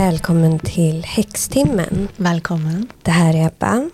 Välkommen 0.00 0.58
till 0.58 1.04
Häxtimmen. 1.04 2.08
Välkommen. 2.16 2.88
Det 3.02 3.10
här 3.10 3.34
är 3.34 3.46
Ebba. 3.46 3.90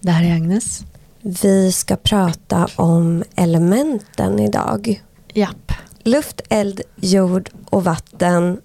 Det 0.00 0.10
här 0.10 0.24
är 0.24 0.34
Agnes. 0.34 0.84
Vi 1.20 1.72
ska 1.72 1.96
prata 1.96 2.68
om 2.76 3.24
elementen 3.36 4.38
idag. 4.38 5.02
Japp. 5.32 5.72
Luft, 6.02 6.40
eld, 6.48 6.80
jord 6.96 7.50
och 7.70 7.84
vatten 7.84 8.60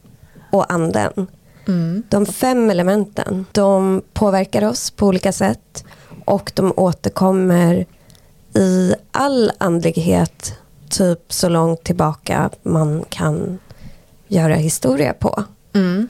och 0.51 0.73
anden. 0.73 1.27
Mm. 1.67 2.03
De 2.09 2.25
fem 2.25 2.69
elementen, 2.69 3.45
de 3.51 4.01
påverkar 4.13 4.63
oss 4.63 4.91
på 4.91 5.07
olika 5.07 5.31
sätt 5.31 5.85
och 6.25 6.51
de 6.55 6.73
återkommer 6.77 7.85
i 8.55 8.93
all 9.11 9.51
andlighet 9.57 10.59
typ 10.89 11.33
så 11.33 11.49
långt 11.49 11.83
tillbaka 11.83 12.49
man 12.63 13.05
kan 13.09 13.59
göra 14.27 14.55
historia 14.55 15.13
på. 15.13 15.43
Mm. 15.73 16.07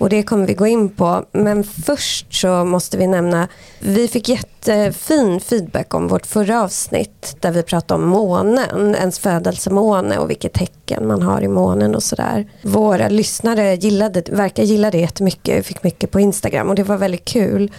Och 0.00 0.08
det 0.08 0.22
kommer 0.22 0.46
vi 0.46 0.54
gå 0.54 0.66
in 0.66 0.88
på. 0.88 1.24
Men 1.32 1.64
först 1.64 2.34
så 2.34 2.64
måste 2.64 2.96
vi 2.96 3.06
nämna, 3.06 3.48
vi 3.78 4.08
fick 4.08 4.28
jättefin 4.28 5.40
feedback 5.40 5.94
om 5.94 6.08
vårt 6.08 6.26
förra 6.26 6.62
avsnitt 6.62 7.36
där 7.40 7.52
vi 7.52 7.62
pratade 7.62 8.02
om 8.02 8.08
månen, 8.08 8.94
ens 8.94 9.18
födelsemåne 9.18 10.18
och 10.18 10.30
vilket 10.30 10.52
tecken 10.52 11.08
man 11.08 11.22
har 11.22 11.42
i 11.42 11.48
månen 11.48 11.94
och 11.94 12.02
sådär. 12.02 12.46
Våra 12.62 13.08
lyssnare 13.08 13.74
gillade, 13.74 14.22
verkar 14.30 14.62
gilla 14.62 14.90
det 14.90 14.98
jättemycket, 14.98 15.58
vi 15.58 15.62
fick 15.62 15.82
mycket 15.82 16.10
på 16.10 16.20
Instagram 16.20 16.68
och 16.68 16.74
det 16.74 16.82
var 16.82 16.96
väldigt 16.96 17.24
kul. 17.24 17.72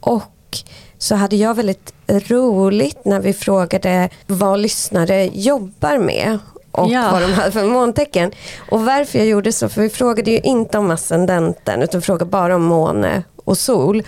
Och 0.00 0.58
så 0.98 1.14
hade 1.14 1.36
jag 1.36 1.54
väldigt 1.54 1.94
roligt 2.06 3.04
när 3.04 3.20
vi 3.20 3.32
frågade 3.32 4.08
vad 4.26 4.60
lyssnare 4.60 5.26
jobbar 5.32 5.98
med 5.98 6.38
och 6.78 6.90
Ja. 6.90 7.08
vad 7.12 7.22
de 7.22 7.32
hade 7.32 7.50
för 7.52 7.64
måntecken. 7.64 8.30
Och 8.70 8.84
varför 8.84 9.18
jag 9.18 9.28
gjorde 9.28 9.52
så, 9.52 9.68
för 9.68 9.82
vi 9.82 9.88
frågade 9.88 10.30
ju 10.30 10.38
inte 10.40 10.78
om 10.78 10.90
ascendenten 10.90 11.82
utan 11.82 12.02
frågade 12.02 12.30
bara 12.30 12.54
om 12.56 12.62
måne 12.64 13.22
och 13.44 13.58
sol. 13.58 14.02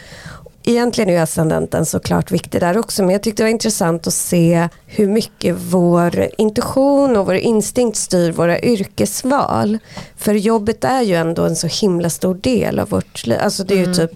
Egentligen 0.64 1.10
är 1.10 1.22
ascendenten 1.22 1.86
såklart 1.86 2.30
viktig 2.30 2.60
där 2.60 2.78
också 2.78 3.02
men 3.02 3.10
jag 3.12 3.22
tyckte 3.22 3.42
det 3.42 3.44
var 3.44 3.50
intressant 3.50 4.06
att 4.06 4.14
se 4.14 4.68
hur 4.86 5.06
mycket 5.08 5.56
vår 5.58 6.28
intuition 6.38 7.16
och 7.16 7.26
vår 7.26 7.34
instinkt 7.34 7.96
styr 7.98 8.32
våra 8.32 8.60
yrkesval. 8.60 9.78
För 10.16 10.34
jobbet 10.34 10.84
är 10.84 11.02
ju 11.02 11.14
ändå 11.14 11.44
en 11.44 11.56
så 11.56 11.66
himla 11.66 12.10
stor 12.10 12.34
del 12.34 12.78
av 12.78 12.88
vårt 12.88 13.26
liv. 13.26 13.38
Alltså 13.40 13.64
det 13.64 13.74
är 13.74 13.78
ju 13.78 13.84
Mm. 13.84 13.96
typ 13.96 14.12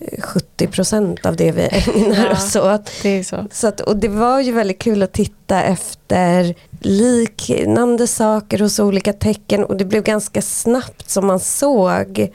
eh, 0.00 0.18
70% 0.22 1.26
av 1.26 1.36
det 1.36 1.52
vi 1.52 1.62
ägnar 1.94 2.26
Ja. 2.26 2.32
oss 2.32 2.56
åt. 2.56 2.90
Det 3.02 3.08
är 3.18 3.22
så. 3.22 3.46
Så 3.52 3.66
att, 3.68 3.80
och 3.80 3.96
det 3.96 4.08
var 4.08 4.40
ju 4.40 4.52
väldigt 4.52 4.78
kul 4.78 5.02
att 5.02 5.12
titta 5.12 5.62
efter 5.62 6.54
liknande 6.82 8.06
saker 8.06 8.58
hos 8.58 8.78
olika 8.78 9.12
tecken 9.12 9.64
och 9.64 9.76
det 9.76 9.84
blev 9.84 10.02
ganska 10.02 10.42
snabbt 10.42 11.10
som 11.10 11.26
man 11.26 11.40
såg. 11.40 12.32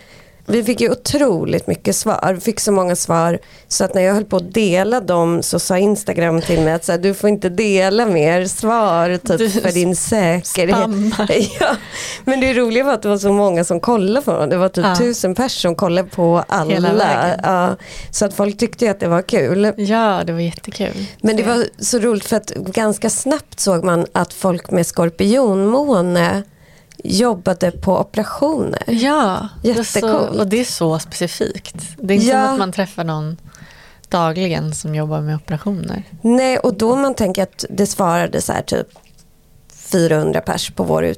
Vi 0.49 0.63
fick 0.63 0.81
ju 0.81 0.91
otroligt 0.91 1.67
mycket 1.67 1.95
svar, 1.95 2.33
vi 2.33 2.39
fick 2.41 2.59
så 2.59 2.71
många 2.71 2.95
svar 2.95 3.39
så 3.67 3.83
att 3.83 3.93
när 3.93 4.01
jag 4.01 4.13
höll 4.13 4.25
på 4.25 4.37
att 4.37 4.53
dela 4.53 5.01
dem 5.01 5.43
så 5.43 5.59
sa 5.59 5.77
Instagram 5.77 6.41
till 6.41 6.61
mig 6.61 6.73
att 6.73 6.85
så 6.85 6.91
här, 6.91 6.99
du 6.99 7.13
får 7.13 7.29
inte 7.29 7.49
dela 7.49 8.05
mer 8.05 8.45
svar 8.45 9.17
typ, 9.17 9.37
Du 9.37 9.49
för 9.49 9.71
din 9.71 9.95
säkerhet. 9.95 10.77
Ja, 11.59 11.75
men 12.25 12.39
det 12.39 12.53
roliga 12.53 12.83
var 12.83 12.93
att 12.93 13.01
det 13.01 13.09
var 13.09 13.17
så 13.17 13.33
många 13.33 13.63
som 13.63 13.79
kollade 13.79 14.25
på 14.25 14.31
dem. 14.31 14.49
Det 14.49 14.57
var 14.57 14.69
typ 14.69 14.85
Ja. 14.85 14.95
tusen 14.95 15.35
personer 15.35 15.49
som 15.61 15.75
kollade 15.75 16.09
på 16.09 16.43
alla. 16.47 17.35
Ja, 17.43 17.75
så 18.11 18.25
att 18.25 18.33
folk 18.33 18.57
tyckte 18.57 18.85
ju 18.85 18.91
att 18.91 18.99
det 18.99 19.07
var 19.07 19.21
kul. 19.21 19.73
Ja, 19.77 20.21
det 20.25 20.33
var 20.33 20.39
jättekul. 20.39 21.05
Men 21.21 21.37
det 21.37 21.43
var 21.43 21.65
så 21.79 21.99
roligt 21.99 22.25
för 22.25 22.37
att 22.37 22.49
ganska 22.55 23.09
snabbt 23.09 23.59
såg 23.59 23.83
man 23.83 24.05
att 24.11 24.33
folk 24.33 24.71
med 24.71 24.87
skorpionmåne 24.87 26.43
jobbade 27.03 27.71
på 27.71 27.99
operationer. 27.99 28.83
Ja, 28.87 29.47
Jättecoolt. 29.63 30.39
och 30.39 30.47
det 30.47 30.59
är 30.59 30.63
så 30.63 30.99
specifikt. 30.99 31.75
Det 31.97 32.13
är 32.13 32.15
inte 32.15 32.27
Ja. 32.27 32.43
som 32.45 32.53
att 32.53 32.59
man 32.59 32.71
träffar 32.71 33.03
någon 33.03 33.37
dagligen 34.09 34.73
som 34.75 34.95
jobbar 34.95 35.21
med 35.21 35.35
operationer. 35.35 36.03
Nej, 36.21 36.57
och 36.59 36.73
då 36.73 36.95
man 36.95 37.13
tänker 37.13 37.43
att 37.43 37.65
det 37.69 37.85
svarade 37.87 38.41
så 38.41 38.53
här 38.53 38.61
typ 38.61 38.87
400 39.73 40.41
pers 40.41 40.71
på 40.71 40.83
vår 40.83 41.13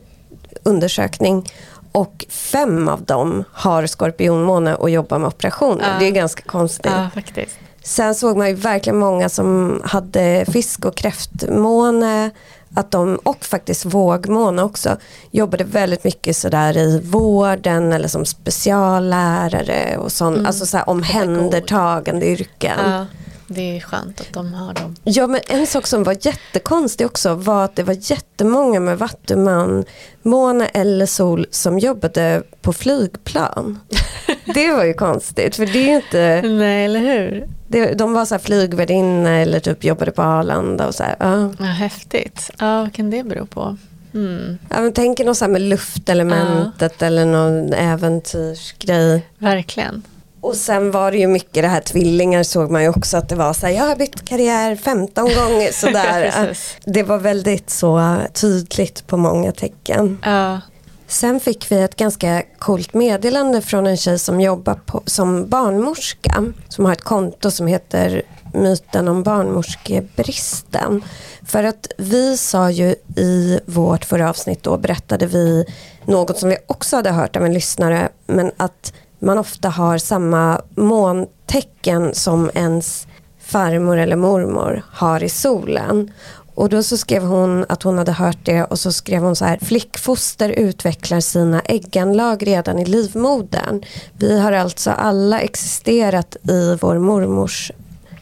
undersökning 0.64 1.46
och 1.92 2.26
fem 2.30 2.88
av 2.88 3.04
dem 3.04 3.44
har 3.52 3.88
skorpionmåne 3.88 4.76
och 4.76 4.90
jobbar 4.90 5.20
med 5.20 5.28
operationer. 5.28 5.94
Ja. 5.94 6.00
Det 6.00 6.06
är 6.08 6.12
ganska 6.12 6.42
konstigt. 6.44 6.92
Ja, 6.96 7.10
faktiskt. 7.14 7.58
Sen 7.84 8.16
såg 8.16 8.38
man 8.38 8.48
ju 8.48 8.54
verkligen 8.54 9.00
många 9.00 9.30
som 9.30 9.82
hade 9.86 10.46
fisk 10.52 10.86
och 10.86 10.96
kräftmåne 10.96 12.30
att 12.74 12.92
de, 12.92 13.16
och 13.16 13.46
faktiskt 13.46 13.86
vågmåne 13.86 14.64
också 14.64 14.98
jobbade 15.32 15.64
väldigt 15.64 16.04
mycket 16.04 16.38
sådär 16.38 16.78
i 16.78 17.00
vården 17.00 17.94
eller 17.94 18.08
som 18.08 18.26
speciallärare 18.26 19.98
och 19.98 20.12
sånt, 20.12 20.36
Mm. 20.36 20.46
alltså 20.48 20.66
så 20.66 20.78
här 20.78 20.90
omhändertagande 20.90 22.26
yrken. 22.28 22.78
Ja, 22.92 23.06
det 23.48 23.78
är 23.78 23.82
skönt 23.82 24.22
att 24.22 24.34
de 24.34 24.54
har 24.54 24.74
dem. 24.74 24.96
Ja 25.04 25.28
men 25.28 25.42
en 25.48 25.68
sak 25.68 25.88
som 25.88 26.04
var 26.04 26.16
jättekonstig 26.22 27.08
också 27.08 27.34
var 27.34 27.66
att 27.66 27.76
det 27.76 27.84
var 27.84 27.98
jättemånga 28.12 28.80
med 28.80 28.98
vattuman, 29.00 29.86
måne 30.24 30.66
eller 30.66 31.06
sol 31.06 31.46
som 31.52 31.80
jobbade 31.80 32.44
på 32.62 32.74
flygplan. 32.74 33.80
Det 34.54 34.72
var 34.74 34.84
ju 34.86 34.94
konstigt 34.94 35.56
för 35.56 35.66
det 35.66 35.80
är 35.80 35.88
ju 35.88 35.96
inte 35.96 36.42
Nej, 36.44 36.86
eller 36.86 37.00
hur? 37.00 37.48
Det, 37.70 37.94
de 37.94 38.14
var 38.14 38.26
så 38.26 38.34
här 38.36 38.40
flygvärdinna 38.40 39.30
eller 39.38 39.60
typ 39.60 39.84
jobbade 39.84 40.12
på 40.12 40.22
Arlanda 40.22 40.88
och 40.88 40.96
så 40.96 41.04
här. 41.04 41.16
Ja. 41.20 41.50
Ja, 41.60 41.66
häftigt. 41.66 42.52
Ja, 42.60 42.82
vad 42.82 42.94
kan 42.94 43.10
det 43.10 43.24
bero 43.24 43.46
på? 43.46 43.78
Mm, 44.14 44.58
Ja, 44.70 44.82
men 44.82 44.94
tänk 44.94 45.20
något 45.20 45.38
så 45.38 45.46
här 45.46 45.52
med 45.52 45.62
luftelementet 45.62 47.02
eller 47.02 47.26
någon 47.26 47.74
äventyrsgrej. 47.74 49.26
verkligen. 49.38 50.02
Och 50.42 50.56
sen 50.56 50.92
var 50.92 51.12
det 51.12 51.18
ju 51.18 51.28
mycket 51.28 51.64
det 51.64 51.68
här 51.68 51.82
tvillingar 51.82 52.44
såg 52.44 52.72
man 52.72 52.82
ju 52.84 52.90
också 52.90 53.18
att 53.18 53.30
det 53.30 53.36
var 53.36 53.54
så 53.54 53.66
här, 53.68 53.74
jag 53.74 53.84
har 53.84 53.96
bytt 53.96 54.26
karriär 54.30 54.76
15 54.76 55.24
gånger 55.24 55.72
sådär. 55.74 56.54
Det 56.86 57.04
var 57.04 57.18
väldigt 57.18 57.70
så 57.70 58.16
tydligt 58.34 59.08
på 59.08 59.18
många 59.18 59.52
tecken. 59.52 60.18
Ja, 60.26 60.62
Sen 61.10 61.40
fick 61.40 61.72
vi 61.72 61.82
ett 61.82 61.96
ganska 61.96 62.44
coolt 62.58 62.94
meddelande 62.94 63.62
från 63.62 63.88
en 63.88 63.98
tjej 63.98 64.20
som 64.20 64.42
jobbar 64.42 64.80
på, 64.86 65.04
som 65.06 65.50
barnmorska. 65.50 66.54
Som 66.68 66.86
har 66.86 66.94
ett 66.94 67.02
konto 67.02 67.52
som 67.52 67.68
heter 67.68 68.22
myten 68.54 69.08
om 69.08 69.24
barnmorskebristen. 69.24 71.04
För 71.46 71.64
att 71.64 71.88
vi 71.98 72.38
sa 72.38 72.72
ju 72.72 72.96
i 73.16 73.60
vårt 73.66 74.06
förra 74.06 74.30
avsnitt 74.30 74.64
då 74.64 74.78
berättade 74.78 75.26
vi 75.26 75.66
något 76.06 76.38
som 76.38 76.50
vi 76.50 76.58
också 76.68 76.96
hade 76.96 77.12
hört 77.12 77.36
av 77.36 77.46
en 77.46 77.54
lyssnare. 77.54 78.10
Men 78.28 78.52
att 78.58 78.94
man 79.20 79.38
ofta 79.38 79.70
har 79.70 79.98
samma 79.98 80.62
måntecken 80.76 82.16
som 82.16 82.52
ens 82.54 83.08
farmor 83.40 83.98
eller 83.98 84.16
mormor 84.16 84.84
har 84.92 85.24
i 85.24 85.30
solen. 85.30 86.12
Och 86.60 86.70
då 86.70 86.84
så 86.84 86.98
skrev 86.98 87.24
hon 87.24 87.66
att 87.70 87.84
hon 87.84 87.98
hade 87.98 88.12
hört 88.12 88.38
det 88.44 88.64
och 88.64 88.80
så 88.80 88.92
skrev 88.92 89.22
hon 89.22 89.36
så 89.36 89.46
här 89.46 89.60
flickfoster 89.62 90.50
utvecklar 90.50 91.20
sina 91.20 91.62
ägganlag 91.62 92.48
redan 92.48 92.80
i 92.80 92.86
livmodern. 92.86 93.84
Vi 94.14 94.40
har 94.40 94.52
alltså 94.52 94.92
alla 94.92 95.40
existerat 95.40 96.36
i 96.44 96.78
vår 96.82 97.00
mormors 97.00 97.72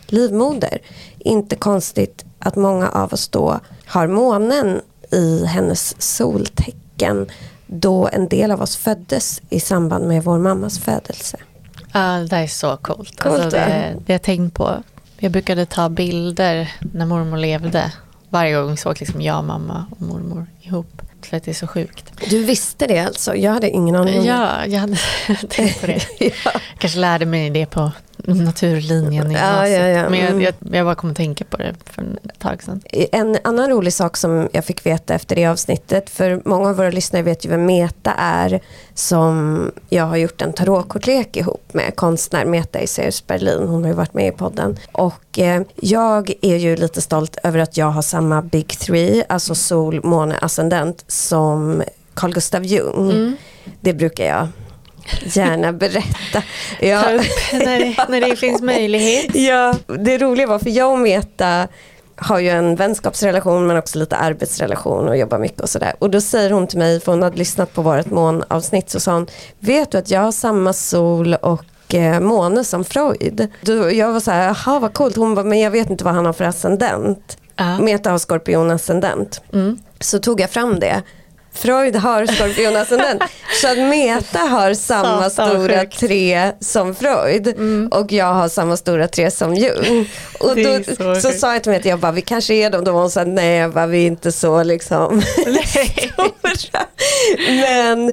livmoder. 0.08 0.78
Inte 1.20 1.56
konstigt 1.56 2.26
att 2.40 2.56
många 2.56 2.90
av 2.90 3.14
oss 3.14 3.28
då 3.28 3.59
har 3.86 4.08
månen 4.08 4.81
i 5.12 5.46
hennes 5.46 6.02
soltecken 6.02 7.28
då 7.68 8.09
en 8.14 8.28
del 8.28 8.52
av 8.52 8.62
oss 8.62 8.78
föddes 8.78 9.42
i 9.50 9.59
samband 9.59 10.08
med 10.08 10.24
vår 10.24 10.40
mammas 10.40 10.80
födelse. 10.80 11.38
Ja, 11.92 12.28
det 12.30 12.36
är 12.36 12.47
så 12.47 12.78
coolt. 12.78 13.20
Coolt, 13.20 13.40
alltså, 13.40 13.58
det, 13.58 13.96
det 14.06 14.14
jag 14.14 14.22
tänkt 14.22 14.53
på. 14.53 14.84
Jag 15.17 15.32
brukade 15.32 15.66
ta 15.66 15.90
bilder 15.90 16.72
när 16.94 17.06
mormor 17.06 17.38
levde. 17.38 17.91
Varje 18.29 18.56
gång 18.56 18.78
såg 18.78 19.00
liksom 19.00 19.22
jag, 19.22 19.44
mamma 19.44 19.85
och 19.91 20.02
mormor 20.02 20.47
ihop. 20.62 21.02
För 21.22 21.38
att 21.38 21.44
det 21.44 21.52
är 21.52 21.56
så 21.56 21.68
sjukt. 21.68 22.14
Du 22.29 22.44
visste 22.44 22.88
det 22.88 23.00
alltså? 23.00 23.35
Jag 23.35 23.52
hade 23.52 23.70
ingen 23.70 23.96
aning 23.96 24.18
om 24.20 24.26
det. 24.26 24.29
Ja, 24.29 24.66
jag 24.66 24.79
hade 24.79 24.97
tänkt 25.50 25.82
på 25.82 25.88
det. 25.88 26.02
ja. 26.46 26.52
Kanske 26.78 27.00
lärde 27.00 27.26
mig 27.26 27.50
det 27.50 27.66
på 27.66 27.91
naturlinjen 28.25 29.14
i 29.14 29.16
Ja, 29.16 29.67
gymnasiet. 29.67 29.79
ja, 29.79 29.87
ja. 29.87 30.09
Men 30.09 30.19
jag, 30.19 30.29
Mm. 30.29 30.41
jag, 30.41 30.53
jag 30.72 30.85
bara 30.85 30.96
kom 30.96 31.09
att 31.11 31.17
tänka 31.17 31.43
på 31.46 31.58
det 31.58 31.75
för 31.85 32.02
ett 32.02 32.40
tag 32.40 32.64
sedan. 32.64 32.81
En 33.11 33.37
annan 33.43 33.69
rolig 33.69 33.93
sak 33.93 34.17
som 34.17 34.49
jag 34.52 34.66
fick 34.66 34.85
veta 34.85 35.14
efter 35.16 35.35
det 35.35 35.46
avsnittet, 35.46 36.09
för 36.09 36.41
många 36.46 36.69
av 36.69 36.75
våra 36.75 36.90
lyssnare 36.90 37.23
vet 37.23 37.46
ju 37.46 37.49
vem 37.49 37.66
Meta 37.66 38.14
är, 38.17 38.59
som 38.93 39.72
jag 39.90 40.03
har 40.05 40.17
gjort 40.17 40.41
en 40.41 40.53
tarotkortlek 40.53 41.37
ihop 41.37 41.73
med 41.73 41.96
konstnär 41.96 42.46
Meta 42.46 42.81
Isaeus 42.81 43.28
Berlin, 43.28 43.67
hon 43.67 43.81
har 43.84 43.90
ju 43.90 43.96
varit 43.96 44.14
med 44.14 44.28
i 44.28 44.31
podden. 44.31 44.78
Och 44.91 45.40
eh, 45.40 45.61
jag 45.75 46.34
är 46.41 46.55
ju 46.58 46.75
lite 46.75 47.02
stolt 47.02 47.37
över 47.43 47.59
att 47.59 47.78
jag 47.78 47.85
har 47.91 48.02
samma 48.02 48.41
Big 48.41 48.67
Three, 48.67 49.23
alltså 49.29 49.55
sol, 49.55 50.02
måne, 50.03 50.37
ascendent, 50.41 51.03
som 51.08 51.84
Carl 52.13 52.34
Gustav 52.34 52.66
Jung. 52.66 53.11
Mm. 53.11 53.35
Det 53.81 53.93
brukar 53.93 54.25
jag 54.25 54.47
gärna 55.24 55.74
berätta. 55.74 56.44
Ja. 56.80 57.02
Ta 57.02 57.12
upp 57.12 57.22
när 57.52 57.80
det, 57.80 57.96
när 58.09 58.22
det 58.22 58.36
finns 58.36 58.62
möjlighet. 58.62 59.26
Ja, 59.34 59.74
det 60.00 60.18
roliga 60.18 60.48
var 60.48 60.59
för 60.59 60.70
jag 60.70 60.92
och 60.92 61.00
Meta 61.00 61.68
har 62.16 62.40
ju 62.40 62.50
en 62.50 62.76
vänskapsrelation 62.76 63.68
men 63.68 63.78
också 63.78 64.00
lite 64.00 64.16
arbetsrelation 64.16 65.09
och 65.09 65.18
jobbar 65.18 65.38
mycket 65.40 65.62
och 65.62 65.70
sådär. 65.70 65.94
Och 66.00 66.09
då 66.09 66.22
säger 66.22 66.52
hon 66.52 66.68
till 66.68 66.78
mig, 66.78 67.00
för 67.00 67.12
hon 67.12 67.24
hade 67.24 67.38
lyssnat 67.38 67.74
på 67.74 67.82
vårt 67.82 68.06
månavsnitt, 68.06 68.90
så 68.90 69.00
sa 69.00 69.14
hon, 69.14 69.28
vet 69.59 69.92
du 69.92 69.98
att 69.98 70.12
jag 70.12 70.22
har 70.22 70.32
samma 70.32 70.74
sol 70.74 71.34
och 71.34 71.96
eh, 71.96 72.20
måne 72.20 72.64
som 72.64 72.86
Freud. 72.86 73.48
Då, 73.62 73.92
jag 73.92 74.14
var 74.14 74.20
så 74.20 74.32
här, 74.32 74.48
jaha 74.48 74.80
vad 74.80 74.94
coolt, 74.94 75.16
hon 75.16 75.36
bara, 75.36 75.46
men 75.46 75.59
jag 75.59 75.72
vet 75.72 75.90
inte 75.90 76.04
vad 76.04 76.14
han 76.14 76.26
har 76.26 76.34
för 76.34 76.46
ascendent. 76.46 77.38
Ja. 77.56 77.80
Meta 77.80 78.12
har 78.12 78.18
skorpion-ascendent. 78.18 79.42
Mm. 79.54 79.78
Så 80.00 80.20
tog 80.20 80.42
jag 80.42 80.50
fram 80.50 80.80
det. 80.80 81.02
Freud 81.58 81.96
har 81.96 82.26
skorpionascendent. 82.26 83.24
Meta 83.78 84.40
har 84.40 84.74
samma 84.74 85.30
Satan, 85.30 85.50
stora 85.62 85.80
sjukt. 85.82 86.00
tre 86.00 86.52
som 86.59 86.96
Freud 86.96 87.48
och 87.92 88.12
jag 88.12 88.34
har 88.34 88.50
samma 88.50 88.78
stora 88.78 89.08
tre 89.08 89.32
som 89.32 89.56
Jung. 89.56 90.09
Och 90.40 90.56
då 90.56 90.80
så, 90.98 91.16
så 91.22 91.32
sa 91.32 91.54
jag 91.54 91.64
till 91.64 91.72
Meta, 91.72 91.90
jag 91.90 92.00
bara, 92.00 92.12
vi 92.12 92.22
kanske 92.22 92.54
är 92.54 92.70
dem. 92.70 92.84
Då 92.84 92.92
var 92.92 93.00
hon 93.02 93.09
så 93.12 93.20
här, 93.20 93.28
nej 93.28 93.58
jag 93.58 93.74
bara, 93.74 93.88
vi 93.88 94.04
är 94.04 94.08
inte 94.08 94.32
så 94.32 94.64
liksom 94.64 95.22
stora. 96.42 96.86
Men, 97.50 98.12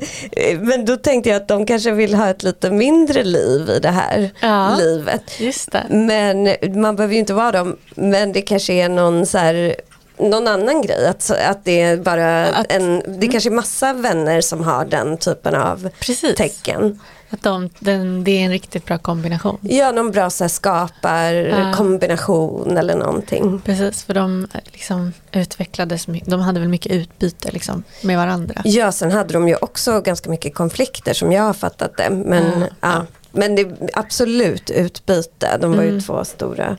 men 0.61 0.85
då 0.85 0.97
tänkte 0.97 1.29
jag 1.31 1.37
att 1.37 1.49
de 1.49 1.67
kanske 1.67 1.91
vill 1.91 2.15
ha 2.15 2.29
ett 2.31 2.43
lite 2.43 2.71
mindre 2.71 3.25
liv 3.25 3.71
i 3.77 3.79
det 3.81 3.89
här 3.91 4.31
Ja. 4.41 4.77
livet. 4.79 5.41
Just 5.41 5.73
det. 5.73 5.87
Men 5.91 6.57
man 6.83 6.97
behöver 6.97 7.15
ju 7.15 7.21
inte 7.21 7.35
vara 7.35 7.53
dem. 7.53 7.77
Men 7.95 8.33
det 8.33 8.43
kanske 8.43 8.73
är 8.73 8.89
någon 8.89 9.27
så 9.27 9.39
här 9.39 9.75
någon 10.19 10.49
annan 10.49 10.83
grej, 10.83 11.07
att, 11.07 11.31
att 11.31 11.65
det 11.65 11.81
är 11.81 11.97
bara 11.97 12.47
Att- 12.47 12.73
en, 12.73 13.03
det 13.21 13.29
kanske 13.29 13.49
är 13.51 13.55
massa 13.55 13.93
vänner 13.93 14.41
som 14.41 14.63
har 14.65 14.85
den 14.85 15.17
typen 15.17 15.55
av 15.55 15.89
Precis. 16.01 16.37
tecken. 16.37 17.01
Att 17.31 17.43
de, 17.43 17.71
den, 17.79 18.25
det 18.25 18.31
är 18.31 18.45
en 18.45 18.51
riktigt 18.51 18.85
bra 18.85 18.99
kombination. 18.99 19.59
Ja, 19.63 19.93
någon 19.93 20.11
bra 20.11 20.31
så 20.31 20.45
här, 20.45 20.49
skapar 20.49 21.33
Ja. 21.33 21.73
kombination 21.77 22.77
eller 22.77 22.97
någonting. 22.97 23.61
Precis, 23.65 24.05
för 24.05 24.15
de 24.15 24.49
liksom 24.65 25.13
utvecklades, 25.33 26.07
de 26.27 26.41
hade 26.41 26.61
väl 26.61 26.69
mycket 26.69 26.93
utbyte 26.93 27.51
liksom, 27.53 27.83
med 28.03 28.17
varandra. 28.19 28.61
Ja, 28.65 28.93
sen 28.93 29.13
hade 29.13 29.33
de 29.33 29.49
ju 29.49 29.57
också 29.57 30.01
ganska 30.01 30.31
mycket 30.31 30.55
konflikter 30.55 31.15
som 31.15 31.33
jag 31.33 31.43
har 31.43 31.53
fattat 31.53 31.97
det. 31.97 32.11
Men, 32.11 32.61
Ja. 32.61 32.67
ja. 32.81 33.07
men 33.33 33.55
det 33.55 33.63
är 33.63 33.77
absolut 33.93 34.71
utbyte. 34.71 35.59
De 35.61 35.73
var 35.77 35.83
ju 35.83 35.89
Mm. 35.89 36.03
två 36.03 36.25
stora 36.25 36.77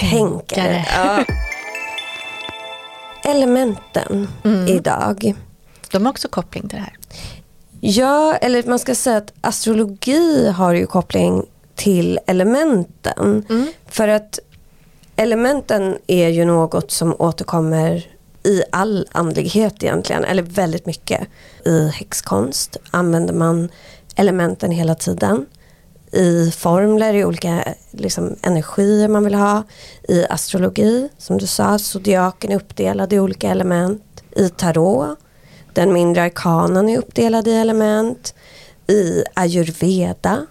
Tänkare. 0.00 0.84
tänkare. 0.88 1.24
Elementen 3.24 4.28
Mm. 4.44 4.68
idag. 4.68 5.34
De 5.92 6.04
har 6.04 6.10
också 6.12 6.28
koppling 6.28 6.68
till 6.68 6.78
det 6.78 6.84
här. 6.84 6.96
Ja, 7.80 8.36
eller 8.36 8.62
man 8.62 8.78
ska 8.78 8.94
säga 8.94 9.16
att 9.16 9.32
astrologi 9.40 10.48
har 10.50 10.72
ju 10.74 10.86
koppling 10.86 11.46
till 11.74 12.18
elementen. 12.26 13.44
Mm. 13.50 13.66
För 13.86 14.08
att 14.08 14.38
elementen 15.16 15.96
är 16.06 16.28
ju 16.28 16.44
något 16.44 16.90
som 16.90 17.14
återkommer 17.18 18.06
i 18.44 18.62
all 18.72 19.06
andlighet 19.12 19.82
egentligen, 19.82 20.24
eller 20.24 20.42
väldigt 20.42 20.86
mycket. 20.86 21.20
I 21.64 21.88
häxkonst 21.88 22.76
använder 22.90 23.34
man 23.34 23.68
elementen 24.16 24.70
hela 24.70 24.94
tiden. 24.94 25.46
I 26.14 26.50
formler, 26.50 27.14
i 27.14 27.24
olika 27.24 27.64
liksom, 27.90 28.36
energier 28.42 29.08
man 29.08 29.24
vill 29.24 29.34
ha. 29.34 29.62
I 30.08 30.24
astrologi, 30.30 31.08
som 31.18 31.38
du 31.38 31.46
sa, 31.46 31.78
zodiaken 31.78 32.52
är 32.52 32.56
uppdelad 32.56 33.12
i 33.12 33.18
olika 33.18 33.50
element. 33.50 34.02
I 34.36 34.48
tarot, 34.48 35.18
den 35.72 35.92
mindre 35.92 36.22
arkanen 36.22 36.88
är 36.88 36.98
uppdelad 36.98 37.48
i 37.48 37.52
element. 37.52 38.34
I 38.86 39.24
ayurveda 39.34 40.46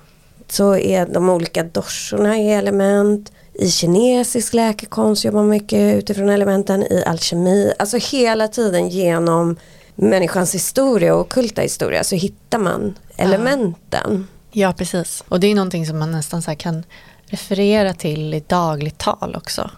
så 0.50 0.76
är 0.76 1.06
de 1.06 1.30
olika 1.30 1.64
dorsorna 1.64 2.38
i 2.38 2.52
element. 2.52 3.32
I 3.54 3.70
kinesisk 3.70 4.54
läkekonst 4.54 5.26
jobbar 5.26 5.40
man 5.40 5.50
mycket 5.50 5.96
utifrån 5.96 6.30
elementen. 6.30 6.84
I 6.84 7.04
alkemi, 7.06 7.74
alltså 7.80 7.98
hela 7.98 8.48
tiden 8.48 8.90
genom 8.90 9.56
människans 9.96 10.56
historia 10.56 11.16
och 11.16 11.22
ockulta 11.22 11.62
historia 11.62 12.04
så 12.04 12.16
hittar 12.16 12.60
man 12.60 12.98
elementen. 13.18 14.28
Ja, 14.54 14.74
precis. 14.74 15.24
Och 15.28 15.40
det 15.40 15.48
är 15.48 15.56
någonting 15.56 15.86
som 15.86 16.00
man 16.00 16.12
nästan 16.12 16.42
så 16.42 16.52
här 16.52 16.56
kan 16.56 16.84
referera 17.26 17.94
till 17.94 18.34
i 18.34 18.44
dagligt 18.48 18.98
tal 18.98 19.36
också. 19.36 19.70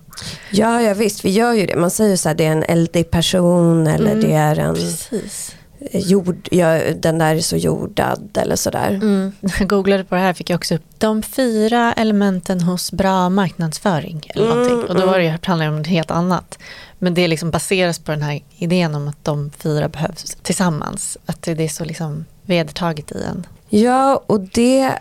Ja, 0.51 0.81
ja 0.81 0.93
visst, 0.93 1.25
vi 1.25 1.29
gör 1.29 1.53
ju 1.53 1.65
det. 1.65 1.75
Man 1.75 1.91
säger 1.91 2.17
så 2.17 2.29
här, 2.29 2.35
det 2.35 2.45
är 2.45 2.51
en 2.51 2.63
eldig 2.63 3.11
person 3.11 3.87
eller 3.87 4.11
Mm, 4.11 4.21
det 4.23 4.33
är 4.33 4.59
en 4.59 4.75
Precis. 4.75 5.55
jord, 5.91 6.47
ja, 6.51 6.79
den 6.95 7.17
där 7.17 7.35
är 7.35 7.39
så 7.39 7.57
jordad 7.57 8.37
eller 8.37 8.55
sådär. 8.55 8.89
Mm. 8.89 9.31
Jag 9.59 9.67
googlade 9.69 10.03
på 10.03 10.15
det 10.15 10.21
här 10.21 10.33
fick 10.33 10.49
jag 10.49 10.57
också 10.57 10.75
upp 10.75 10.85
de 10.97 11.21
fyra 11.23 11.93
elementen 11.93 12.61
hos 12.61 12.91
bra 12.91 13.29
marknadsföring. 13.29 14.21
Eller 14.35 14.45
Mm, 14.51 14.57
någonting. 14.57 14.89
Och 14.89 14.95
då 15.01 15.05
var 15.05 15.17
det 15.17 15.23
ju, 15.23 15.37
handlar 15.43 15.65
det 15.65 15.71
om 15.71 15.77
något 15.77 15.87
helt 15.87 16.11
annat. 16.11 16.59
Men 16.99 17.13
det 17.13 17.27
liksom 17.27 17.51
baseras 17.51 17.99
på 17.99 18.11
den 18.11 18.21
här 18.21 18.41
idén 18.57 18.95
om 18.95 19.07
att 19.07 19.23
de 19.25 19.51
fyra 19.57 19.89
behövs 19.89 20.37
tillsammans. 20.41 21.17
Att 21.25 21.41
det 21.41 21.59
är 21.63 21.67
så 21.67 21.85
liksom 21.85 22.25
vedertaget 22.45 23.11
i 23.11 23.23
en. 23.29 23.45
Ja, 23.69 24.23
och 24.27 24.39
det 24.39 24.99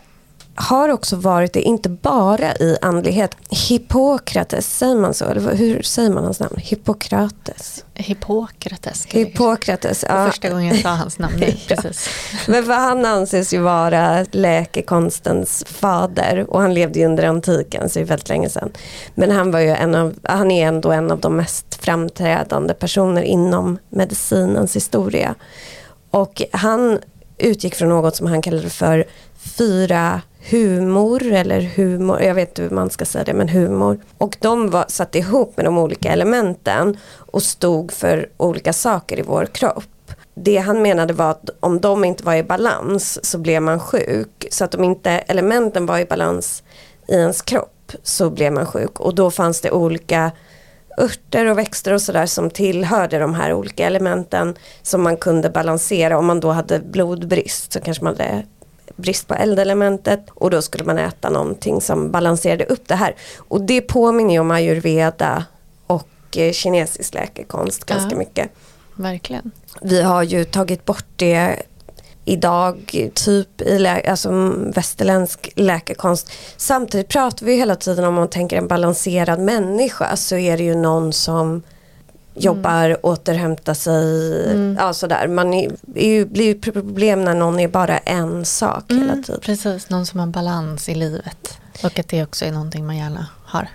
har 0.55 0.89
också 0.89 1.17
varit 1.17 1.53
det, 1.53 1.63
inte 1.63 1.89
bara 1.89 2.55
i 2.55 2.77
andlighet. 2.83 3.37
Hippokrates, 3.51 4.79
säger 4.79 4.97
man 4.97 5.15
så? 5.15 5.25
Eller 5.25 5.55
hur 5.55 5.83
säger 5.83 6.11
man 6.11 6.25
hans 6.25 6.41
namn? 6.41 6.57
Hippokrates. 6.57 7.85
Hippokrates. 7.95 9.07
Hippokrates, 9.07 10.05
ja. 10.09 10.27
första 10.27 10.49
gången 10.49 10.67
jag 10.67 10.83
sa 10.83 10.89
hans 10.89 11.19
namn 11.19 11.35
nu. 11.37 11.47
Precis. 11.69 12.09
Men 12.47 12.65
för 12.65 12.73
han 12.73 13.05
anses 13.05 13.55
ju 13.55 13.59
vara 13.59 14.27
läkekonstens 14.31 15.65
fader 15.67 16.47
och 16.51 16.61
han 16.61 16.75
levde 16.75 16.99
ju 16.99 17.07
under 17.07 17.25
antiken 17.25 17.91
så 17.91 17.99
det 17.99 18.05
är 18.05 18.07
väldigt 18.07 18.29
länge 18.29 18.49
sedan. 18.49 18.71
Men 19.15 19.31
han, 19.31 19.51
var 19.51 19.61
ju 19.61 19.69
en 19.69 19.95
av, 19.95 20.15
han 20.23 20.51
är 20.51 20.67
ändå 20.67 20.93
en 20.93 21.11
av 21.11 21.21
de 21.21 21.37
mest 21.37 21.75
framträdande 21.75 22.75
personer 22.75 23.23
inom 23.23 23.79
medicinens 23.89 24.77
historia. 24.77 25.35
Och 26.11 26.43
han 26.53 26.99
utgick 27.39 27.75
från 27.75 27.89
något 27.89 28.17
som 28.17 28.27
han 28.27 28.43
kallade 28.43 28.71
för 28.71 29.05
fyra 29.59 30.21
humor 30.51 31.33
eller 31.33 31.61
humor, 31.61 32.23
jag 32.23 32.35
vet 32.35 32.49
inte 32.49 32.63
hur 32.63 32.71
man 32.71 32.91
ska 32.91 33.05
säga 33.05 33.25
det, 33.25 33.35
men 33.35 33.49
humor. 33.49 33.99
Och 34.19 34.37
de 34.41 34.71
var 34.71 34.85
satt 34.89 35.15
ihop 35.15 35.57
med 35.57 35.67
de 35.67 35.79
olika 35.79 36.13
elementen 36.13 36.97
och 37.17 37.43
stod 37.43 37.93
för 37.93 38.29
olika 38.37 38.73
saker 38.73 39.19
i 39.19 39.23
vår 39.23 39.47
kropp. 39.47 39.85
Det 40.35 40.57
han 40.57 40.83
menade 40.83 41.13
var 41.13 41.31
att 41.31 41.51
om 41.61 41.81
de 41.81 42.05
inte 42.05 42.25
var 42.25 42.35
i 42.35 42.43
balans 42.43 43.25
så 43.25 43.39
blev 43.39 43.63
man 43.63 43.81
sjuk. 43.81 44.47
Så 44.51 44.65
att 44.65 44.75
om 44.75 44.85
inte 44.85 45.11
elementen 45.11 45.87
var 45.87 45.99
i 45.99 46.05
balans 46.05 46.63
i 47.09 47.15
ens 47.15 47.43
kropp 47.43 47.93
så 48.03 48.31
blev 48.31 48.53
man 48.53 48.67
sjuk. 48.67 49.01
Och 49.01 49.15
då 49.15 49.31
fanns 49.31 49.61
det 49.61 49.71
olika 49.71 50.31
örter 50.99 51.47
och 51.47 51.59
växter 51.59 51.93
och 51.93 52.03
sådär 52.03 52.27
som 52.27 52.51
tillhörde 52.51 53.19
de 53.19 53.35
här 53.35 53.53
olika 53.53 53.87
elementen 53.87 54.55
som 54.83 55.03
man 55.03 55.17
kunde 55.17 55.51
balansera. 55.51 56.19
Om 56.19 56.27
man 56.27 56.41
då 56.41 56.51
hade 56.51 56.79
blodbrist 56.79 57.73
så 57.73 57.81
kanske 57.81 58.05
man 58.05 58.13
hade 58.17 58.43
brist 58.97 59.29
på 59.29 59.35
eldelementet 59.35 60.21
och 60.31 60.51
då 60.51 60.63
skulle 60.63 60.85
man 60.85 60.99
äta 60.99 61.31
någonting 61.31 61.81
som 61.81 62.11
balanserade 62.11 62.65
upp 62.65 62.89
det 62.89 62.95
här. 62.95 63.15
Och 63.37 63.61
det 63.61 63.81
påminner 63.81 64.35
ju 64.35 64.41
om 64.41 64.51
ayurveda 64.51 65.45
och 65.87 66.09
eh, 66.37 66.53
kinesisk 66.53 67.15
läkekonst 67.15 67.85
ganska 67.85 68.11
Ja. 68.11 68.17
mycket. 68.19 68.51
Verkligen. 68.97 69.51
Vi 69.83 70.03
har 70.03 70.23
ju 70.23 70.45
tagit 70.45 70.85
bort 70.85 71.05
det 71.17 71.63
idag, 72.25 73.11
typ 73.15 73.61
i 73.61 73.79
lä- 73.79 74.11
alltså, 74.11 74.29
mm, 74.29 74.71
västerländsk 74.71 75.53
läkekonst. 75.57 76.33
Samtidigt 76.57 77.09
pratar 77.09 77.47
vi 77.47 77.57
hela 77.57 77.77
tiden 77.77 78.05
om, 78.05 78.15
man 78.15 78.29
tänker 78.29 78.57
en 78.59 78.69
balanserad 78.69 79.39
människa 79.41 80.17
så 80.17 80.37
är 80.37 80.57
det 80.57 80.65
ju 80.65 80.75
någon 80.75 81.13
som 81.13 81.63
jobbar, 82.37 83.07
återhämtar 83.07 83.75
sig, 83.75 84.35
Mm. 84.51 84.77
ja 84.81 84.93
sådär. 84.95 85.29
Man 85.29 85.55
är, 85.55 85.71
är 85.95 86.09
ju, 86.09 86.27
blir 86.27 86.45
ju 86.45 86.55
problem 86.61 87.25
när 87.25 87.35
någon 87.35 87.61
är 87.61 87.69
bara 87.69 87.99
en 87.99 88.45
sak 88.45 88.85
hela 88.91 89.03
Mm, 89.03 89.23
tiden. 89.23 89.41
precis, 89.45 89.91
någon 89.91 90.07
som 90.07 90.21
har 90.21 90.27
balans 90.27 90.89
i 90.89 90.95
livet. 90.95 91.59
Och 91.83 91.99
att 91.99 92.09
det 92.09 92.23
också 92.23 92.45
är 92.45 92.53
någonting 92.53 92.87
man 92.87 92.97
gärna 92.97 93.27
har. 93.45 93.69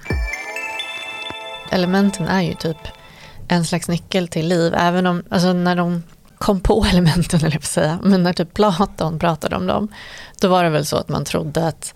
Elementen 1.72 2.28
är 2.28 2.42
ju 2.42 2.54
typ 2.54 2.78
en 3.48 3.66
slags 3.66 3.88
nyckel 3.88 4.28
till 4.28 4.48
liv. 4.48 4.74
Även 4.78 5.08
om, 5.08 5.24
alltså 5.30 5.54
när 5.54 5.76
de 5.76 6.04
kom 6.40 6.60
på 6.60 6.86
elementen, 6.92 7.40
eller 7.40 7.52
jag 7.54 7.64
säga, 7.64 8.00
men 8.04 8.24
när 8.24 8.34
typ 8.34 8.54
Platon 8.54 9.20
pratade 9.20 9.56
om 9.56 9.68
dem, 9.68 9.88
då 10.42 10.48
var 10.48 10.64
det 10.64 10.70
väl 10.70 10.86
så 10.86 10.98
att 10.98 11.10
man 11.10 11.26
trodde 11.26 11.68
att 11.68 11.94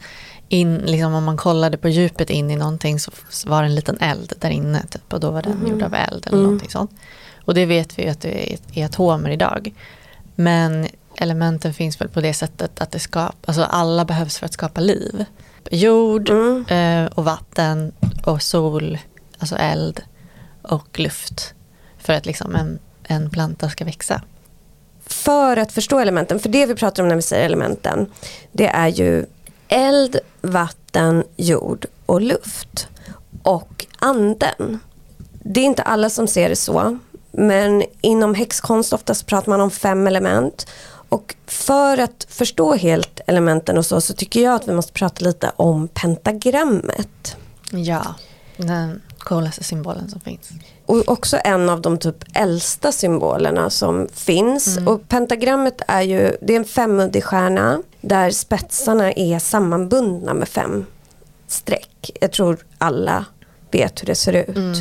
in, 0.49 0.77
liksom 0.77 1.13
om 1.13 1.23
man 1.23 1.37
kollade 1.37 1.77
på 1.77 1.89
djupet 1.89 2.29
in 2.29 2.51
i 2.51 2.55
någonting 2.55 2.99
så 2.99 3.11
var 3.45 3.61
det 3.61 3.67
en 3.67 3.75
liten 3.75 3.97
eld 3.99 4.33
där 4.39 4.49
inne 4.49 4.83
typ, 4.89 5.13
och 5.13 5.19
då 5.19 5.31
var 5.31 5.41
den 5.41 5.57
Mhm. 5.57 5.67
gjord 5.71 5.81
av 5.83 5.93
eld 5.93 6.23
eller 6.27 6.37
Mm. 6.37 6.43
någonting 6.43 6.69
sånt. 6.69 6.91
Och 7.45 7.53
det 7.53 7.65
vet 7.65 7.99
vi 7.99 8.03
ju 8.03 8.09
att 8.09 8.21
det 8.21 8.53
är 8.53 8.57
i 8.73 8.83
atomer 8.83 9.29
idag. 9.29 9.73
Men 10.35 10.87
elementen 11.15 11.73
finns 11.73 12.01
väl 12.01 12.09
på 12.09 12.21
det 12.21 12.33
sättet 12.33 12.81
att 12.81 12.91
det 12.91 12.99
skapar, 12.99 13.35
alltså 13.45 13.63
alla 13.63 14.05
behövs 14.05 14.37
för 14.37 14.45
att 14.45 14.53
skapa 14.53 14.81
liv. 14.81 15.25
Jord 15.71 16.29
Mm. 16.29 16.65
eh, 16.67 17.11
och 17.13 17.25
vatten 17.25 17.91
och 18.25 18.41
sol, 18.41 18.97
alltså 19.39 19.55
eld 19.55 20.01
och 20.61 20.99
luft. 20.99 21.53
För 21.97 22.13
att 22.13 22.25
liksom 22.25 22.55
en, 22.55 22.79
en 23.03 23.29
planta 23.29 23.69
ska 23.69 23.85
växa. 23.85 24.21
För 25.05 25.57
att 25.57 25.71
förstå 25.71 25.99
elementen, 25.99 26.39
för 26.39 26.49
det 26.49 26.65
vi 26.65 26.75
pratar 26.75 27.03
om 27.03 27.09
när 27.09 27.15
vi 27.15 27.21
säger 27.21 27.45
elementen, 27.45 28.11
det 28.51 28.67
är 28.67 28.87
ju 28.87 29.25
eld, 29.67 30.17
vatten, 30.41 31.23
jord 31.35 31.85
och 32.05 32.21
luft. 32.21 32.87
Och 33.43 33.85
anden. 33.99 34.79
Det 35.43 35.59
är 35.59 35.65
inte 35.65 35.83
alla 35.83 36.09
som 36.09 36.27
ser 36.27 36.49
det 36.49 36.55
så. 36.55 36.97
Men 37.31 37.83
inom 38.01 38.35
häxkonst 38.35 38.93
oftast 38.93 39.25
pratar 39.25 39.49
man 39.49 39.61
om 39.61 39.71
fem 39.71 40.07
element. 40.07 40.67
Och 41.09 41.35
för 41.47 41.97
att 41.97 42.25
förstå 42.29 42.75
helt 42.75 43.19
elementen 43.27 43.77
och 43.77 43.85
så, 43.85 44.01
så 44.01 44.13
tycker 44.13 44.43
jag 44.43 44.55
att 44.55 44.67
vi 44.67 44.73
måste 44.73 44.93
prata 44.93 45.25
lite 45.25 45.51
om 45.55 45.87
pentagrammet. 45.87 47.37
Ja, 47.71 48.15
coolaste 49.23 49.63
symbolen 49.63 50.09
som 50.09 50.19
finns. 50.19 50.49
Och 50.85 51.07
också 51.07 51.37
en 51.43 51.69
av 51.69 51.81
de 51.81 51.97
typ 51.97 52.23
äldsta 52.33 52.91
symbolerna 52.91 53.69
som 53.69 54.07
finns. 54.13 54.77
Mm. 54.77 54.87
Och 54.87 55.09
pentagrammet 55.09 55.81
är 55.87 56.01
ju, 56.01 56.37
det 56.41 56.53
är 56.53 56.57
en 56.57 56.65
femuddig 56.65 57.23
stjärna 57.23 57.81
där 58.01 58.31
spetsarna 58.31 59.11
är 59.11 59.39
sammanbundna 59.39 60.33
med 60.33 60.47
fem 60.47 60.85
streck. 61.47 62.11
Jag 62.21 62.31
tror 62.31 62.57
alla 62.77 63.25
vet 63.71 64.01
hur 64.01 64.05
det 64.05 64.15
ser 64.15 64.33
ut. 64.33 64.57
Mm. 64.57 64.73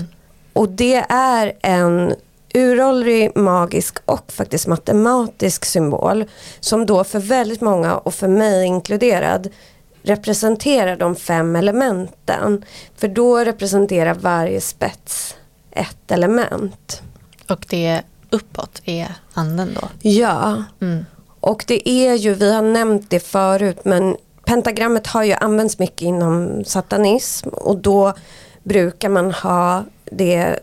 Och 0.53 0.69
det 0.69 1.05
är 1.09 1.53
en 1.63 2.15
uråldrig, 2.55 3.37
magisk 3.37 3.99
och 4.05 4.33
faktiskt 4.33 4.67
matematisk 4.67 5.65
symbol 5.65 6.25
som 6.61 6.87
då 6.87 7.05
för 7.05 7.19
väldigt 7.19 7.61
många 7.61 7.97
och 7.97 8.15
för 8.15 8.29
mig 8.29 8.67
inkluderad 8.67 9.49
representerar 10.03 10.97
de 10.97 11.17
fem 11.17 11.57
elementen. 11.57 12.65
För 12.97 13.09
då 13.09 13.39
representerar 13.39 14.15
varje 14.15 14.61
spets 14.61 15.37
ett 15.71 16.11
element. 16.11 17.03
Och 17.49 17.67
det 17.69 18.03
uppåt 18.31 18.83
är 18.85 19.15
anden 19.33 19.79
då? 19.81 19.89
Ja. 20.11 20.65
Mm. 20.81 21.05
Och 21.41 21.65
det 21.67 21.89
är 21.89 22.15
ju, 22.15 22.35
vi 22.35 22.53
har 22.53 22.63
nämnt 22.63 23.11
det 23.11 23.21
förut, 23.21 23.79
men 23.85 24.17
pentagrammet 24.45 25.07
har 25.07 25.25
ju 25.25 25.33
använts 25.33 25.79
mycket 25.79 26.03
inom 26.03 26.65
satanism 26.65 27.49
och 27.49 27.77
då 27.77 28.15
brukar 28.63 29.09
man 29.09 29.33
ha 29.33 29.85
det 30.05 30.59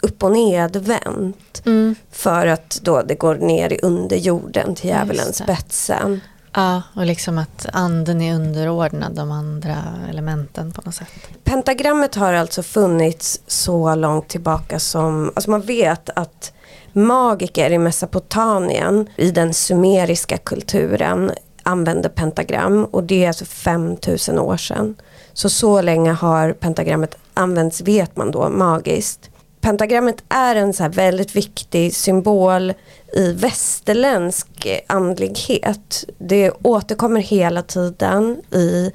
upp 0.00 0.22
och 0.22 0.32
nedvänt. 0.32 1.62
Mm. 1.66 1.94
För 2.10 2.46
att 2.46 2.80
då 2.82 3.02
det 3.02 3.14
går 3.14 3.34
ner 3.34 3.72
i 3.72 3.78
underjorden 3.82 4.74
till 4.74 4.90
djävulens 4.90 5.36
spetsen. 5.36 6.20
Ja, 6.54 6.82
och 6.96 7.06
liksom 7.06 7.38
att 7.38 7.66
anden 7.72 8.20
är 8.20 8.34
underordnad 8.34 9.14
de 9.14 9.30
andra 9.30 9.76
elementen 10.10 10.72
på 10.72 10.82
något 10.84 10.94
sätt. 10.94 11.08
Pentagrammet 11.44 12.14
har 12.14 12.32
alltså 12.32 12.62
funnits 12.62 13.40
så 13.46 13.94
långt 13.94 14.28
tillbaka 14.28 14.78
som, 14.78 15.32
alltså 15.34 15.50
man 15.50 15.60
vet 15.60 16.10
att 16.10 16.52
magiker 16.92 17.70
i 17.70 17.78
Mesopotamien, 17.78 19.08
i 19.16 19.30
den 19.30 19.54
sumeriska 19.54 20.38
kulturen, 20.38 21.30
använde 21.62 22.08
pentagram 22.08 22.84
och 22.84 23.04
det 23.04 23.24
är 23.24 23.28
alltså 23.28 23.44
5000 23.44 24.38
år 24.38 24.56
sedan. 24.56 24.96
Så 25.32 25.50
så 25.50 25.82
länge 25.82 26.12
har 26.12 26.52
pentagrammet 26.52 27.16
använts 27.34 27.80
vet 27.80 28.16
man 28.16 28.30
då 28.30 28.48
magiskt 28.48 29.30
pentagrammet 29.60 30.24
är 30.28 30.56
en 30.56 30.72
så 30.72 30.88
väldigt 30.88 31.36
viktig 31.36 31.94
symbol 31.94 32.72
i 33.12 33.32
västerländsk 33.32 34.66
andlighet. 34.86 36.04
Det 36.18 36.50
återkommer 36.62 37.20
hela 37.20 37.62
tiden 37.62 38.42
i 38.52 38.92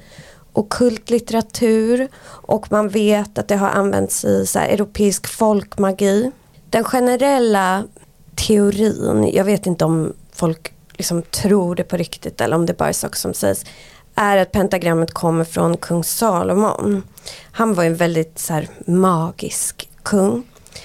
okult 0.52 1.10
litteratur 1.10 2.08
och 2.26 2.72
man 2.72 2.88
vet 2.88 3.38
att 3.38 3.48
det 3.48 3.56
har 3.56 3.68
använts 3.68 4.24
i 4.24 4.46
så 4.46 4.58
europeisk 4.58 5.26
folkmagi. 5.26 6.30
Den 6.70 6.84
generella 6.84 7.84
teorin, 8.34 9.30
jag 9.34 9.44
vet 9.44 9.66
inte 9.66 9.84
om 9.84 10.12
folk 10.32 10.72
liksom 10.92 11.22
tror 11.22 11.74
det 11.74 11.84
på 11.84 11.96
riktigt 11.96 12.40
eller 12.40 12.56
om 12.56 12.66
det 12.66 12.78
bara 12.78 12.88
är 12.88 12.92
saker 12.92 13.18
som 13.18 13.34
sägs, 13.34 13.64
är 14.14 14.36
att 14.36 14.52
pentagrammet 14.52 15.14
kommer 15.14 15.44
från 15.44 15.76
kung 15.76 16.04
Salomon. 16.04 17.02
Han 17.52 17.74
var 17.74 17.84
en 17.84 17.96
väldigt 17.96 18.38
så 18.38 18.52
här, 18.52 18.68
magisk 18.86 19.88
kung 20.02 20.44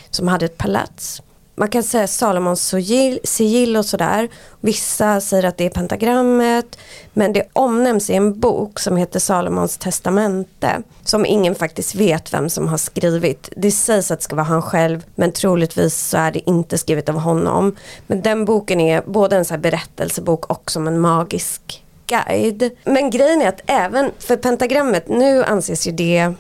som 0.10 0.28
hade 0.28 0.46
ett 0.46 0.58
palats. 0.58 1.22
Man 1.60 1.70
kan 1.70 1.84
säga 1.84 2.08
Salomons 2.08 2.76
sigill 3.24 3.78
och 3.78 3.86
sådär. 3.86 4.30
Vissa 4.60 5.22
säger 5.22 5.44
att 5.44 5.58
det 5.58 5.66
är 5.66 5.70
pentagrammet. 5.70 6.78
Men 7.14 7.34
det 7.34 7.44
omnämns 7.54 8.10
i 8.10 8.14
en 8.14 8.40
bok 8.40 8.80
som 8.80 8.98
heter 8.98 9.20
Salomons 9.20 9.78
testamente. 9.78 10.82
Som 11.04 11.26
ingen 11.26 11.56
faktiskt 11.56 11.96
vet 11.96 12.34
vem 12.34 12.50
som 12.50 12.68
har 12.68 12.78
skrivit. 12.78 13.50
Det 13.56 13.72
sägs 13.72 14.12
att 14.12 14.20
det 14.20 14.24
ska 14.24 14.36
vara 14.36 14.46
han 14.46 14.62
själv. 14.62 15.06
Men 15.16 15.32
troligtvis 15.32 15.96
så 15.96 16.18
är 16.18 16.32
det 16.32 16.50
inte 16.50 16.78
skrivet 16.78 17.10
av 17.10 17.16
honom. 17.16 17.76
Men 18.08 18.22
den 18.22 18.46
boken 18.46 18.80
är 18.80 19.02
både 19.02 19.36
en 19.36 19.46
så 19.46 19.58
berättelsebok 19.58 20.46
och 20.46 20.72
som 20.72 20.88
en 20.88 21.00
magisk 21.00 21.84
guide. 22.08 22.72
Men 22.84 23.10
grejen 23.10 23.42
är 23.42 23.48
att 23.48 23.62
även 23.66 24.12
för 24.20 24.36
pentagrammet, 24.36 25.08
nu 25.08 25.44
anses 25.44 25.88
ju 25.88 25.92
det 25.92 26.34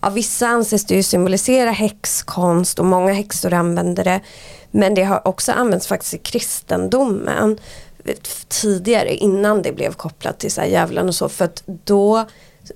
av 0.00 0.12
vissa 0.12 0.46
anses 0.46 0.84
det 0.84 0.94
ju 0.94 1.02
symbolisera 1.02 1.70
häxkonst 1.70 2.78
och 2.78 2.84
många 2.84 3.12
häxor 3.12 3.52
använder 3.52 4.04
det. 4.04 4.20
Men 4.70 4.94
det 4.94 5.02
har 5.02 5.28
också 5.28 5.52
använts 5.52 5.86
faktiskt 5.86 6.14
i 6.14 6.18
kristendomen 6.18 7.58
tidigare 8.48 9.14
innan 9.14 9.62
det 9.62 9.72
blev 9.72 9.92
kopplat 9.92 10.38
till 10.38 10.52
så 10.52 10.60
här 10.60 10.68
djävulen 10.68 11.08
och 11.08 11.14
så. 11.14 11.28
För 11.28 11.44
att 11.44 11.62
då 11.66 12.26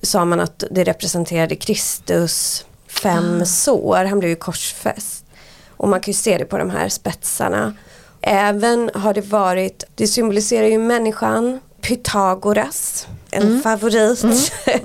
sa 0.03 0.25
man 0.25 0.41
att 0.41 0.65
det 0.71 0.85
representerade 0.85 1.57
Kristus 1.57 2.67
fem 2.87 3.41
ah. 3.43 3.45
sår. 3.45 4.05
Han 4.05 4.19
blev 4.19 4.31
ju 4.31 4.37
korsfäst. 4.37 5.25
Och 5.69 5.89
man 5.89 6.01
kan 6.01 6.13
ju 6.13 6.17
se 6.17 6.39
det 6.39 6.45
på 6.45 6.59
de 6.59 6.71
här 6.71 6.89
spetsarna. 6.89 7.75
Även 8.21 8.91
har 8.95 9.15
det 9.15 9.21
varit, 9.21 9.85
det 9.95 10.07
symboliserar 10.07 10.67
ju 10.67 10.79
människan, 10.79 11.61
Pythagoras 11.85 13.07
en 13.31 13.43
mm. 13.43 13.63
favorit. 13.63 14.25
Mm. 14.25 14.37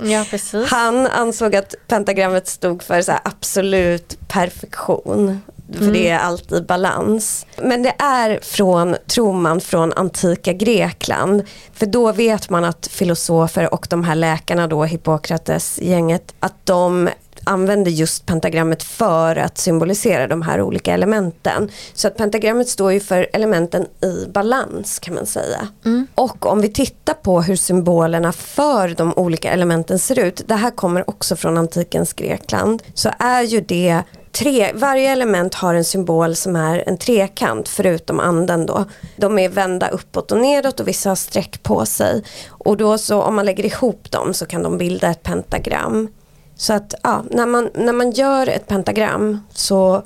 Ja, 0.11 0.25
Han 0.65 1.07
ansåg 1.07 1.55
att 1.55 1.75
pentagrammet 1.87 2.47
stod 2.47 2.83
för 2.83 3.01
så 3.01 3.13
absolut 3.23 4.17
perfektion. 4.27 5.41
För 5.73 5.81
mm. 5.81 5.93
det 5.93 6.09
är 6.09 6.19
alltid 6.19 6.65
balans. 6.65 7.45
Men 7.57 7.83
det 7.83 7.95
är 7.99 8.39
från, 8.41 8.95
tror 9.07 9.33
man, 9.33 9.61
från 9.61 9.93
antika 9.93 10.53
Grekland. 10.53 11.43
För 11.73 11.85
då 11.85 12.11
vet 12.11 12.49
man 12.49 12.65
att 12.65 12.87
filosofer 12.87 13.73
och 13.73 13.87
de 13.89 14.03
här 14.03 14.15
läkarna 14.15 14.67
då, 14.67 14.83
Hippokrates 14.83 15.79
gänget, 15.81 16.33
att 16.39 16.65
de 16.65 17.09
använder 17.49 17.91
just 17.91 18.25
pentagrammet 18.25 18.83
för 18.83 19.35
att 19.35 19.57
symbolisera 19.57 20.27
de 20.27 20.41
här 20.41 20.61
olika 20.61 20.93
elementen. 20.93 21.69
Så 21.93 22.07
att 22.07 22.17
pentagrammet 22.17 22.69
står 22.69 22.93
ju 22.93 22.99
för 22.99 23.27
elementen 23.33 23.85
i 24.01 24.25
balans 24.33 24.99
kan 24.99 25.15
man 25.15 25.25
säga. 25.25 25.67
Mm. 25.85 26.07
Och 26.15 26.45
om 26.45 26.61
vi 26.61 26.69
tittar 26.69 27.13
på 27.13 27.41
hur 27.41 27.55
symbolerna 27.55 28.31
för 28.31 28.89
de 28.89 29.13
olika 29.13 29.51
elementen 29.51 29.99
ser 29.99 30.19
ut, 30.19 30.43
det 30.47 30.55
här 30.55 30.71
kommer 30.71 31.09
också 31.09 31.35
från 31.35 31.57
antikens 31.57 32.13
Grekland, 32.13 32.83
så 32.93 33.09
är 33.19 33.41
ju 33.41 33.61
det 33.61 34.03
Tre, 34.31 34.71
varje 34.73 35.11
element 35.11 35.53
har 35.53 35.73
en 35.73 35.83
symbol 35.83 36.35
som 36.35 36.55
är 36.55 36.83
en 36.87 36.97
trekant 36.97 37.67
förutom 37.69 38.19
anden 38.19 38.65
då. 38.65 38.85
De 39.15 39.39
är 39.39 39.49
vända 39.49 39.89
uppåt 39.89 40.31
och 40.31 40.37
nedåt 40.37 40.79
och 40.79 40.87
vissa 40.87 41.09
har 41.09 41.15
streck 41.15 41.63
på 41.63 41.85
sig. 41.85 42.23
Och 42.47 42.77
då 42.77 42.97
så 42.97 43.21
om 43.21 43.35
man 43.35 43.45
lägger 43.45 43.65
ihop 43.65 44.11
dem 44.11 44.33
så 44.33 44.45
kan 44.45 44.63
de 44.63 44.77
bilda 44.77 45.09
ett 45.09 45.23
pentagram. 45.23 46.07
Så 46.59 46.73
att 46.73 46.93
ja, 47.03 47.23
när, 47.31 47.45
man, 47.45 47.69
när 47.73 47.93
man 47.93 48.11
gör 48.11 48.47
ett 48.47 48.67
pentagram 48.67 49.39
så 49.51 50.03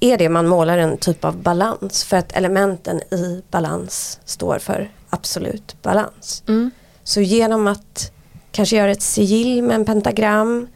är 0.00 0.18
det 0.18 0.28
man 0.28 0.48
målar 0.48 0.78
en 0.78 0.96
typ 0.96 1.24
av 1.24 1.36
balans 1.36 2.04
för 2.04 2.16
att 2.16 2.32
elementen 2.32 3.00
i 3.00 3.42
balans 3.50 4.20
står 4.24 4.58
för 4.58 4.90
absolut 5.10 5.82
balans. 5.82 6.42
Mm. 6.48 6.70
Så 7.04 7.20
genom 7.20 7.66
att 7.66 8.12
kanske 8.50 8.76
göra 8.76 8.90
ett 8.90 9.02
sigill 9.02 9.62
med 9.62 9.74
en 9.74 9.84
pentagram 9.84 10.68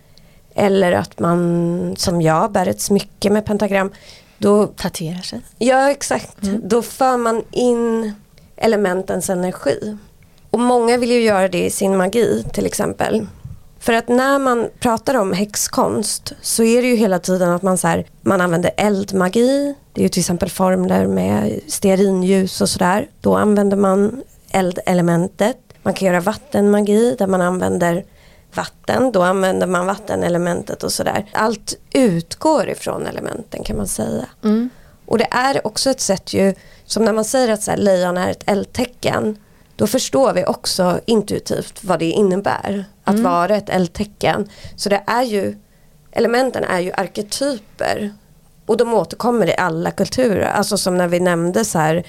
eller 0.54 0.92
att 0.92 1.18
man 1.18 1.94
som 1.96 2.22
jag 2.22 2.52
bär 2.52 2.66
ett 2.66 2.80
smycke 2.80 3.30
med 3.30 3.44
pentagram. 3.44 3.92
Då, 4.38 4.66
Tatuerar 4.66 5.22
sig. 5.22 5.40
Ja 5.58 5.90
exakt. 5.90 6.42
Mm. 6.42 6.60
Då 6.64 6.82
för 6.82 7.16
man 7.16 7.42
in 7.50 8.14
elementens 8.56 9.30
energi. 9.30 9.96
Och 10.50 10.60
många 10.60 10.96
vill 10.96 11.10
ju 11.10 11.20
göra 11.20 11.48
det 11.48 11.64
i 11.64 11.70
sin 11.70 11.96
magi 11.96 12.44
till 12.52 12.66
exempel. 12.66 13.26
För 13.86 13.92
att 13.92 14.08
när 14.08 14.38
man 14.38 14.68
pratar 14.80 15.14
om 15.14 15.32
häxkonst 15.32 16.32
så 16.40 16.62
är 16.62 16.82
det 16.82 16.88
ju 16.88 16.96
hela 16.96 17.18
tiden 17.18 17.50
att 17.50 17.62
man, 17.62 17.78
så 17.78 17.88
här, 17.88 18.06
man 18.20 18.40
använder 18.40 18.70
eldmagi. 18.76 19.74
Det 19.92 20.00
är 20.00 20.02
ju 20.02 20.08
till 20.08 20.20
exempel 20.20 20.50
formler 20.50 21.06
med 21.06 21.60
stearinljus 21.68 22.60
och 22.60 22.68
sådär. 22.68 23.08
Då 23.20 23.36
använder 23.36 23.76
man 23.76 24.22
eldelementet. 24.50 25.56
Man 25.82 25.94
kan 25.94 26.06
göra 26.06 26.20
vattenmagi 26.20 27.16
där 27.18 27.26
man 27.26 27.42
använder 27.42 28.04
vatten. 28.54 29.12
Då 29.12 29.22
använder 29.22 29.66
man 29.66 29.86
vattenelementet 29.86 30.82
och 30.82 30.92
sådär. 30.92 31.26
Allt 31.32 31.74
utgår 31.92 32.68
ifrån 32.68 33.06
elementen 33.06 33.64
kan 33.64 33.76
man 33.76 33.88
säga. 33.88 34.26
Mm. 34.44 34.70
Och 35.06 35.18
det 35.18 35.28
är 35.30 35.66
också 35.66 35.90
ett 35.90 36.00
sätt 36.00 36.34
ju, 36.34 36.54
som 36.84 37.04
när 37.04 37.12
man 37.12 37.24
säger 37.24 37.52
att 37.52 37.62
så 37.62 37.70
här, 37.70 37.78
lejon 37.78 38.16
är 38.16 38.30
ett 38.30 38.42
eldtecken 38.46 39.36
då 39.76 39.86
förstår 39.86 40.32
vi 40.32 40.44
också 40.44 41.00
intuitivt 41.06 41.84
vad 41.84 41.98
det 41.98 42.10
innebär 42.10 42.84
att 43.04 43.14
mm. 43.14 43.32
vara 43.32 43.56
ett 43.56 43.68
eldtecken. 43.68 44.48
Så 44.76 44.88
det 44.88 45.02
är 45.06 45.22
ju, 45.22 45.56
elementen 46.10 46.64
är 46.64 46.80
ju 46.80 46.92
arketyper 46.92 48.12
och 48.66 48.76
de 48.76 48.94
återkommer 48.94 49.46
i 49.46 49.56
alla 49.56 49.90
kulturer. 49.90 50.46
Alltså 50.46 50.78
som 50.78 50.96
när 50.96 51.08
vi 51.08 51.20
nämnde 51.20 51.64
så 51.64 51.78
här, 51.78 52.06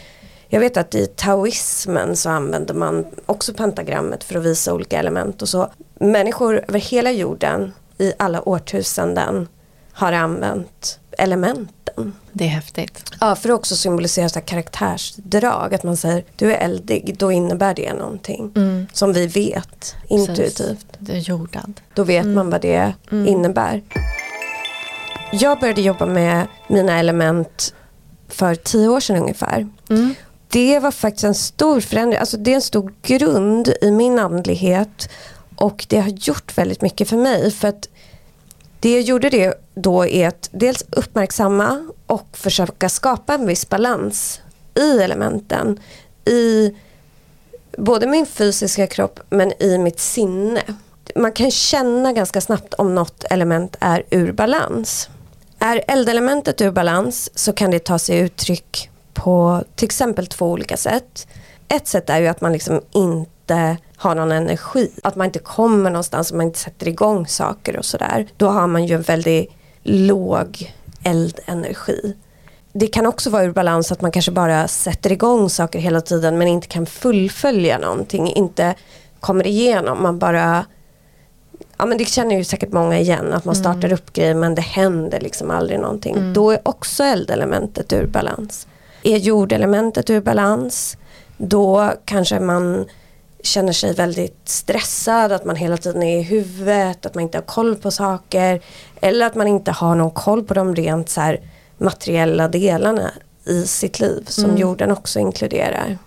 jag 0.48 0.60
vet 0.60 0.78
att 0.78 0.96
i 0.96 1.06
taoismen 1.06 2.16
så 2.16 2.30
använder 2.30 2.74
man 2.74 3.06
också 3.26 3.54
pentagrammet 3.54 4.24
för 4.24 4.38
att 4.38 4.46
visa 4.46 4.74
olika 4.74 5.00
element 5.00 5.42
och 5.42 5.50
så. 5.50 5.72
Människor 6.00 6.64
över 6.68 6.80
hela 6.80 7.12
jorden 7.12 7.74
i 7.98 8.14
alla 8.18 8.50
årtusenden 8.50 9.48
har 9.92 10.12
använt 10.12 11.00
elementen. 11.18 12.14
Det 12.32 12.44
är 12.44 12.50
häftigt. 12.50 13.04
Ja, 13.20 13.36
för 13.36 13.50
att 13.50 13.56
också 13.56 13.76
symbolisera 13.76 14.30
så 14.30 14.42
karaktärsdrag. 14.42 15.74
Att 15.74 15.84
man 15.84 15.98
säger 15.98 16.24
du 16.36 16.54
är 16.54 16.58
eldig, 16.58 17.16
då 17.20 17.32
innebär 17.32 17.74
det 17.74 17.94
någonting. 17.94 18.52
Mm. 18.56 18.88
Som 18.94 19.14
vi 19.14 19.28
vet 19.28 19.96
intuitivt. 20.08 20.88
Det 21.00 21.14
är 21.14 21.18
jordad. 21.18 21.82
Då 21.94 22.04
vet 22.04 22.26
man 22.26 22.50
vad 22.50 22.62
det 22.62 22.94
innebär. 23.12 23.82
Jag 25.32 25.60
började 25.60 25.82
jobba 25.82 26.06
med 26.06 26.48
mina 26.68 27.00
element 27.00 27.74
för 28.28 28.56
tio 28.56 28.88
år 28.88 29.00
sedan 29.00 29.18
ungefär. 29.18 29.68
Mm. 29.90 30.16
Det 30.48 30.80
var 30.80 30.92
faktiskt 30.92 31.24
en 31.24 31.36
stor 31.36 31.82
förändring. 31.82 32.20
Alltså 32.20 32.38
det 32.38 32.52
är 32.52 32.56
en 32.56 32.62
stor 32.62 32.94
grund 33.02 33.74
i 33.82 33.92
min 33.92 34.20
andlighet. 34.20 35.10
Och 35.56 35.86
det 35.90 36.00
har 36.00 36.10
gjort 36.10 36.58
väldigt 36.58 36.82
mycket 36.82 37.10
för 37.10 37.18
mig. 37.18 37.52
För 37.52 37.68
att 37.68 37.90
det 38.80 38.94
jag 38.94 39.02
gjorde 39.02 39.30
det 39.30 39.54
då 39.76 40.06
är 40.06 40.28
att 40.28 40.50
dels 40.52 40.86
uppmärksamma 40.90 41.88
och 42.06 42.28
försöka 42.38 42.90
skapa 42.90 43.34
en 43.34 43.48
viss 43.48 43.70
balans 43.70 44.42
i 44.76 45.00
elementen. 45.00 45.80
I 46.26 46.76
både 47.78 48.08
min 48.08 48.26
fysiska 48.26 48.88
kropp 48.88 49.20
men 49.30 49.64
i 49.64 49.78
mitt 49.78 50.00
sinne. 50.00 50.62
Man 51.16 51.32
kan 51.32 51.52
känna 51.52 52.14
ganska 52.14 52.42
snabbt 52.42 52.74
om 52.74 52.96
något 52.96 53.24
element 53.24 53.76
är 53.80 54.04
ur 54.10 54.32
balans. 54.32 55.10
Är 55.60 55.84
eldelementet 55.88 56.62
ur 56.62 56.72
balans 56.72 57.30
så 57.36 57.54
kan 57.54 57.72
det 57.72 57.80
ta 57.80 58.00
sig 58.00 58.20
uttryck 58.20 58.90
på 59.14 59.64
till 59.76 59.86
exempel 59.86 60.28
två 60.28 60.46
olika 60.52 60.78
sätt. 60.78 61.28
Ett 61.68 61.88
sätt 61.88 62.10
är 62.10 62.20
ju 62.20 62.28
att 62.28 62.42
man 62.42 62.54
liksom 62.54 62.82
inte 62.92 63.32
har 63.98 64.16
någon 64.16 64.32
energi. 64.32 64.92
Att 65.04 65.16
man 65.16 65.26
inte 65.26 65.40
kommer 65.40 65.90
någonstans 65.90 66.32
och 66.32 66.38
man 66.38 66.46
inte 66.46 66.60
sätter 66.60 66.88
igång 66.88 67.28
saker 67.28 67.78
och 67.78 67.86
sådär. 67.86 68.28
Då 68.38 68.48
har 68.48 68.68
man 68.68 68.86
ju 68.86 68.96
en 68.96 69.02
väldigt 69.02 69.52
låg 69.84 70.74
eldenergi. 71.04 72.16
Det 72.74 72.88
kan 72.88 73.06
också 73.06 73.30
vara 73.30 73.44
ur 73.44 73.52
balans 73.52 73.92
att 73.92 74.02
man 74.02 74.12
kanske 74.12 74.32
bara 74.32 74.68
sätter 74.68 75.12
igång 75.12 75.50
saker 75.50 75.80
hela 75.80 76.02
tiden 76.02 76.38
men 76.38 76.48
inte 76.48 76.68
kan 76.68 76.86
fullfölja 76.86 77.78
någonting. 77.78 78.34
Inte 78.34 78.76
kommer 79.20 79.48
igenom. 79.48 80.04
Man 80.04 80.20
bara 80.20 80.66
Ja 81.78 81.86
men 81.86 81.98
det 81.98 82.06
känner 82.06 82.36
ju 82.36 82.44
säkert 82.44 82.72
många 82.72 83.00
igen 83.00 83.34
att 83.34 83.46
man 83.46 83.56
startar 83.56 83.94
upp 83.94 84.14
grejer 84.14 84.34
men 84.34 84.56
det 84.56 84.62
händer 84.62 85.20
liksom 85.20 85.52
aldrig 85.52 85.80
någonting. 85.80 86.34
Då 86.34 86.52
är 86.52 86.60
också 86.64 87.04
eldelementet 87.04 87.94
ur 87.94 88.06
balans. 88.06 88.68
Är 89.04 89.18
jordelementet 89.18 90.10
ur 90.10 90.22
balans 90.22 90.98
då 91.38 91.94
kanske 92.06 92.40
man 92.40 92.86
känner 93.44 93.74
sig 93.74 93.94
väldigt 93.94 94.42
stressad, 94.46 95.32
att 95.32 95.46
man 95.46 95.56
hela 95.56 95.78
tiden 95.78 96.04
är 96.04 96.20
i 96.20 96.22
huvudet, 96.22 97.06
att 97.06 97.16
man 97.16 97.24
inte 97.24 97.38
har 97.38 97.44
koll 97.44 97.76
på 97.76 97.92
saker. 97.92 98.62
Eller 99.02 99.26
att 99.26 99.36
man 99.36 99.48
inte 99.48 99.72
har 99.72 99.96
någon 99.96 100.12
koll 100.12 100.44
på 100.44 100.54
de 100.54 100.76
rent 100.76 101.10
så 101.10 101.22
här 101.22 101.40
materiella 101.78 102.48
delarna 102.48 103.12
i 103.46 103.68
sitt 103.68 104.00
liv 104.00 104.26
som 104.28 104.58
jorden 104.58 104.92
också 104.92 105.20
inkluderar. 105.20 105.98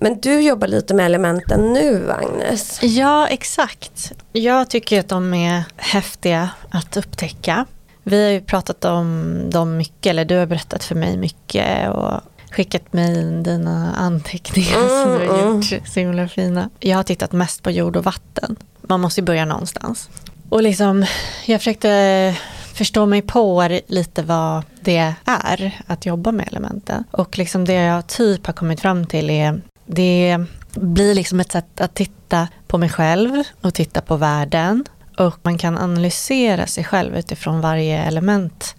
Men 0.00 0.20
du 0.20 0.40
jobbar 0.40 0.68
lite 0.68 0.94
med 0.94 1.06
elementen 1.06 1.72
nu 1.72 2.10
Agnes. 2.10 2.82
Ja, 2.82 3.28
exakt. 3.28 4.12
Jag 4.32 4.70
tycker 4.70 5.00
att 5.00 5.08
de 5.08 5.34
är 5.34 5.62
häftiga 5.76 6.50
att 6.70 6.96
upptäcka. 6.96 7.66
Vi 8.02 8.24
har 8.24 8.30
ju 8.30 8.40
pratat 8.40 8.84
om 8.84 9.36
dem 9.50 9.76
mycket, 9.76 10.10
eller 10.10 10.24
du 10.24 10.36
har 10.36 10.46
berättat 10.46 10.84
för 10.84 10.94
mig 10.94 11.16
mycket 11.16 11.90
och 11.90 12.20
skickat 12.50 12.92
mig 12.92 13.42
dina 13.42 13.94
anteckningar 13.94 15.02
som 15.02 15.18
du 15.18 15.28
har 15.28 15.52
gjort. 15.52 15.88
Så 15.88 16.00
himla 16.00 16.28
fina. 16.28 16.70
Jag 16.80 16.96
har 16.96 17.02
tittat 17.02 17.32
mest 17.32 17.62
på 17.62 17.70
jord 17.70 17.96
och 17.96 18.04
vatten. 18.04 18.56
Man 18.82 19.00
måste 19.00 19.20
ju 19.20 19.24
börja 19.24 19.44
någonstans. 19.44 20.08
Och 20.48 20.62
liksom, 20.62 21.06
jag 21.46 21.60
försökte 21.60 22.36
förstå 22.74 23.06
mig 23.06 23.22
på 23.22 23.68
lite 23.86 24.22
vad 24.22 24.62
det 24.80 25.14
är 25.24 25.82
att 25.86 26.06
jobba 26.06 26.32
med 26.32 26.48
elementen. 26.48 27.04
Och 27.10 27.38
liksom 27.38 27.64
det 27.64 27.72
jag 27.72 28.06
typ 28.06 28.46
har 28.46 28.52
kommit 28.52 28.80
fram 28.80 29.06
till 29.06 29.30
är 29.30 29.60
det 29.86 30.38
blir 30.74 31.14
liksom 31.14 31.40
ett 31.40 31.52
sätt 31.52 31.80
att 31.80 31.94
titta 31.94 32.48
på 32.66 32.78
mig 32.78 32.88
själv 32.88 33.42
och 33.60 33.74
titta 33.74 34.00
på 34.00 34.16
världen. 34.16 34.84
Och 35.18 35.38
man 35.42 35.58
kan 35.58 35.78
analysera 35.78 36.66
sig 36.66 36.84
själv 36.84 37.16
utifrån 37.16 37.60
varje 37.60 38.02
element 38.02 38.74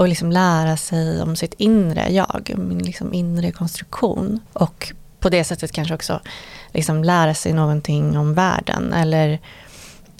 och 0.00 0.08
liksom 0.08 0.32
lära 0.32 0.76
sig 0.76 1.22
om 1.22 1.36
sitt 1.36 1.54
inre 1.58 2.12
jag, 2.12 2.52
min 2.56 2.78
liksom 2.78 3.14
inre 3.14 3.52
konstruktion. 3.52 4.40
Och 4.52 4.92
på 5.18 5.28
det 5.28 5.44
sättet 5.44 5.72
kanske 5.72 5.94
också 5.94 6.20
liksom 6.72 7.04
lära 7.04 7.34
sig 7.34 7.52
någonting 7.52 8.18
om 8.18 8.34
världen 8.34 8.92
eller 8.92 9.40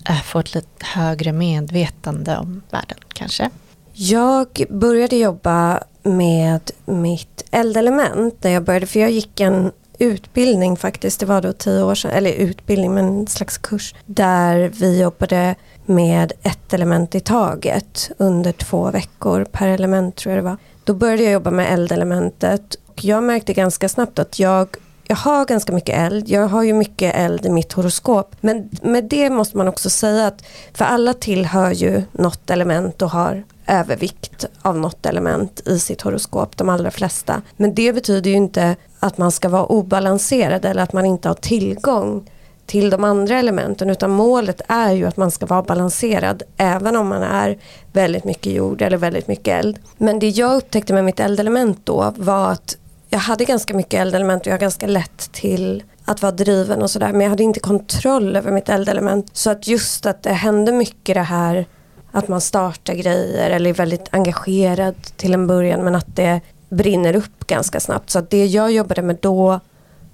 eh, 0.09 0.23
få 0.23 0.39
ett 0.39 0.55
lite 0.55 0.87
högre 0.87 1.33
medvetande 1.33 2.39
om 2.39 2.63
världen 2.71 2.99
kanske. 3.09 3.51
Jag 3.93 4.65
började 4.71 5.17
jobba 5.17 5.83
med 6.03 6.71
mitt 6.85 7.45
eldelement 7.51 8.45
när 8.45 8.51
jag 8.51 8.65
började, 8.65 8.87
för 8.87 9.01
jag 9.01 9.11
gick 9.11 9.41
en 9.41 9.73
utbildning 10.01 10.77
faktiskt, 10.77 11.21
det 11.21 11.27
var 11.27 11.43
då 11.43 11.53
tio 11.53 11.83
år 11.83 11.95
sedan, 11.95 12.11
eller 12.11 12.33
utbildning 12.33 12.95
men 12.95 13.05
en 13.05 13.27
slags 13.27 13.59
kurs, 13.59 13.95
där 14.07 14.71
vi 14.75 15.01
jobbade 15.01 15.55
med 15.87 16.33
ett 16.43 16.73
element 16.75 17.15
i 17.15 17.21
taget 17.21 18.11
under 18.19 18.53
två 18.53 18.91
veckor 18.91 19.45
per 19.45 19.69
element 19.69 20.17
tror 20.17 20.35
jag 20.35 20.45
det 20.45 20.49
var. 20.49 20.57
Då 20.85 20.95
började 20.95 21.23
jag 21.23 21.33
jobba 21.33 21.51
med 21.51 21.73
eldelementet 21.73 22.77
och 22.87 23.05
jag 23.05 23.23
märkte 23.23 23.53
ganska 23.53 23.89
snabbt 23.89 24.19
att 24.19 24.39
jag 24.39 24.77
jag 25.11 25.17
har 25.17 25.45
ganska 25.45 25.73
mycket 25.73 25.99
eld, 25.99 26.29
jag 26.29 26.49
har 26.49 26.63
ju 26.63 26.73
mycket 26.73 27.15
eld 27.15 27.47
i 27.47 27.51
mitt 27.51 27.73
horoskop. 27.73 28.37
Men 28.41 28.71
med 28.83 29.05
det 29.05 29.31
måste 29.31 29.57
man 29.57 29.69
också 29.69 29.91
säga 29.91 30.27
att 30.27 30.45
för 30.75 30.85
alla 30.85 31.15
tillhör 31.15 31.71
ju 31.71 32.03
något 32.13 32.51
element 32.51 33.03
och 33.03 33.11
har 33.11 33.43
övervikt 33.67 34.45
av 34.63 34.79
något 34.79 35.07
element 35.07 35.69
i 35.69 35.79
sitt 35.79 36.01
horoskop, 36.01 36.57
de 36.57 36.69
allra 36.69 36.91
flesta. 36.91 37.43
Men 37.57 37.75
det 37.75 37.93
betyder 37.93 38.31
ju 38.31 38.37
inte 38.37 38.77
att 39.01 39.19
man 39.19 39.33
ska 39.33 39.49
vara 39.49 39.67
obalanserad 39.67 40.65
eller 40.65 40.83
att 40.83 40.93
man 40.93 41.07
inte 41.07 41.29
har 41.29 41.35
tillgång 41.35 42.31
till 42.67 42.91
de 42.91 43.05
andra 43.05 43.39
elementen 43.39 43.91
utan 43.91 44.11
målet 44.11 44.61
är 44.69 44.93
ju 44.93 45.07
att 45.07 45.17
man 45.17 45.31
ska 45.31 45.47
vara 45.47 45.63
balanserad 45.63 46.43
även 46.57 46.97
om 46.97 47.09
man 47.09 47.23
är 47.23 47.59
väldigt 47.93 48.25
mycket 48.25 48.53
jord 48.53 48.83
eller 48.83 48.97
väldigt 48.97 49.29
mycket 49.29 49.65
eld. 49.65 49.79
Men 49.97 50.19
det 50.19 50.29
jag 50.29 50.57
upptäckte 50.57 50.93
med 50.93 51.05
mitt 51.05 51.21
eldelement 51.21 51.81
då 51.85 52.15
var 52.17 52.53
att 52.53 52.77
jag 53.09 53.19
hade 53.19 53.45
ganska 53.45 53.75
mycket 53.75 54.01
eldelement 54.01 54.43
och 54.43 54.47
jag 54.47 54.53
har 54.53 54.59
ganska 54.59 54.87
lätt 54.87 55.33
till 55.33 55.83
att 56.05 56.23
vara 56.23 56.33
driven 56.33 56.83
och 56.83 56.91
sådär 56.91 57.13
men 57.13 57.21
jag 57.21 57.31
hade 57.31 57.43
inte 57.43 57.61
kontroll 57.61 58.37
över 58.37 58.53
mitt 58.53 58.69
eldelement. 58.69 59.27
Så 59.33 59.51
att 59.51 59.67
just 59.67 60.07
att 60.07 60.23
det 60.23 60.33
hände 60.33 60.73
mycket 60.73 61.15
det 61.15 61.21
här 61.21 61.67
att 62.13 62.29
man 62.29 62.41
startar 62.41 62.95
grejer 62.95 63.51
eller 63.51 63.71
är 63.71 63.75
väldigt 63.75 64.09
engagerad 64.11 64.95
till 65.17 65.35
en 65.35 65.47
början 65.47 65.85
men 65.85 65.95
att 65.95 66.17
det 66.17 66.41
brinner 66.71 67.17
upp 67.17 67.47
ganska 67.47 67.81
snabbt. 67.81 68.11
Så 68.11 68.19
att 68.19 68.31
det 68.31 68.47
jag 68.47 68.73
jobbade 68.73 69.03
med 69.03 69.17
då 69.21 69.61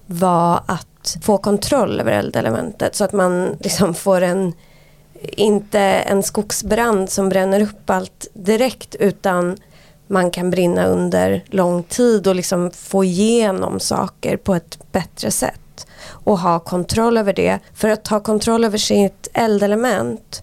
var 0.07 0.63
att 0.67 1.17
få 1.23 1.39
kontroll 1.39 2.01
över 2.01 2.13
eldelementet 2.13 2.95
så 2.95 3.05
att 3.05 3.13
man 3.13 3.57
liksom 3.61 3.95
får 3.95 4.21
en 4.21 4.53
inte 5.23 5.81
en 5.81 6.23
skogsbrand 6.23 7.11
som 7.11 7.29
bränner 7.29 7.61
upp 7.61 7.91
allt 7.91 8.27
direkt 8.35 8.95
utan 8.95 9.57
man 10.07 10.31
kan 10.31 10.51
brinna 10.51 10.87
under 10.87 11.45
lång 11.47 11.83
tid 11.83 12.27
och 12.27 12.35
liksom 12.35 12.71
få 12.71 13.05
igenom 13.05 13.81
saker 13.81 14.37
på 14.37 14.55
ett 14.55 14.93
bättre 14.93 15.31
sätt 15.31 15.87
och 16.09 16.39
ha 16.39 16.59
kontroll 16.59 17.17
över 17.17 17.33
det. 17.33 17.59
För 17.75 17.89
att 17.89 18.09
ha 18.09 18.21
kontroll 18.21 18.65
över 18.65 18.79
sitt 18.79 19.29
eldelement 19.33 20.43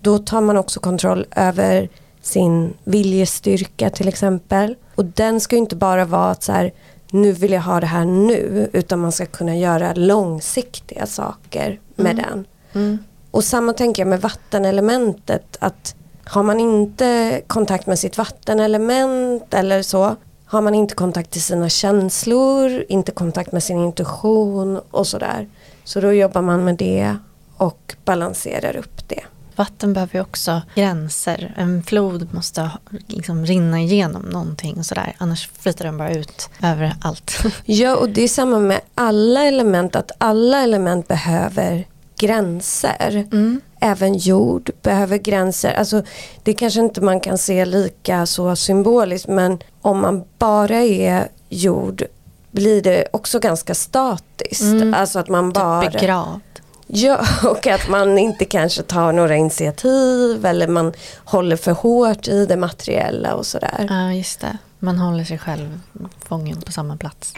då 0.00 0.18
tar 0.18 0.40
man 0.40 0.56
också 0.56 0.80
kontroll 0.80 1.26
över 1.36 1.88
sin 2.28 2.74
viljestyrka 2.84 3.90
till 3.90 4.08
exempel. 4.08 4.74
Och 4.94 5.04
den 5.04 5.40
ska 5.40 5.56
ju 5.56 5.60
inte 5.60 5.76
bara 5.76 6.04
vara 6.04 6.30
att 6.30 6.42
så 6.42 6.52
här, 6.52 6.72
nu 7.10 7.32
vill 7.32 7.52
jag 7.52 7.60
ha 7.60 7.80
det 7.80 7.86
här 7.86 8.04
nu 8.04 8.70
utan 8.72 8.98
man 8.98 9.12
ska 9.12 9.26
kunna 9.26 9.56
göra 9.56 9.94
långsiktiga 9.94 11.06
saker 11.06 11.80
med 11.96 12.16
den. 12.16 12.44
Mm. 12.72 12.98
Och 13.30 13.44
samma 13.44 13.72
tänker 13.72 14.02
jag 14.02 14.08
med 14.08 14.20
vattenelementet 14.20 15.56
att 15.60 15.94
har 16.24 16.42
man 16.42 16.60
inte 16.60 17.40
kontakt 17.46 17.86
med 17.86 17.98
sitt 17.98 18.18
vattenelement 18.18 19.54
eller 19.54 19.82
så 19.82 20.16
har 20.46 20.60
man 20.60 20.74
inte 20.74 20.94
kontakt 20.94 21.30
till 21.30 21.42
sina 21.42 21.68
känslor, 21.68 22.84
inte 22.88 23.12
kontakt 23.12 23.52
med 23.52 23.62
sin 23.62 23.78
intuition 23.78 24.80
och 24.90 25.06
sådär. 25.06 25.48
Så 25.84 26.00
då 26.00 26.12
jobbar 26.12 26.42
man 26.42 26.64
med 26.64 26.76
det 26.76 27.16
och 27.56 27.94
balanserar 28.04 28.76
upp 28.76 29.08
det. 29.08 29.22
Vatten 29.58 29.92
behöver 29.92 30.14
ju 30.14 30.20
också 30.20 30.62
gränser. 30.74 31.54
En 31.56 31.82
flod 31.82 32.34
måste 32.34 32.70
liksom 33.06 33.46
rinna 33.46 33.80
igenom 33.80 34.22
någonting 34.22 34.78
och 34.78 34.86
sådär. 34.86 35.14
Annars 35.18 35.48
flyter 35.58 35.84
den 35.84 35.98
bara 35.98 36.14
ut 36.14 36.50
över 36.62 36.94
allt. 37.00 37.44
Ja, 37.64 37.96
och 37.96 38.08
det 38.08 38.22
är 38.22 38.28
samma 38.28 38.58
med 38.58 38.80
alla 38.94 39.44
element, 39.44 39.96
att 39.96 40.10
alla 40.18 40.62
element 40.62 41.08
behöver 41.08 41.84
gränser. 42.18 43.26
Mm. 43.32 43.60
Även 43.80 44.14
jord 44.14 44.70
behöver 44.82 45.16
gränser. 45.16 45.72
Alltså, 45.72 46.02
det 46.42 46.54
kanske 46.54 46.80
inte 46.80 47.00
man 47.00 47.20
kan 47.20 47.38
se 47.38 47.64
lika 47.64 48.26
så 48.26 48.56
symboliskt 48.56 49.28
men 49.28 49.58
om 49.80 50.00
man 50.00 50.24
bara 50.38 50.76
är 50.76 51.28
jord 51.48 52.02
blir 52.50 52.82
det 52.82 53.04
också 53.12 53.38
ganska 53.38 53.74
statiskt. 53.74 54.62
Mm. 54.62 54.94
Alltså 54.94 55.18
att 55.18 55.28
man 55.28 55.52
bara... 55.52 55.90
Begravd. 55.90 56.40
Ja, 56.88 57.20
och 57.50 57.66
att 57.66 57.88
man 57.88 58.18
inte 58.18 58.44
kanske 58.44 58.82
tar 58.82 59.12
några 59.12 59.36
initiativ 59.36 60.46
eller 60.46 60.68
man 60.68 60.92
håller 61.24 61.56
för 61.56 61.72
hårt 61.72 62.28
i 62.28 62.46
det 62.46 62.56
materiella 62.56 63.34
och 63.34 63.46
sådär. 63.46 63.86
Ja, 63.88 64.12
just 64.12 64.40
det. 64.40 64.58
Man 64.78 64.98
håller 64.98 65.24
sig 65.24 65.38
själv 65.38 65.80
fången 66.28 66.60
på 66.60 66.72
samma 66.72 66.96
plats. 66.96 67.34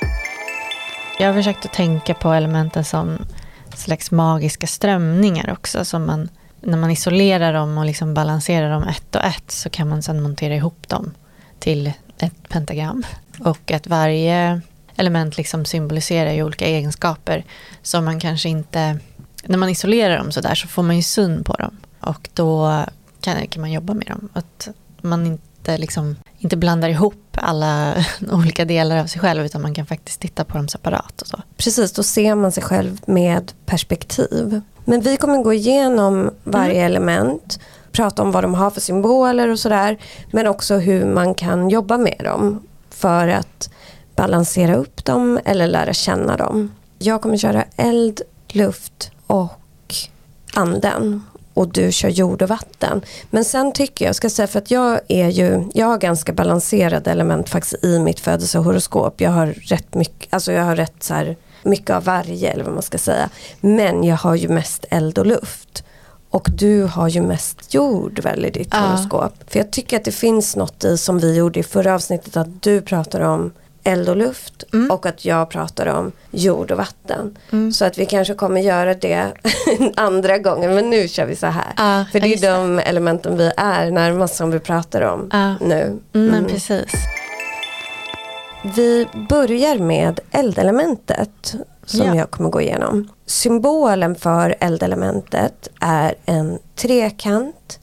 Jag 1.19 1.27
har 1.27 1.35
försökt 1.35 1.65
att 1.65 1.73
tänka 1.73 2.15
på 2.15 2.33
elementen 2.33 2.85
som 2.85 3.19
slags 3.75 4.11
magiska 4.11 4.67
strömningar 4.67 5.53
också. 5.53 5.85
Som 5.85 6.07
man, 6.07 6.29
när 6.61 6.79
man 6.79 6.91
isolerar 6.91 7.53
dem 7.53 7.79
och 7.79 7.87
liksom 7.87 8.15
balanserar 8.15 8.71
dem 8.71 8.83
ett 8.83 9.17
och 9.17 9.25
ett 9.25 9.51
så 9.51 9.71
kan 9.71 9.89
man 9.89 10.03
sedan 10.03 10.23
montera 10.23 10.55
ihop 10.55 10.89
dem 10.89 11.15
till 11.59 11.93
ett 12.19 12.49
pentagram. 12.49 13.03
Och 13.45 13.71
att 13.71 13.87
varje 13.87 14.61
element 14.97 15.37
liksom 15.37 15.65
symboliserar 15.65 16.33
ju 16.33 16.43
olika 16.43 16.67
egenskaper 16.67 17.45
som 17.83 18.05
man 18.05 18.21
kanske 18.21 18.49
inte... 18.49 18.99
När 19.45 19.59
man 19.59 19.69
isolerar 19.69 20.19
dem 20.19 20.33
så 20.33 20.41
där 20.41 20.55
så 20.55 20.69
får 20.69 20.83
man 20.83 20.97
ju 20.97 21.03
syn 21.03 21.45
på 21.45 21.53
dem. 21.53 21.77
Och 22.01 22.29
då 22.35 22.85
kan, 23.21 23.47
kan 23.47 23.61
man 23.61 23.73
jobba 23.73 23.95
med 23.95 24.07
dem. 24.07 24.29
Att 24.33 24.69
man 25.03 25.27
inte, 25.27 25.79
liksom, 25.79 26.17
inte 26.39 26.57
blandar 26.57 26.89
ihop 26.89 27.17
alla 27.33 27.95
olika 28.33 28.65
delar 28.65 28.97
av 28.97 29.07
sig 29.07 29.21
själv 29.21 29.45
utan 29.45 29.63
man 29.63 29.75
kan 29.75 29.87
faktiskt 29.87 30.21
titta 30.21 30.45
på 30.45 30.57
dem 30.57 30.69
separat. 30.69 31.23
Och 31.23 31.29
så. 31.29 31.43
Precis, 31.57 31.93
då 31.93 32.03
ser 32.03 32.35
man 32.35 32.53
sig 32.53 32.63
själv 32.63 33.01
med 33.07 33.53
perspektiv. 33.67 34.61
Men 34.85 35.01
vi 35.01 35.17
kommer 35.17 35.43
gå 35.43 35.53
igenom 35.53 36.31
varje 36.45 36.81
mm. 36.81 36.87
element, 36.87 37.61
prata 37.93 38.23
om 38.23 38.33
vad 38.33 38.45
de 38.45 38.55
har 38.55 38.71
för 38.71 38.81
symboler 38.81 39.49
och 39.49 39.59
sådär. 39.59 39.99
Men 40.33 40.47
också 40.47 40.77
hur 40.77 41.07
man 41.07 41.35
kan 41.35 41.71
jobba 41.71 41.99
med 41.99 42.21
dem 42.25 42.67
för 42.91 43.29
att 43.29 43.71
balansera 44.17 44.77
upp 44.77 45.05
dem 45.05 45.41
eller 45.45 45.67
lära 45.67 45.93
känna 45.93 46.37
dem. 46.37 46.73
Jag 46.99 47.23
kommer 47.23 47.37
köra 47.37 47.65
eld, 47.77 48.23
luft 48.49 49.11
och 49.31 49.95
anden 50.55 51.23
och 51.55 51.69
du 51.69 51.93
kör 51.93 52.09
jord 52.09 52.43
och 52.43 52.49
vatten. 52.49 53.03
Men 53.31 53.45
sen 53.45 53.73
tycker 53.73 54.05
jag, 54.05 54.15
ska 54.15 54.31
säga 54.31 54.47
för 54.47 54.59
att 54.59 54.71
jag 54.71 55.01
är 55.09 55.29
ju, 55.29 55.65
jag 55.75 55.87
har 55.87 55.99
ganska 55.99 56.33
balanserade 56.33 57.11
element 57.11 57.49
faktiskt 57.49 57.85
i 57.85 57.99
mitt 57.99 58.21
födelsehoroskop. 58.21 59.21
Jag 59.21 59.31
har 59.31 59.47
rätt 59.47 59.95
mycket, 59.95 60.35
alltså 60.35 60.53
jag 60.53 60.65
har 60.65 60.77
rätt 60.77 61.03
så 61.03 61.15
här, 61.15 61.37
mycket 61.63 61.91
av 61.91 62.05
varje 62.05 62.51
eller 62.51 62.65
vad 62.65 62.75
man 62.75 62.83
ska 62.83 62.99
säga. 62.99 63.29
Men 63.61 64.05
jag 64.05 64.17
har 64.17 64.35
ju 64.35 64.49
mest 64.49 64.85
eld 64.91 65.19
och 65.19 65.27
luft. 65.27 65.85
Och 66.31 66.49
du 66.51 66.85
har 66.85 67.09
ju 67.09 67.23
mest 67.23 67.75
jord 67.75 68.21
väl 68.21 68.47
i 68.47 68.51
ditt 68.51 68.69
ja. 68.71 68.79
horoskop. 68.79 69.35
För 69.47 69.59
jag 69.59 69.71
tycker 69.71 69.97
att 69.97 70.05
det 70.05 70.13
finns 70.13 70.57
något 70.57 70.85
i 70.85 70.99
som 70.99 71.19
vi 71.19 71.37
gjorde 71.37 71.61
i 71.61 71.63
förra 71.63 71.95
avsnittet 71.95 72.37
att 72.37 72.63
du 72.63 72.81
pratar 72.81 73.21
om 73.21 73.53
eld 73.85 74.09
och 74.09 74.17
luft 74.17 74.65
mm. 74.73 74.91
och 74.91 75.07
att 75.07 75.25
jag 75.25 75.51
pratar 75.51 75.87
om 75.87 76.13
jord 76.31 76.71
och 76.71 76.79
vatten. 76.79 77.39
Mm. 77.53 77.73
Så 77.73 77.85
att 77.85 77.99
vi 77.99 78.07
kanske 78.07 78.35
kommer 78.35 78.61
göra 78.61 78.95
det 78.95 79.33
andra 79.97 80.39
gången 80.39 80.75
men 80.75 80.91
nu 80.91 81.09
kör 81.09 81.27
vi 81.27 81.37
så 81.37 81.47
här. 81.47 81.73
Ah, 81.77 82.05
För 82.13 82.21
det 82.21 82.35
är 82.35 82.53
de 82.53 82.77
det. 82.77 82.83
elementen 82.83 83.37
vi 83.37 83.53
är 83.57 83.91
närmast 83.91 84.37
som 84.37 84.51
vi 84.51 84.59
pratar 84.59 85.01
om 85.01 85.29
ah. 85.33 85.55
nu. 85.61 85.83
Mm. 85.83 86.01
Men 86.13 86.29
mm. 86.29 86.47
precis. 86.47 86.93
Vi 88.63 89.07
börjar 89.29 89.79
med 89.79 90.21
eldelementet 90.31 91.55
som 91.85 92.07
ja. 92.07 92.15
jag 92.15 92.31
kommer 92.31 92.51
gå 92.51 92.61
igenom. 92.61 93.09
Symbolen 93.27 94.15
för 94.15 94.57
eldelementet 94.61 95.69
är 95.81 96.15
en 96.25 96.59
trekant 96.77 97.80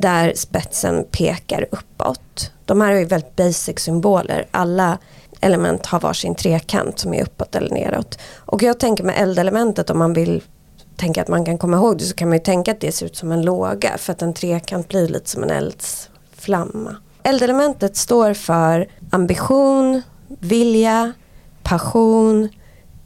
där 0.00 0.32
spetsen 0.36 1.04
pekar 1.10 1.66
uppåt. 1.70 2.50
De 2.64 2.80
här 2.80 2.92
är 2.92 2.98
ju 2.98 3.04
väldigt 3.04 3.36
basic 3.36 3.78
symboler. 3.78 4.46
Alla 4.50 4.98
element 5.40 5.86
har 5.86 6.00
varsin 6.00 6.34
trekant 6.34 6.98
som 6.98 7.14
är 7.14 7.22
uppåt 7.22 7.54
eller 7.54 7.70
neråt. 7.70 8.18
Och 8.36 8.62
jag 8.62 8.80
tänker 8.80 9.04
med 9.04 9.14
eldelementet 9.18 9.90
om 9.90 9.98
man 9.98 10.12
vill 10.12 10.42
tänka 10.96 11.22
att 11.22 11.28
man 11.28 11.44
kan 11.44 11.58
komma 11.58 11.76
ihåg 11.76 11.98
det 11.98 12.04
så 12.04 12.14
kan 12.14 12.28
man 12.28 12.38
ju 12.38 12.44
tänka 12.44 12.70
att 12.70 12.80
det 12.80 12.92
ser 12.92 13.06
ut 13.06 13.16
som 13.16 13.32
en 13.32 13.42
låga 13.42 13.98
för 13.98 14.12
att 14.12 14.22
en 14.22 14.34
trekant 14.34 14.88
blir 14.88 15.08
lite 15.08 15.30
som 15.30 15.42
en 15.42 15.50
eldsflamma. 15.50 16.96
Eldelementet 17.22 17.96
står 17.96 18.34
för 18.34 18.88
ambition, 19.10 20.02
vilja, 20.28 21.12
passion, 21.62 22.48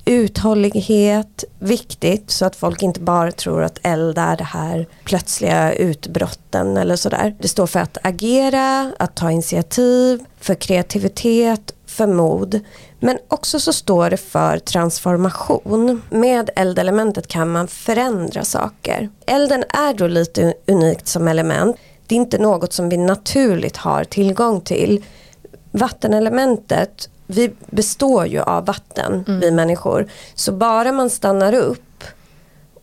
uthållighet, 0.08 1.44
viktigt 1.58 2.30
så 2.30 2.44
att 2.44 2.56
folk 2.56 2.82
inte 2.82 3.00
bara 3.00 3.32
tror 3.32 3.62
att 3.62 3.78
eld 3.82 4.18
är 4.18 4.36
det 4.36 4.44
här 4.44 4.86
plötsliga 5.04 5.72
utbrotten 5.72 6.76
eller 6.76 6.96
sådär. 6.96 7.36
Det 7.40 7.48
står 7.48 7.66
för 7.66 7.80
att 7.80 7.98
agera, 8.02 8.92
att 8.98 9.16
ta 9.16 9.30
initiativ, 9.30 10.24
för 10.40 10.54
kreativitet 10.54 11.74
för 11.86 12.06
mod. 12.06 12.60
Men 13.00 13.18
också 13.28 13.60
så 13.60 13.72
står 13.72 14.10
det 14.10 14.16
för 14.16 14.58
transformation. 14.58 16.02
Med 16.10 16.50
eldelementet 16.56 17.26
kan 17.26 17.48
man 17.48 17.68
förändra 17.68 18.44
saker. 18.44 19.08
Elden 19.26 19.64
är 19.68 19.94
då 19.94 20.06
lite 20.06 20.54
unikt 20.66 21.08
som 21.08 21.28
element. 21.28 21.76
Det 22.06 22.14
är 22.14 22.16
inte 22.16 22.38
något 22.38 22.72
som 22.72 22.88
vi 22.88 22.96
naturligt 22.96 23.76
har 23.76 24.04
tillgång 24.04 24.60
till. 24.60 25.04
Vattenelementet, 25.70 27.08
vi 27.30 27.52
består 27.66 28.26
ju 28.26 28.40
av 28.40 28.66
vatten, 28.66 29.24
mm. 29.28 29.40
vi 29.40 29.50
människor. 29.50 30.10
Så 30.34 30.52
bara 30.52 30.92
man 30.92 31.10
stannar 31.10 31.54
upp 31.54 32.04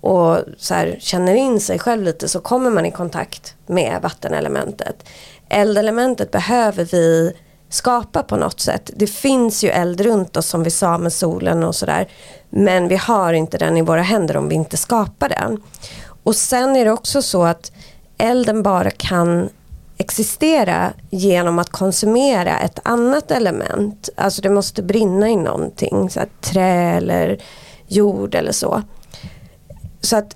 och 0.02 0.40
så 0.58 0.74
här, 0.74 0.98
känner 1.00 1.36
in 1.36 1.60
sig 1.60 1.80
själv 1.80 2.04
lite 2.04 2.28
så 2.28 2.40
kommer 2.40 2.70
man 2.70 2.86
i 2.86 2.92
kontakt 2.92 3.56
med 3.68 4.00
vattenelementet. 4.02 5.04
Eldelementet 5.50 6.32
behöver 6.32 6.86
vi 6.86 7.34
skapa 7.70 8.24
på 8.24 8.36
något 8.36 8.60
sätt. 8.60 8.92
Det 8.96 9.08
finns 9.08 9.64
ju 9.64 9.70
eld 9.70 10.02
runt 10.02 10.38
oss 10.38 10.48
som 10.48 10.64
vi 10.64 10.72
sa 10.72 10.98
med 10.98 11.14
solen 11.14 11.64
och 11.64 11.76
sådär. 11.76 12.08
Men 12.50 12.88
vi 12.88 12.96
har 12.96 13.34
inte 13.34 13.58
den 13.58 13.78
i 13.78 13.82
våra 13.82 14.02
händer 14.02 14.38
om 14.38 14.50
vi 14.50 14.56
inte 14.56 14.78
skapar 14.78 15.30
den. 15.30 15.62
Och 16.24 16.36
sen 16.36 16.76
är 16.76 16.86
det 16.86 16.92
också 16.92 17.22
så 17.22 17.44
att 17.44 17.72
elden 18.18 18.64
bara 18.64 18.92
kan 18.92 19.50
existera 19.98 20.94
genom 21.10 21.60
att 21.60 21.70
konsumera 21.70 22.60
ett 22.60 22.80
annat 22.84 23.32
element. 23.32 24.10
Alltså 24.16 24.42
det 24.42 24.50
måste 24.50 24.84
brinna 24.84 25.30
i 25.30 25.36
någonting, 25.36 26.10
så 26.10 26.20
trä 26.42 26.98
eller 26.98 27.42
jord 27.88 28.36
eller 28.36 28.52
så. 28.52 28.82
Så 30.02 30.18
att 30.18 30.36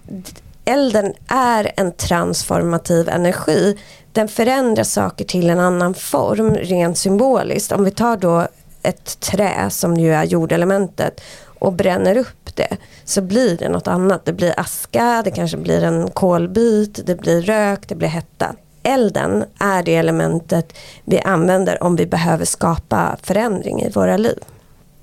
elden 0.66 1.14
är 1.28 1.72
en 1.78 1.92
transformativ 1.92 3.10
energi 3.10 3.78
den 4.12 4.28
förändrar 4.28 4.84
saker 4.84 5.26
till 5.26 5.50
en 5.50 5.60
annan 5.60 5.94
form 5.94 6.56
rent 6.56 6.98
symboliskt. 6.98 7.72
Om 7.72 7.84
vi 7.84 7.92
tar 7.92 8.18
då 8.18 8.48
ett 8.84 9.20
trä 9.20 9.70
som 9.70 9.98
ju 9.98 10.14
är 10.14 10.24
jordelementet 10.24 11.22
och 11.60 11.74
bränner 11.74 12.18
upp 12.18 12.56
det 12.56 12.78
så 13.06 13.22
blir 13.22 13.58
det 13.58 13.70
något 13.70 13.88
annat. 13.88 14.26
Det 14.26 14.34
blir 14.34 14.60
aska, 14.60 15.22
det 15.26 15.32
kanske 15.32 15.58
blir 15.58 15.84
en 15.84 16.10
kolbit, 16.10 17.00
det 17.06 17.16
blir 17.16 17.42
rök, 17.42 17.88
det 17.88 17.96
blir 17.96 18.08
hetta. 18.08 18.56
Elden 18.84 19.46
är 19.60 19.84
det 19.84 19.96
elementet 19.96 20.74
vi 21.06 21.20
använder 21.20 21.84
om 21.84 21.96
vi 21.96 22.06
behöver 22.06 22.46
skapa 22.46 23.18
förändring 23.24 23.82
i 23.82 23.90
våra 23.90 24.18
liv. 24.18 24.40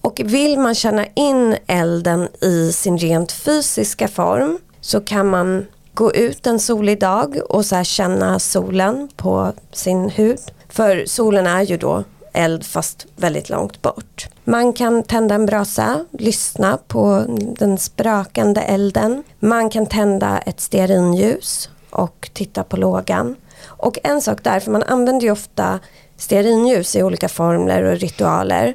Och 0.00 0.20
vill 0.24 0.58
man 0.58 0.74
känna 0.74 1.06
in 1.14 1.56
elden 1.66 2.28
i 2.40 2.72
sin 2.72 2.98
rent 2.98 3.32
fysiska 3.32 4.08
form 4.08 4.58
så 4.80 5.00
kan 5.00 5.26
man 5.26 5.66
gå 5.94 6.14
ut 6.14 6.46
en 6.46 6.58
solig 6.58 7.00
dag 7.00 7.38
och 7.48 7.66
så 7.66 7.84
känna 7.84 8.38
solen 8.38 9.08
på 9.16 9.52
sin 9.72 10.10
hud. 10.10 10.40
För 10.68 11.04
solen 11.06 11.46
är 11.46 11.62
ju 11.62 11.76
då 11.76 12.04
eld 12.32 12.64
fast 12.64 13.06
väldigt 13.16 13.50
långt 13.50 13.82
bort. 13.82 14.28
Man 14.44 14.72
kan 14.72 15.02
tända 15.02 15.34
en 15.34 15.46
brasa, 15.46 16.04
lyssna 16.10 16.78
på 16.86 17.24
den 17.58 17.78
sprakande 17.78 18.60
elden. 18.60 19.22
Man 19.38 19.70
kan 19.70 19.86
tända 19.86 20.38
ett 20.38 20.60
stearinljus 20.60 21.70
och 21.90 22.30
titta 22.32 22.64
på 22.64 22.76
lågan. 22.76 23.36
Och 23.76 23.98
en 24.04 24.20
sak 24.20 24.44
där, 24.44 24.60
för 24.60 24.70
man 24.70 24.82
använder 24.82 25.26
ju 25.26 25.32
ofta 25.32 25.80
stearinljus 26.16 26.96
i 26.96 27.02
olika 27.02 27.28
formler 27.28 27.82
och 27.82 27.96
ritualer. 27.96 28.74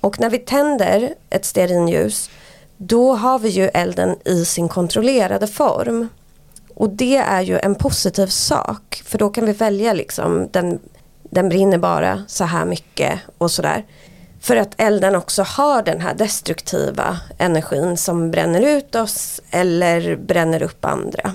Och 0.00 0.20
när 0.20 0.30
vi 0.30 0.38
tänder 0.38 1.14
ett 1.30 1.44
stearinljus 1.44 2.30
då 2.76 3.14
har 3.14 3.38
vi 3.38 3.48
ju 3.48 3.68
elden 3.68 4.16
i 4.24 4.44
sin 4.44 4.68
kontrollerade 4.68 5.46
form. 5.46 6.08
Och 6.74 6.90
det 6.90 7.16
är 7.16 7.40
ju 7.40 7.58
en 7.58 7.74
positiv 7.74 8.26
sak 8.26 9.02
för 9.06 9.18
då 9.18 9.28
kan 9.28 9.46
vi 9.46 9.52
välja 9.52 9.92
liksom 9.92 10.48
den, 10.50 10.78
den 11.22 11.48
brinner 11.48 11.78
bara 11.78 12.24
så 12.28 12.44
här 12.44 12.64
mycket 12.64 13.20
och 13.38 13.50
sådär. 13.50 13.84
För 14.40 14.56
att 14.56 14.74
elden 14.76 15.16
också 15.16 15.42
har 15.42 15.82
den 15.82 16.00
här 16.00 16.14
destruktiva 16.14 17.20
energin 17.38 17.96
som 17.96 18.30
bränner 18.30 18.60
ut 18.60 18.94
oss 18.94 19.40
eller 19.50 20.16
bränner 20.16 20.62
upp 20.62 20.84
andra. 20.84 21.32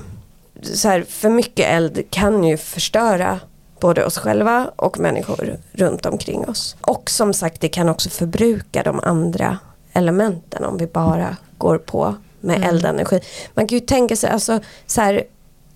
Så 0.74 0.88
här, 0.88 1.06
för 1.10 1.30
mycket 1.30 1.66
eld 1.66 2.04
kan 2.10 2.44
ju 2.44 2.58
förstöra 2.58 3.40
både 3.80 4.06
oss 4.06 4.18
själva 4.18 4.72
och 4.76 5.00
människor 5.00 5.58
runt 5.72 6.06
omkring 6.06 6.46
oss. 6.46 6.76
Och 6.82 7.10
som 7.10 7.34
sagt 7.34 7.62
det 7.62 7.70
kan 7.70 7.90
också 7.90 8.10
förbruka 8.10 8.84
de 8.84 9.00
andra 9.00 9.58
elementen 9.94 10.64
om 10.64 10.78
vi 10.78 10.88
bara 10.88 11.38
går 11.58 11.78
på 11.78 12.16
med 12.42 12.56
mm. 12.58 12.70
eldenergi. 12.70 13.20
Man 13.54 13.68
kan 13.68 13.78
ju 13.78 13.86
tänka 13.86 14.16
sig, 14.16 14.30
alltså 14.30 14.60
så 14.86 15.02
här, 15.02 15.24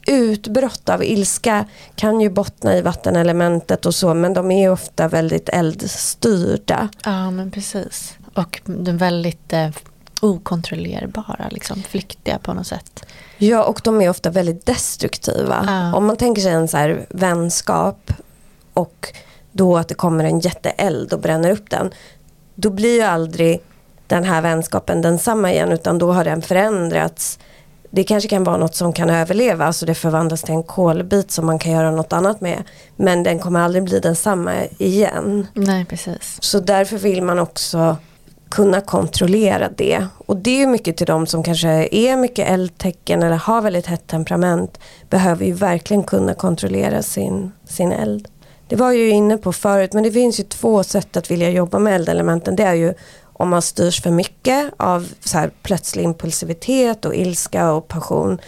utbrott 0.07 0.89
av 0.89 1.03
ilska 1.03 1.65
kan 1.95 2.21
ju 2.21 2.29
bottna 2.29 2.77
i 2.77 2.81
vattenelementet 2.81 3.85
och 3.85 3.95
så 3.95 4.13
men 4.13 4.33
de 4.33 4.51
är 4.51 4.71
ofta 4.71 5.07
väldigt 5.07 5.49
eldstyrda. 5.49 6.89
Ja 7.05 7.31
men 7.31 7.51
precis. 7.51 8.17
Och 8.33 8.61
de 8.65 8.97
väldigt 8.97 9.53
eh, 9.53 9.69
okontrollerbara, 10.21 11.47
liksom, 11.51 11.83
flyktiga 11.83 12.39
på 12.39 12.53
något 12.53 12.67
sätt. 12.67 13.05
Ja, 13.39 13.63
och 13.63 13.81
de 13.83 14.01
är 14.01 14.09
ofta 14.09 14.29
väldigt 14.29 14.65
destruktiva. 14.65 15.63
Ja. 15.67 15.95
Om 15.95 16.05
man 16.05 16.17
tänker 16.17 16.41
sig 16.41 16.51
en 16.51 16.67
så 16.67 16.77
här 16.77 17.05
vänskap 17.09 18.11
och 18.73 19.13
då 19.51 19.77
att 19.77 19.87
det 19.87 19.93
kommer 19.93 20.23
en 20.23 20.39
jätteeld 20.39 21.13
och 21.13 21.19
bränner 21.19 21.51
upp 21.51 21.69
den. 21.69 21.91
Då 22.55 22.69
blir 22.69 22.95
ju 22.95 23.01
aldrig 23.01 23.61
den 24.07 24.23
här 24.23 24.41
vänskapen 24.41 25.01
densamma 25.01 25.51
igen 25.51 25.71
utan 25.71 25.97
då 25.97 26.11
har 26.11 26.23
den 26.23 26.41
förändrats. 26.41 27.39
Det 27.89 28.03
kanske 28.03 28.29
kan 28.29 28.43
vara 28.43 28.57
något 28.57 28.75
som 28.75 28.93
kan 28.93 29.09
överleva, 29.09 29.65
alltså 29.65 29.85
det 29.85 29.95
förvandlas 29.95 30.41
till 30.41 30.53
en 30.53 30.63
kolbit 30.63 31.31
som 31.31 31.45
man 31.45 31.59
kan 31.59 31.71
göra 31.71 31.91
något 31.91 32.13
annat 32.13 32.41
med. 32.41 32.63
Men 32.95 33.23
den 33.23 33.39
kommer 33.39 33.59
aldrig 33.59 33.83
bli 33.83 33.99
densamma 33.99 34.53
igen. 34.77 35.47
Nej, 35.53 35.85
precis. 35.85 36.37
Så 36.39 36.59
därför 36.59 36.97
vill 36.97 37.23
man 37.23 37.39
också 37.39 37.97
kunna 38.49 38.81
kontrollera 38.81 39.69
det. 39.77 40.05
Och 40.25 40.37
det 40.37 40.49
är 40.49 40.59
ju 40.59 40.67
mycket 40.67 40.97
till 40.97 41.07
de 41.07 41.27
som 41.27 41.43
kanske 41.43 41.87
är 41.91 42.17
mycket 42.17 42.49
eldtecken 42.49 43.23
eller 43.23 43.35
har 43.35 43.61
väldigt 43.61 43.85
hett 43.85 44.07
temperament. 44.07 44.79
Behöver 45.09 45.45
ju 45.45 45.53
verkligen 45.53 46.03
kunna 46.03 46.33
kontrollera 46.33 47.01
sin, 47.03 47.51
sin 47.65 47.91
eld. 47.91 48.27
Det 48.67 48.75
var 48.75 48.91
jag 48.91 49.01
ju 49.01 49.09
inne 49.09 49.37
på 49.37 49.53
förut 49.53 49.93
men 49.93 50.03
det 50.03 50.11
finns 50.11 50.39
ju 50.39 50.43
två 50.43 50.83
sätt 50.83 51.17
att 51.17 51.31
vilja 51.31 51.49
jobba 51.49 51.79
med 51.79 51.95
eldelementen. 51.95 52.55
Det 52.55 52.63
är 52.63 52.73
ju 52.73 52.93
om 53.33 53.49
man 53.49 53.61
styrs 53.61 54.01
för 54.01 54.11
mycket 54.11 54.73
av 54.77 55.07
så 55.19 55.37
här 55.37 55.51
plötslig 55.63 56.03
impulsivitet 56.03 57.05
och 57.05 57.15
ilska 57.15 57.71
och 57.71 57.87
passion. 57.87 58.39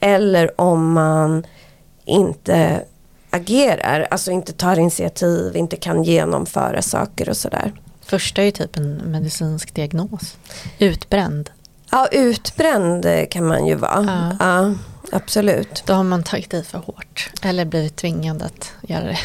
Eller 0.00 0.60
om 0.60 0.92
man 0.92 1.46
inte 2.04 2.82
agerar, 3.30 4.06
alltså 4.10 4.30
inte 4.30 4.52
tar 4.52 4.78
initiativ, 4.78 5.56
inte 5.56 5.76
kan 5.76 6.02
genomföra 6.02 6.82
saker 6.82 7.28
och 7.28 7.36
sådär. 7.36 7.72
Första 8.08 8.40
är 8.42 8.44
ju 8.46 8.50
typ 8.52 8.76
en 8.76 8.94
medicinsk 8.96 9.74
diagnos. 9.74 10.36
Utbränd. 10.78 11.50
Ja, 11.90 12.08
utbränd 12.12 13.06
kan 13.30 13.46
man 13.46 13.66
ju 13.66 13.74
vara. 13.74 14.04
Ja. 14.40 14.46
Ja. 14.46 14.74
absolut. 15.16 15.82
Då 15.86 15.92
har 15.94 16.04
man 16.04 16.22
tagit 16.22 16.54
i 16.54 16.62
för 16.62 16.78
hårt. 16.78 17.30
Eller 17.42 17.64
blivit 17.64 17.96
tvingad 17.96 18.42
att 18.42 18.72
göra 18.82 19.04
det. 19.04 19.18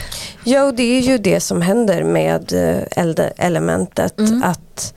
Jo, 0.43 0.71
det 0.71 0.83
är 0.83 1.01
ju 1.01 1.17
det 1.17 1.39
som 1.39 1.61
händer 1.61 2.03
med 2.03 2.53
eh, 2.53 2.83
eldelementet. 2.97 4.19
Mm. 4.19 4.43
Att 4.43 4.93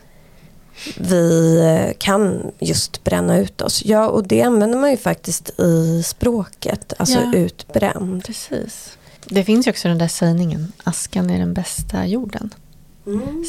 vi 0.97 1.57
eh, 1.61 1.95
kan 1.99 2.53
just 2.59 3.05
bränna 3.05 3.39
ut 3.39 3.61
oss. 3.63 3.83
Ja, 3.85 4.09
och 4.09 4.27
det 4.27 4.43
använder 4.43 4.79
man 4.79 4.91
ju 4.91 4.97
faktiskt 4.97 5.61
i 5.61 6.03
språket. 6.03 6.93
Alltså 6.99 7.19
Ja. 7.19 7.35
utbränd. 7.39 8.25
Precis. 8.25 8.99
Det 9.27 9.45
finns 9.45 9.67
ju 9.67 9.71
också 9.71 9.89
den 9.89 9.99
där 9.99 10.09
sägningen, 10.09 10.73
askan 10.85 11.31
är 11.31 11.39
den 11.39 11.55
bästa 11.55 12.07
jorden. 12.07 12.55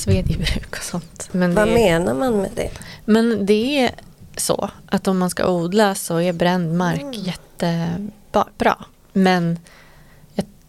Svedjebruk 0.04 0.72
och 0.78 0.84
sånt. 0.84 1.30
Men 1.32 1.56
Vad 1.56 1.68
det, 1.68 1.74
menar 1.74 2.14
man 2.14 2.38
med 2.42 2.50
det? 2.56 2.70
men 3.06 3.46
det 3.46 3.80
är 3.80 3.92
så 4.38 4.70
att 4.86 5.08
om 5.08 5.18
man 5.18 5.30
ska 5.30 5.52
odla 5.52 5.96
så 5.96 6.18
är 6.22 6.34
bränd 6.34 6.74
mark 6.78 7.02
Mm. 7.02 7.14
jättebra. 7.14 8.86
Men 9.14 9.60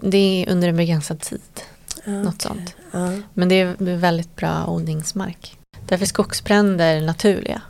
det 0.01 0.18
är 0.18 0.53
under 0.53 0.68
en 0.68 0.77
begränsad 0.77 1.20
tid. 1.20 1.40
Ja, 2.05 2.11
Något 2.12 2.42
sånt. 2.42 2.74
Ja. 2.92 3.12
Men 3.35 3.48
det 3.48 3.55
är 3.61 3.77
det 3.79 3.90
är 3.90 3.96
väldigt 3.96 4.37
bra 4.37 4.66
odlingsmark. 4.66 5.57
Därför 5.88 6.05
är 6.05 6.09
skogsbränder 6.09 7.01
naturliga. 7.01 7.62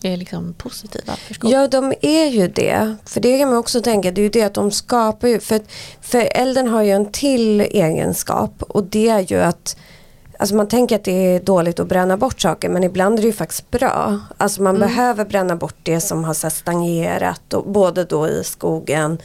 Det 0.00 0.12
är 0.12 0.16
liksom 0.16 0.54
positiva 0.54 1.16
för 1.16 1.34
skog. 1.34 1.50
Ja, 1.50 1.68
de 1.68 1.94
är 2.02 2.26
ju 2.26 2.48
det. 2.48 2.96
För 3.04 3.20
det 3.20 3.38
kan 3.38 3.48
man 3.48 3.58
också 3.58 3.82
tänka, 3.82 4.10
det 4.10 4.20
är 4.20 4.22
ju 4.22 4.28
det 4.28 4.42
att 4.42 4.54
de 4.54 4.70
skapar 4.70 5.28
ju, 5.28 5.40
för, 5.40 5.60
för 6.00 6.28
elden 6.34 6.68
har 6.68 6.82
ju 6.82 6.90
en 6.90 7.12
till 7.12 7.60
egenskap 7.60 8.62
och 8.62 8.84
det 8.84 9.08
är 9.08 9.32
ju 9.32 9.40
att 9.42 9.76
Alltså 10.38 10.54
man 10.54 10.68
tänker 10.68 10.96
att 10.96 11.04
det 11.04 11.34
är 11.34 11.40
dåligt 11.40 11.80
att 11.80 11.88
bränna 11.88 12.16
bort 12.16 12.40
saker 12.40 12.68
men 12.68 12.84
ibland 12.84 13.18
är 13.18 13.22
det 13.22 13.26
ju 13.26 13.32
faktiskt 13.32 13.70
bra. 13.70 14.20
Alltså 14.38 14.62
man 14.62 14.76
Mm. 14.76 14.88
behöver 14.88 15.24
bränna 15.24 15.56
bort 15.56 15.76
det 15.82 16.00
som 16.00 16.24
har 16.24 16.34
så 16.34 16.50
stagnerat 16.50 17.54
och, 17.54 17.64
både 17.70 18.04
då 18.04 18.28
i 18.28 18.44
skogen 18.44 19.18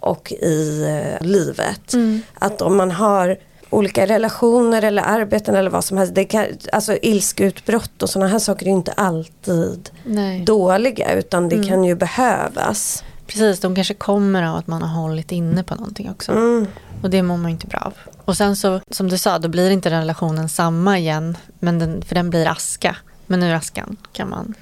och 0.00 0.32
i 0.32 0.82
eh, 0.88 1.26
livet. 1.26 1.92
Mm. 1.92 2.20
Att 2.34 2.62
om 2.62 2.76
man 2.76 2.90
har 2.90 3.36
olika 3.70 4.06
relationer 4.06 4.82
eller 4.82 5.02
arbeten 5.02 5.54
eller 5.54 5.70
vad 5.70 5.84
som 5.84 5.98
helst. 5.98 6.14
Det 6.14 6.24
kan, 6.24 6.46
alltså 6.72 6.96
ilskeutbrott 7.02 8.02
och 8.02 8.10
sådana 8.10 8.30
här 8.30 8.38
saker 8.38 8.66
är 8.66 8.70
inte 8.70 8.92
alltid 8.92 9.90
Nej. 10.04 10.40
dåliga 10.44 11.12
utan 11.14 11.48
det 11.48 11.56
Mm. 11.56 11.68
kan 11.68 11.84
ju 11.84 11.94
behövas. 11.94 13.04
Precis, 13.32 13.60
de 13.60 13.74
kanske 13.74 13.94
kommer 13.94 14.42
av 14.42 14.56
att 14.56 14.66
man 14.66 14.82
har 14.82 15.00
hållit 15.02 15.32
inne 15.32 15.62
på 15.62 15.74
någonting 15.74 16.10
också. 16.10 16.32
Mm. 16.32 16.66
Och 17.02 17.10
det 17.10 17.22
mår 17.22 17.36
man 17.36 17.50
inte 17.50 17.66
bra 17.66 17.78
av. 17.80 17.94
Och 18.24 18.36
sen 18.36 18.56
så, 18.56 18.80
som 18.90 19.08
du 19.08 19.18
sa, 19.18 19.38
då 19.38 19.48
blir 19.48 19.70
inte 19.70 19.90
den 19.90 20.00
relationen 20.00 20.48
samma 20.48 20.98
igen. 20.98 21.36
Men 21.58 21.78
den, 21.78 22.02
för 22.02 22.14
den 22.14 22.30
blir 22.30 22.46
aska. 22.48 22.96
Men 23.26 23.42
ur 23.42 23.54
askan 23.54 23.96
kan 24.12 24.28
man 24.30 24.54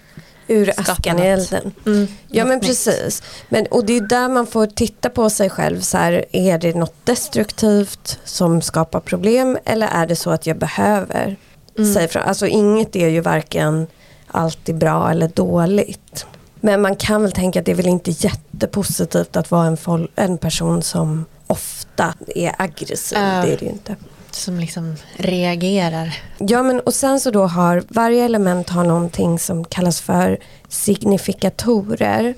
Ur 0.47 0.73
askan 0.77 1.19
i 1.19 1.23
elden. 1.23 1.73
mm, 1.87 2.07
Ja 2.29 2.45
men 2.45 2.61
precis. 2.61 3.23
Men, 3.49 3.67
och 3.67 3.85
det 3.85 3.97
är 3.97 4.01
där 4.01 4.29
man 4.29 4.47
får 4.47 4.67
titta 4.67 5.09
på 5.11 5.31
sig 5.31 5.51
själv. 5.51 5.81
Så 5.81 5.97
här, 5.99 6.25
är 6.33 6.59
det 6.59 6.75
något 6.77 6.95
destruktivt 7.05 8.19
som 8.25 8.63
skapar 8.63 9.01
problem 9.01 9.59
eller 9.65 9.87
är 9.87 10.07
det 10.07 10.17
så 10.17 10.31
att 10.31 10.47
jag 10.47 10.59
behöver 10.59 11.37
Mm. 11.79 11.95
säga 11.95 12.05
ifrån? 12.05 12.23
Alltså 12.23 12.47
inget 12.47 12.97
är 12.97 13.09
ju 13.09 13.21
varken 13.21 13.87
alltid 14.27 14.79
bra 14.79 15.11
eller 15.11 15.29
dåligt. 15.29 16.27
Men 16.61 16.83
man 16.83 16.97
kan 16.97 17.23
väl 17.23 17.33
tänka 17.33 17.59
att 17.59 17.67
det 17.67 17.73
är 17.73 17.77
väl 17.77 17.87
inte 17.87 18.11
jättepositivt 18.11 19.37
att 19.37 19.51
vara 19.51 19.67
en, 19.67 20.09
en 20.15 20.39
person 20.39 20.83
som 20.83 21.25
ofta 21.47 22.15
är 22.27 22.55
aggressiv. 22.59 23.19
Ja. 23.19 23.25
Det 23.25 23.53
är 23.53 23.57
det 23.57 23.65
ju 23.65 23.71
inte. 23.71 23.97
Som 24.31 24.61
liksom 24.61 24.97
reagerar. 25.17 26.19
Ja 26.39 26.63
men 26.63 26.81
och 26.81 26.95
sen 26.95 27.21
så 27.21 27.31
då 27.31 27.47
har 27.47 27.83
varje 27.89 28.25
element 28.25 28.69
har 28.69 28.85
någonting 28.85 29.39
som 29.39 29.65
kallas 29.65 30.01
för 30.01 30.39
signifikatorer. 30.69 32.35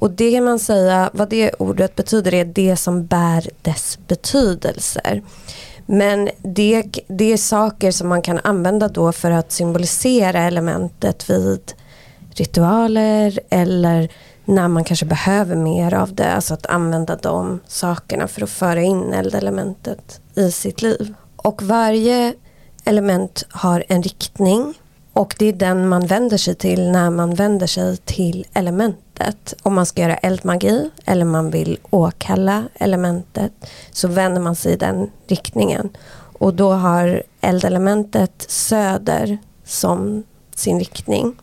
Och 0.00 0.10
det 0.10 0.32
kan 0.32 0.44
man 0.44 0.58
säga, 0.58 1.10
vad 1.12 1.28
det 1.28 1.52
ordet 1.52 1.96
betyder 1.96 2.34
är 2.34 2.44
det 2.44 2.76
som 2.76 3.06
bär 3.06 3.50
dess 3.62 3.98
betydelser. 4.06 5.22
Men 5.86 6.28
det, 6.38 6.84
det 7.08 7.32
är 7.32 7.36
saker 7.36 7.90
som 7.90 8.08
man 8.08 8.22
kan 8.22 8.40
använda 8.44 8.88
då 8.88 9.12
för 9.12 9.30
att 9.30 9.52
symbolisera 9.52 10.40
elementet 10.40 11.30
vid 11.30 11.72
ritualer 12.40 13.40
eller 13.50 14.08
när 14.44 14.68
man 14.68 14.84
kanske 14.84 15.06
behöver 15.06 15.56
mer 15.56 15.94
av 15.94 16.14
det. 16.14 16.32
Alltså 16.32 16.54
att 16.54 16.66
använda 16.66 17.16
de 17.16 17.60
sakerna 17.66 18.28
för 18.28 18.42
att 18.42 18.50
föra 18.50 18.82
in 18.82 19.12
eldelementet 19.12 20.20
i 20.34 20.50
sitt 20.50 20.82
liv. 20.82 21.14
Och 21.36 21.62
varje 21.62 22.34
element 22.84 23.46
har 23.50 23.84
en 23.88 24.02
riktning 24.02 24.74
och 25.12 25.34
det 25.38 25.46
är 25.46 25.52
den 25.52 25.88
man 25.88 26.06
vänder 26.06 26.36
sig 26.36 26.54
till 26.54 26.90
när 26.90 27.10
man 27.10 27.34
vänder 27.34 27.66
sig 27.66 27.96
till 27.96 28.46
elementet. 28.52 29.54
Om 29.62 29.74
man 29.74 29.86
ska 29.86 30.02
göra 30.02 30.16
eldmagi 30.16 30.90
eller 31.04 31.24
man 31.24 31.50
vill 31.50 31.78
åkalla 31.90 32.64
elementet 32.74 33.52
så 33.92 34.08
vänder 34.08 34.40
man 34.40 34.56
sig 34.56 34.72
i 34.72 34.76
den 34.76 35.10
riktningen. 35.28 35.88
Och 36.38 36.54
då 36.54 36.72
har 36.72 37.22
eldelementet 37.40 38.44
söder 38.48 39.38
som 39.64 40.24
sin 40.54 40.78
riktning. 40.78 41.36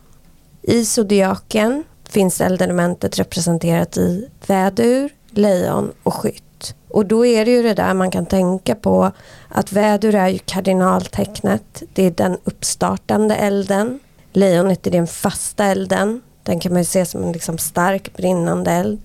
I 0.62 0.84
zodiaken 0.84 1.84
finns 2.08 2.40
eldelementet 2.40 3.18
representerat 3.18 3.96
i 3.96 4.28
vädur, 4.46 5.10
lejon 5.30 5.92
och 6.02 6.14
skytt. 6.14 6.74
Och 6.88 7.06
då 7.06 7.26
är 7.26 7.44
det 7.44 7.50
ju 7.50 7.62
det 7.62 7.74
där 7.74 7.94
man 7.94 8.10
kan 8.10 8.26
tänka 8.26 8.74
på 8.74 9.12
att 9.48 9.72
vädur 9.72 10.14
är 10.14 10.28
ju 10.28 10.38
kardinaltecknet. 10.38 11.82
Det 11.94 12.02
är 12.02 12.10
den 12.10 12.38
uppstartande 12.44 13.34
elden. 13.34 14.00
Lejonet 14.32 14.86
är 14.86 14.90
den 14.90 15.06
fasta 15.06 15.64
elden. 15.64 16.20
Den 16.42 16.60
kan 16.60 16.72
man 16.72 16.80
ju 16.82 16.84
se 16.84 17.06
som 17.06 17.22
en 17.22 17.32
liksom 17.32 17.58
stark 17.58 18.16
brinnande 18.16 18.70
eld. 18.70 19.00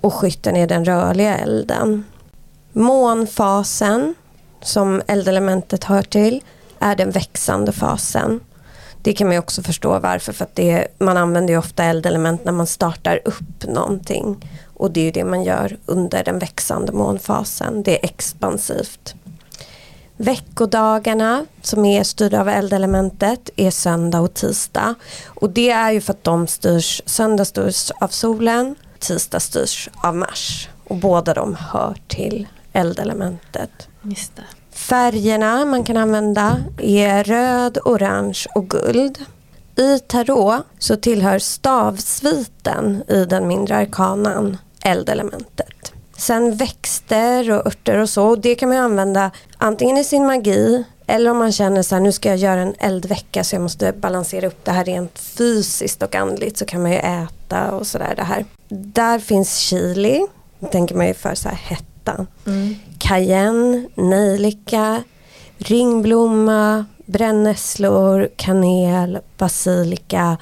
Och 0.00 0.14
skytten 0.14 0.56
är 0.56 0.66
den 0.66 0.84
rörliga 0.84 1.38
elden. 1.38 2.04
Månfasen, 2.72 4.14
som 4.62 5.02
eldelementet 5.06 5.84
hör 5.84 6.02
till, 6.02 6.44
är 6.78 6.96
den 6.96 7.10
växande 7.10 7.72
fasen. 7.72 8.40
Det 9.02 9.12
kan 9.12 9.26
man 9.26 9.34
ju 9.34 9.38
också 9.38 9.62
förstå 9.62 9.98
varför. 9.98 10.32
För 10.32 10.44
att 10.44 10.54
det, 10.54 10.86
man 10.98 11.16
använder 11.16 11.54
ju 11.54 11.58
ofta 11.58 11.84
eldelement 11.84 12.44
när 12.44 12.52
man 12.52 12.66
startar 12.66 13.20
upp 13.24 13.64
någonting. 13.66 14.50
Och 14.74 14.90
det 14.90 15.00
är 15.00 15.04
ju 15.04 15.10
det 15.10 15.24
man 15.24 15.42
gör 15.42 15.76
under 15.86 16.24
den 16.24 16.38
växande 16.38 16.92
månfasen. 16.92 17.82
Det 17.82 17.98
är 17.98 18.04
expansivt. 18.04 19.14
Veckodagarna 20.16 21.46
som 21.62 21.84
är 21.84 22.04
styrda 22.04 22.40
av 22.40 22.48
eldelementet 22.48 23.50
är 23.56 23.70
söndag 23.70 24.20
och 24.20 24.34
tisdag. 24.34 24.94
Och 25.26 25.50
det 25.50 25.70
är 25.70 25.90
ju 25.90 26.00
för 26.00 26.12
att 26.12 26.24
de 26.24 26.46
styrs, 26.46 27.02
söndag 27.06 27.44
styrs 27.44 27.90
av 28.00 28.08
solen, 28.08 28.74
tisdag 28.98 29.40
styrs 29.40 29.88
av 29.94 30.16
Mars. 30.16 30.68
Och 30.84 30.96
båda 30.96 31.34
de 31.34 31.54
hör 31.54 31.96
till 32.08 32.46
eldelementet. 32.72 33.88
Just 34.02 34.36
det. 34.36 34.57
Färgerna 34.88 35.64
man 35.64 35.84
kan 35.84 35.96
använda 35.96 36.62
är 36.78 37.24
röd, 37.24 37.78
orange 37.84 38.46
och 38.54 38.70
guld. 38.70 39.18
I 39.76 39.98
tarot 39.98 40.62
så 40.78 40.96
tillhör 40.96 41.38
stavsviten 41.38 43.02
i 43.08 43.24
den 43.24 43.48
mindre 43.48 43.76
arkanan 43.76 44.56
eldelementet. 44.82 45.92
Sen 46.16 46.56
växter 46.56 47.50
och 47.50 47.66
örter 47.66 47.98
och 47.98 48.10
så, 48.10 48.24
och 48.24 48.38
det 48.38 48.54
kan 48.54 48.68
man 48.68 48.78
använda 48.78 49.30
antingen 49.58 49.96
i 49.96 50.04
sin 50.04 50.26
magi 50.26 50.84
eller 51.06 51.30
om 51.30 51.38
man 51.38 51.52
känner 51.52 51.82
så 51.82 51.94
här, 51.94 52.02
nu 52.02 52.12
ska 52.12 52.28
jag 52.28 52.38
göra 52.38 52.60
en 52.60 52.74
eldvecka 52.78 53.44
så 53.44 53.54
jag 53.54 53.62
måste 53.62 53.92
balansera 53.92 54.46
upp 54.46 54.64
det 54.64 54.72
här 54.72 54.84
rent 54.84 55.18
fysiskt 55.18 56.02
och 56.02 56.14
andligt 56.14 56.58
så 56.58 56.64
kan 56.64 56.82
man 56.82 56.92
ju 56.92 56.98
äta 56.98 57.70
och 57.70 57.86
sådär 57.86 58.14
det 58.16 58.24
här. 58.24 58.44
där 58.68 59.18
finns 59.18 59.56
chili, 59.56 60.26
tänker 60.70 60.94
man 60.94 61.06
ju 61.06 61.14
för 61.14 61.34
så 61.34 61.48
här 61.48 61.56
hett 61.56 61.87
hetta. 62.08 62.26
Mm. 62.46 62.74
Cayenne, 62.98 63.88
nejlika, 63.94 65.02
ringblomma, 65.58 66.84
brännässlor, 67.06 68.28
kanel, 68.36 69.18
basilika 69.38 70.36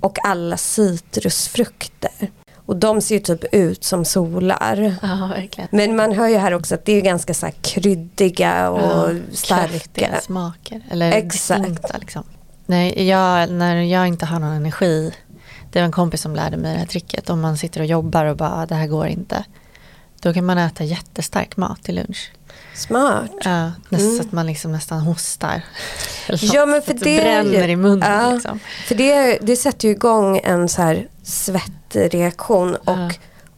och 0.00 0.18
alla 0.26 0.56
citrusfrukter. 0.56 2.30
Och 2.66 2.76
de 2.76 3.00
ser 3.00 3.14
ju 3.14 3.20
typ 3.20 3.44
ut 3.54 3.84
som 3.84 4.04
solar. 4.04 4.94
Ja, 5.02 5.30
verkligen. 5.36 5.68
Men 5.72 5.96
man 5.96 6.12
hör 6.12 6.28
ju 6.28 6.36
här 6.36 6.54
också 6.54 6.74
att 6.74 6.84
det 6.84 6.92
är 6.92 7.00
ganska 7.00 7.34
så 7.34 7.50
kryddiga 7.62 8.70
och 8.70 9.12
ja, 9.12 9.18
starka. 9.32 10.20
smaker. 10.22 10.82
Eller 10.90 11.12
Exakt. 11.12 12.00
liksom. 12.00 12.24
Nej, 12.66 13.08
jag, 13.08 13.50
när 13.50 13.76
jag 13.76 14.08
inte 14.08 14.26
har 14.26 14.38
någon 14.38 14.52
energi. 14.52 15.12
Det 15.72 15.78
var 15.78 15.86
en 15.86 15.92
kompis 15.92 16.20
som 16.20 16.34
lärde 16.34 16.56
mig 16.56 16.72
det 16.72 16.78
här 16.78 16.86
tricket. 16.86 17.30
Om 17.30 17.40
man 17.40 17.56
sitter 17.56 17.80
och 17.80 17.86
jobbar 17.86 18.24
och 18.24 18.36
bara, 18.36 18.66
det 18.66 18.74
här 18.74 18.86
går 18.86 19.06
inte. 19.06 19.44
Då 20.22 20.32
kan 20.32 20.44
man 20.44 20.58
äta 20.58 20.84
jättestark 20.84 21.56
mat 21.56 21.82
till 21.82 21.94
lunch. 21.94 22.32
Smart. 22.74 23.30
Ja, 23.44 23.72
nästan 23.88 24.08
mm. 24.08 24.16
så 24.16 24.22
att 24.22 24.32
man 24.32 24.46
liksom 24.46 24.72
nästan 24.72 25.00
hostar. 25.00 25.62
ja, 26.28 26.66
men 26.66 26.82
för 26.82 26.94
det, 26.94 27.20
bränner 27.20 27.68
i 27.68 27.76
munnen. 27.76 28.12
Ja, 28.12 28.32
liksom. 28.32 28.60
För 28.86 28.94
det, 28.94 29.38
det 29.42 29.56
sätter 29.56 29.88
ju 29.88 29.94
igång 29.94 30.40
en 30.44 30.68
så 30.68 30.82
här 30.82 31.08
svettreaktion. 31.22 32.74
Och 32.74 32.98
ja. 32.98 33.10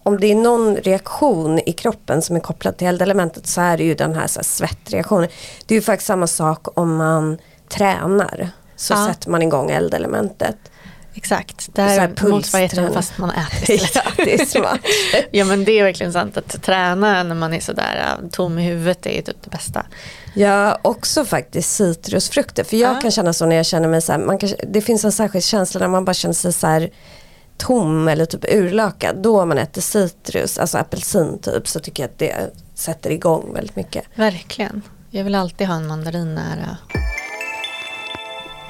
om 0.02 0.20
det 0.20 0.26
är 0.26 0.34
någon 0.34 0.76
reaktion 0.76 1.58
i 1.58 1.72
kroppen 1.72 2.22
som 2.22 2.36
är 2.36 2.40
kopplad 2.40 2.76
till 2.76 2.86
eldelementet 2.86 3.46
så 3.46 3.60
är 3.60 3.76
det 3.76 3.84
ju 3.84 3.94
den 3.94 4.14
här, 4.14 4.26
så 4.26 4.38
här 4.38 4.44
svettreaktionen. 4.44 5.28
Det 5.66 5.74
är 5.74 5.78
ju 5.78 5.82
faktiskt 5.82 6.06
samma 6.06 6.26
sak 6.26 6.78
om 6.78 6.96
man 6.96 7.38
tränar. 7.68 8.50
Så 8.76 8.92
ja. 8.92 9.06
sätter 9.06 9.30
man 9.30 9.42
igång 9.42 9.70
eldelementet. 9.70 10.56
Exakt, 11.16 11.68
det 11.72 11.82
här 11.82 12.00
är 12.00 12.28
motsvarigheten 12.28 12.94
fast 12.94 13.18
man 13.18 13.30
äter 13.30 13.70
istället. 13.74 14.14
ja, 14.18 14.24
det 14.24 14.40
är 14.40 14.44
smart. 14.44 14.80
ja 15.30 15.44
men 15.44 15.64
det 15.64 15.78
är 15.78 15.84
verkligen 15.84 16.12
sant 16.12 16.36
att 16.36 16.62
träna 16.62 17.22
när 17.22 17.34
man 17.34 17.54
är 17.54 17.60
sådär 17.60 18.16
äh, 18.22 18.28
tom 18.28 18.58
i 18.58 18.62
huvudet 18.62 19.06
är 19.06 19.22
typ 19.22 19.36
det 19.44 19.50
bästa. 19.50 19.86
Ja, 20.34 20.78
också 20.82 21.24
faktiskt 21.24 21.70
citrusfrukter. 21.70 22.64
För 22.64 22.76
jag 22.76 22.96
ja. 22.96 23.00
kan 23.00 23.10
känna 23.10 23.32
så 23.32 23.46
när 23.46 23.56
jag 23.56 23.66
känner 23.66 23.88
mig 23.88 24.02
så 24.02 24.12
här, 24.12 24.18
man 24.18 24.38
kan, 24.38 24.50
det 24.68 24.80
finns 24.80 25.04
en 25.04 25.12
särskild 25.12 25.44
känsla 25.44 25.80
när 25.80 25.88
man 25.88 26.04
bara 26.04 26.14
känner 26.14 26.34
sig 26.34 26.52
så 26.52 26.66
här 26.66 26.90
tom 27.56 28.08
eller 28.08 28.26
typ 28.26 28.44
urlakad. 28.48 29.16
Då 29.22 29.44
man 29.46 29.58
äter 29.58 29.80
citrus, 29.80 30.58
alltså 30.58 30.78
apelsin 30.78 31.38
typ, 31.38 31.68
så 31.68 31.80
tycker 31.80 32.02
jag 32.02 32.10
att 32.10 32.18
det 32.18 32.50
sätter 32.74 33.10
igång 33.10 33.54
väldigt 33.54 33.76
mycket. 33.76 34.04
Verkligen. 34.14 34.82
Jag 35.10 35.24
vill 35.24 35.34
alltid 35.34 35.66
ha 35.66 35.74
en 35.74 35.86
mandarin 35.86 36.34
nära. 36.34 36.76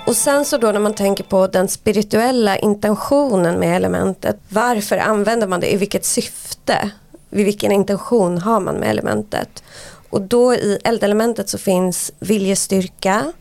Och 0.06 0.16
sen 0.16 0.44
så 0.44 0.56
då 0.56 0.72
när 0.72 0.80
man 0.80 0.94
tänker 0.94 1.24
på 1.24 1.46
den 1.46 1.68
spirituella 1.68 2.58
intentionen 2.58 3.58
med 3.58 3.76
elementet. 3.76 4.36
Varför 4.48 4.98
använder 4.98 5.46
man 5.46 5.60
det? 5.60 5.72
I 5.72 5.76
vilket 5.76 6.04
syfte? 6.04 6.90
Vid 7.30 7.44
vilken 7.44 7.72
intention 7.72 8.38
har 8.38 8.60
man 8.60 8.74
med 8.74 8.90
elementet? 8.90 9.62
Och 10.10 10.22
då 10.22 10.54
i 10.54 10.78
eldelementet 10.84 11.48
så 11.48 11.58
finns 11.58 12.12
viljestyrka, 12.18 13.32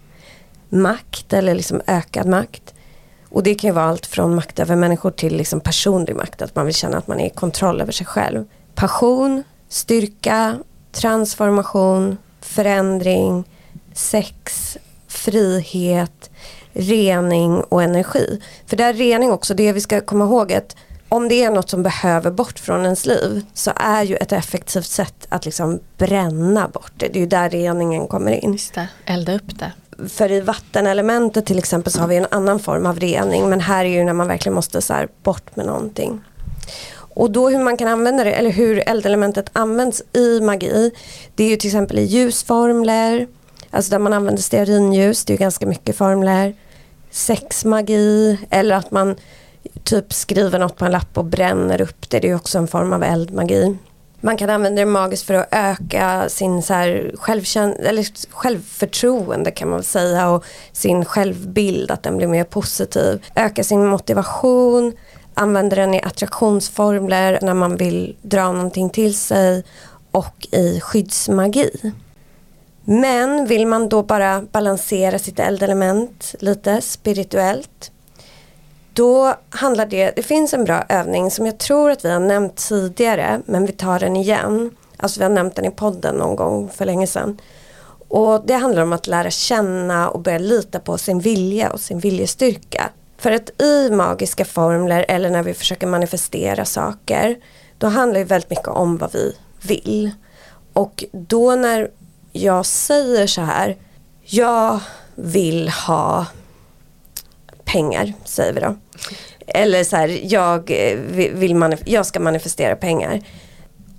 makt 0.69 1.33
eller 1.33 1.55
liksom 1.55 1.81
ökad 1.87 2.27
makt. 2.27 2.73
Och 3.29 3.43
det 3.43 3.55
kan 3.55 3.67
ju 3.67 3.73
vara 3.73 3.85
allt 3.85 4.05
från 4.05 4.35
makt 4.35 4.59
över 4.59 4.75
människor 4.75 5.11
till 5.11 5.37
liksom 5.37 5.59
personlig 5.59 6.15
makt, 6.15 6.41
att 6.41 6.55
man 6.55 6.65
vill 6.65 6.75
känna 6.75 6.97
att 6.97 7.07
man 7.07 7.19
är 7.19 7.27
i 7.27 7.29
kontroll 7.29 7.81
över 7.81 7.91
sig 7.91 8.05
själv. 8.05 8.45
Passion, 8.75 9.43
styrka, 9.69 10.57
transformation, 10.91 12.17
förändring, 12.41 13.43
sex, 13.93 14.77
frihet, 15.13 16.29
rening 16.73 17.61
och 17.61 17.83
energi. 17.83 18.41
För 18.67 18.77
det 18.77 18.83
är 18.83 18.93
rening 18.93 19.31
också, 19.31 19.53
det 19.53 19.73
vi 19.73 19.81
ska 19.81 20.01
komma 20.01 20.25
ihåg 20.25 20.53
att 20.53 20.75
om 21.09 21.27
det 21.27 21.43
är 21.43 21.51
något 21.51 21.69
som 21.69 21.83
behöver 21.83 22.31
bort 22.31 22.59
från 22.59 22.83
ens 22.83 23.05
liv 23.05 23.45
så 23.53 23.71
är 23.75 24.03
ju 24.03 24.15
ett 24.15 24.31
effektivt 24.31 24.85
sätt 24.85 25.25
att 25.29 25.45
liksom 25.45 25.79
bränna 25.97 26.67
bort 26.67 26.91
det. 26.97 27.07
Det 27.07 27.19
är 27.19 27.21
ju 27.21 27.27
där 27.27 27.49
reningen 27.49 28.07
kommer 28.07 28.31
in. 28.31 28.51
Just 28.51 28.73
det, 28.73 28.87
elda 29.05 29.35
upp 29.35 29.59
det. 29.59 29.71
För 30.09 30.31
i 30.31 30.41
vattenelementet 30.41 31.45
till 31.45 31.57
exempel 31.57 31.93
så 31.93 31.99
har 31.99 32.07
vi 32.07 32.17
en 32.17 32.27
annan 32.31 32.59
form 32.59 32.85
av 32.85 32.99
rening 32.99 33.49
men 33.49 33.59
här 33.59 33.85
är 33.85 33.89
ju 33.89 34.03
när 34.03 34.13
man 34.13 34.27
verkligen 34.27 34.55
måste 34.55 34.81
så 34.81 34.93
bort 35.23 35.55
med 35.55 35.65
någonting. 35.65 36.21
Och 37.15 37.31
då 37.31 37.49
hur 37.49 37.63
man 37.63 37.77
kan 37.77 37.87
använda 37.87 38.23
det, 38.23 38.31
eller 38.31 38.51
hur 38.51 38.89
eldelementet 38.89 39.49
används 39.53 40.01
i 40.13 40.41
magi, 40.41 40.91
det 41.35 41.43
är 41.43 41.49
ju 41.49 41.55
till 41.55 41.69
exempel 41.69 41.99
i 41.99 42.03
ljusformler, 42.03 43.27
Alltså 43.73 43.91
där 43.91 43.99
man 43.99 44.13
använder 44.13 44.41
stearinljus, 44.41 45.25
det 45.25 45.33
är 45.33 45.37
ganska 45.37 45.65
mycket 45.65 45.97
formler. 45.97 46.55
Sexmagi 47.11 48.37
eller 48.49 48.75
att 48.75 48.91
man 48.91 49.15
typ 49.83 50.13
skriver 50.13 50.59
något 50.59 50.77
på 50.77 50.85
en 50.85 50.91
lapp 50.91 51.17
och 51.17 51.25
bränner 51.25 51.81
upp 51.81 52.09
det. 52.09 52.19
Det 52.19 52.29
är 52.29 52.35
också 52.35 52.57
en 52.57 52.67
form 52.67 52.93
av 52.93 53.03
eldmagi. 53.03 53.77
Man 54.21 54.37
kan 54.37 54.49
använda 54.49 54.81
det 54.81 54.85
magiskt 54.85 55.25
för 55.25 55.33
att 55.33 55.47
öka 55.51 56.29
sin 56.29 56.61
så 56.61 56.73
här 56.73 56.87
eller 57.79 58.31
självförtroende 58.33 59.51
kan 59.51 59.69
man 59.69 59.83
säga 59.83 60.29
och 60.29 60.45
sin 60.71 61.05
självbild, 61.05 61.91
att 61.91 62.03
den 62.03 62.17
blir 62.17 62.27
mer 62.27 62.43
positiv. 62.43 63.25
Öka 63.35 63.63
sin 63.63 63.85
motivation, 63.85 64.93
använda 65.33 65.75
den 65.75 65.93
i 65.93 66.01
attraktionsformler 66.01 67.39
när 67.41 67.53
man 67.53 67.77
vill 67.77 68.15
dra 68.21 68.51
någonting 68.51 68.89
till 68.89 69.17
sig 69.17 69.63
och 70.11 70.47
i 70.51 70.79
skyddsmagi. 70.79 71.93
Men 72.85 73.45
vill 73.45 73.67
man 73.67 73.89
då 73.89 74.03
bara 74.03 74.41
balansera 74.51 75.19
sitt 75.19 75.39
eldelement 75.39 76.35
lite 76.39 76.81
spirituellt 76.81 77.91
då 78.93 79.33
handlar 79.49 79.85
det, 79.85 80.11
det 80.15 80.23
finns 80.23 80.53
en 80.53 80.63
bra 80.63 80.83
övning 80.89 81.31
som 81.31 81.45
jag 81.45 81.57
tror 81.57 81.91
att 81.91 82.05
vi 82.05 82.11
har 82.11 82.19
nämnt 82.19 82.55
tidigare 82.55 83.41
men 83.45 83.65
vi 83.65 83.71
tar 83.71 83.99
den 83.99 84.15
igen. 84.15 84.71
Alltså 84.97 85.19
vi 85.19 85.23
har 85.23 85.31
nämnt 85.31 85.55
den 85.55 85.65
i 85.65 85.71
podden 85.71 86.15
någon 86.15 86.35
gång 86.35 86.69
för 86.69 86.85
länge 86.85 87.07
sedan. 87.07 87.41
Och 88.07 88.45
det 88.45 88.53
handlar 88.53 88.83
om 88.83 88.93
att 88.93 89.07
lära 89.07 89.29
känna 89.29 90.09
och 90.09 90.19
börja 90.19 90.37
lita 90.37 90.79
på 90.79 90.97
sin 90.97 91.19
vilja 91.19 91.71
och 91.71 91.79
sin 91.79 91.99
viljestyrka. 91.99 92.89
För 93.17 93.31
att 93.31 93.61
i 93.61 93.89
magiska 93.91 94.45
formler 94.45 95.05
eller 95.07 95.29
när 95.29 95.43
vi 95.43 95.53
försöker 95.53 95.87
manifestera 95.87 96.65
saker 96.65 97.35
då 97.77 97.87
handlar 97.87 98.19
det 98.19 98.25
väldigt 98.25 98.49
mycket 98.49 98.67
om 98.67 98.97
vad 98.97 99.13
vi 99.13 99.35
vill. 99.61 100.11
Och 100.73 101.03
då 101.11 101.55
när 101.55 101.89
jag 102.33 102.65
säger 102.65 103.27
så 103.27 103.41
här, 103.41 103.77
jag 104.21 104.79
vill 105.15 105.69
ha 105.69 106.25
pengar, 107.63 108.13
säger 108.23 108.53
vi 108.53 108.59
då. 108.59 108.75
Eller 109.47 109.83
så 109.83 109.95
här, 109.95 110.19
jag, 110.23 110.71
eh, 110.71 110.97
vill 111.33 111.55
manif- 111.55 111.83
jag 111.85 112.05
ska 112.05 112.19
manifestera 112.19 112.75
pengar. 112.75 113.21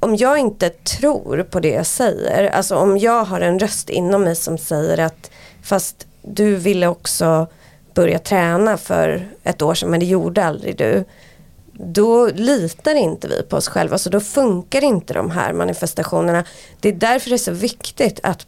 Om 0.00 0.16
jag 0.16 0.38
inte 0.38 0.70
tror 0.70 1.42
på 1.42 1.60
det 1.60 1.68
jag 1.68 1.86
säger, 1.86 2.48
alltså 2.50 2.76
om 2.76 2.98
jag 2.98 3.24
har 3.24 3.40
en 3.40 3.58
röst 3.58 3.90
inom 3.90 4.22
mig 4.22 4.36
som 4.36 4.58
säger 4.58 4.98
att 5.00 5.30
fast 5.62 6.06
du 6.22 6.56
ville 6.56 6.86
också 6.86 7.46
börja 7.94 8.18
träna 8.18 8.76
för 8.76 9.28
ett 9.44 9.62
år 9.62 9.74
sedan 9.74 9.90
men 9.90 10.00
det 10.00 10.06
gjorde 10.06 10.44
aldrig 10.44 10.76
du 10.76 11.04
då 11.78 12.26
litar 12.26 12.94
inte 12.94 13.28
vi 13.28 13.42
på 13.42 13.56
oss 13.56 13.68
själva 13.68 13.98
så 13.98 14.10
då 14.10 14.20
funkar 14.20 14.84
inte 14.84 15.14
de 15.14 15.30
här 15.30 15.52
manifestationerna. 15.52 16.44
Det 16.80 16.88
är 16.88 16.92
därför 16.92 17.30
det 17.30 17.36
är 17.36 17.38
så 17.38 17.52
viktigt 17.52 18.20
att 18.22 18.46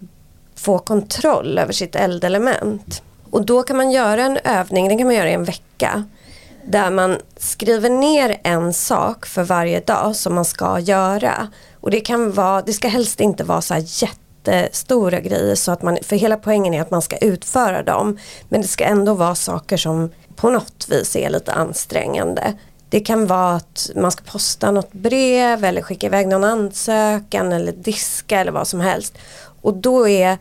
få 0.54 0.78
kontroll 0.78 1.58
över 1.58 1.72
sitt 1.72 1.96
eldelement. 1.96 3.02
Och 3.30 3.46
då 3.46 3.62
kan 3.62 3.76
man 3.76 3.90
göra 3.90 4.22
en 4.22 4.38
övning, 4.44 4.88
den 4.88 4.98
kan 4.98 5.06
man 5.06 5.16
göra 5.16 5.30
i 5.30 5.34
en 5.34 5.44
vecka. 5.44 6.04
Där 6.64 6.90
man 6.90 7.16
skriver 7.36 7.90
ner 7.90 8.40
en 8.42 8.72
sak 8.72 9.26
för 9.26 9.42
varje 9.42 9.80
dag 9.80 10.16
som 10.16 10.34
man 10.34 10.44
ska 10.44 10.78
göra. 10.78 11.48
Och 11.80 11.90
det 11.90 12.00
kan 12.00 12.32
vara, 12.32 12.62
det 12.62 12.72
ska 12.72 12.88
helst 12.88 13.20
inte 13.20 13.44
vara 13.44 13.60
så 13.60 13.74
här 13.74 13.84
jättestora 13.86 15.20
grejer 15.20 15.54
så 15.54 15.72
att 15.72 15.82
man, 15.82 15.98
för 16.02 16.16
hela 16.16 16.36
poängen 16.36 16.74
är 16.74 16.80
att 16.80 16.90
man 16.90 17.02
ska 17.02 17.16
utföra 17.16 17.82
dem. 17.82 18.18
Men 18.48 18.62
det 18.62 18.68
ska 18.68 18.84
ändå 18.84 19.14
vara 19.14 19.34
saker 19.34 19.76
som 19.76 20.10
på 20.36 20.50
något 20.50 20.86
vis 20.88 21.16
är 21.16 21.30
lite 21.30 21.52
ansträngande. 21.52 22.54
Det 22.88 23.00
kan 23.00 23.26
vara 23.26 23.54
att 23.54 23.90
man 23.96 24.10
ska 24.10 24.24
posta 24.24 24.70
något 24.70 24.92
brev 24.92 25.64
eller 25.64 25.82
skicka 25.82 26.06
iväg 26.06 26.28
någon 26.28 26.44
ansökan 26.44 27.52
eller 27.52 27.72
diska 27.72 28.40
eller 28.40 28.52
vad 28.52 28.68
som 28.68 28.80
helst. 28.80 29.14
Och 29.60 29.74
då 29.74 30.08
är 30.08 30.38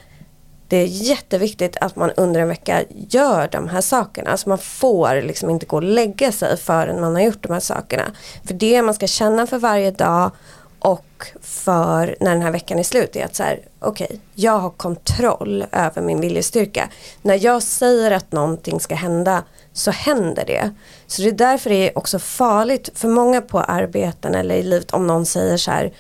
det 0.68 0.86
jätteviktigt 0.86 1.78
att 1.82 1.96
man 1.96 2.12
under 2.18 2.40
en 2.40 2.48
vecka 2.48 2.84
gör 3.10 3.50
de 3.52 3.70
här 3.70 3.82
sakerna. 3.82 4.32
Alltså 4.32 4.50
man 4.50 4.58
får 4.58 5.22
liksom 5.22 5.50
inte 5.50 5.66
gå 5.66 5.76
och 5.76 5.84
lägga 5.84 6.32
sig 6.32 6.58
förrän 6.58 7.02
man 7.02 7.16
har 7.16 7.22
gjort 7.22 7.44
de 7.44 7.54
här 7.54 7.60
sakerna. 7.60 8.04
För 8.44 8.54
det 8.54 8.82
man 8.82 8.94
ska 8.94 9.08
känna 9.08 9.48
för 9.48 9.58
varje 9.58 9.92
dag 9.92 10.32
och 10.80 11.28
för 11.42 12.16
när 12.20 12.32
den 12.32 12.42
här 12.42 12.52
veckan 12.52 12.80
är 12.80 12.84
slut 12.84 13.16
är 13.16 13.26
att 13.26 13.36
så 13.36 13.44
här, 13.44 13.60
okej, 13.80 14.06
okay, 14.06 14.18
jag 14.34 14.60
har 14.60 14.70
kontroll 14.70 15.66
över 15.72 16.02
min 16.02 16.22
viljestyrka. 16.22 16.90
När 17.22 17.46
jag 17.46 17.64
säger 17.64 18.12
att 18.12 18.32
någonting 18.32 18.80
ska 18.80 18.96
hända 18.96 19.44
så 19.76 19.92
händer 19.92 20.46
det. 20.46 20.72
Så 21.08 21.22
det 21.22 21.28
är 21.28 21.32
därför 21.32 21.70
det 21.70 21.90
är 21.90 21.98
också 21.98 22.20
farligt 22.20 22.90
för 22.96 23.08
många 23.08 23.42
på 23.42 23.60
arbeten 23.60 24.36
eller 24.36 24.56
i 24.56 24.64
livet 24.64 24.92
om 24.92 25.08
någon 25.08 25.26
säger 25.26 25.58
så 25.58 25.72
här 25.72 25.94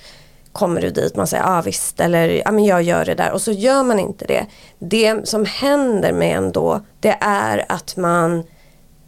kommer 0.51 0.81
du 0.81 0.89
dit, 0.89 1.15
man 1.15 1.27
säger 1.27 1.43
ja 1.43 1.57
ah, 1.57 1.61
visst 1.61 1.99
eller 1.99 2.29
ja 2.45 2.51
men 2.51 2.65
jag 2.65 2.83
gör 2.83 3.05
det 3.05 3.15
där 3.15 3.31
och 3.31 3.41
så 3.41 3.51
gör 3.51 3.83
man 3.83 3.99
inte 3.99 4.25
det. 4.25 4.45
Det 4.79 5.27
som 5.27 5.45
händer 5.45 6.13
med 6.13 6.37
en 6.37 6.51
då 6.51 6.81
det 6.99 7.17
är 7.21 7.65
att 7.69 7.97
man 7.97 8.43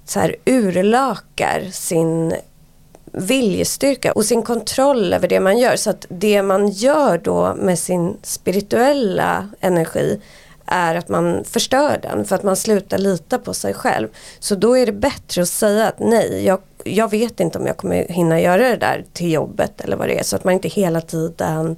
så 0.05 0.19
här 0.19 0.35
urlakar 0.45 1.67
sin 1.71 2.33
viljestyrka 3.11 4.11
och 4.11 4.25
sin 4.25 4.43
kontroll 4.43 5.13
över 5.13 5.27
det 5.27 5.39
man 5.39 5.57
gör. 5.57 5.75
Så 5.75 5.89
att 5.89 6.05
det 6.09 6.41
man 6.41 6.69
gör 6.69 7.17
då 7.17 7.55
med 7.55 7.79
sin 7.79 8.17
spirituella 8.23 9.49
energi 9.59 10.21
är 10.67 10.95
att 10.95 11.09
man 11.09 11.43
förstör 11.43 11.99
den 12.01 12.25
för 12.25 12.35
att 12.35 12.43
man 12.43 12.55
slutar 12.55 12.97
lita 12.97 13.37
på 13.37 13.53
sig 13.53 13.73
själv. 13.73 14.07
Så 14.39 14.55
då 14.55 14.77
är 14.77 14.85
det 14.85 14.91
bättre 14.91 15.41
att 15.41 15.49
säga 15.49 15.87
att 15.87 15.99
nej, 15.99 16.45
jag, 16.45 16.59
jag 16.83 17.11
vet 17.11 17.39
inte 17.39 17.57
om 17.57 17.65
jag 17.65 17.77
kommer 17.77 18.07
hinna 18.09 18.41
göra 18.41 18.69
det 18.69 18.77
där 18.77 19.05
till 19.13 19.31
jobbet 19.31 19.81
eller 19.81 19.97
vad 19.97 20.07
det 20.07 20.19
är. 20.19 20.23
Så 20.23 20.35
att 20.35 20.43
man 20.43 20.53
inte 20.53 20.67
hela 20.67 21.01
tiden 21.01 21.77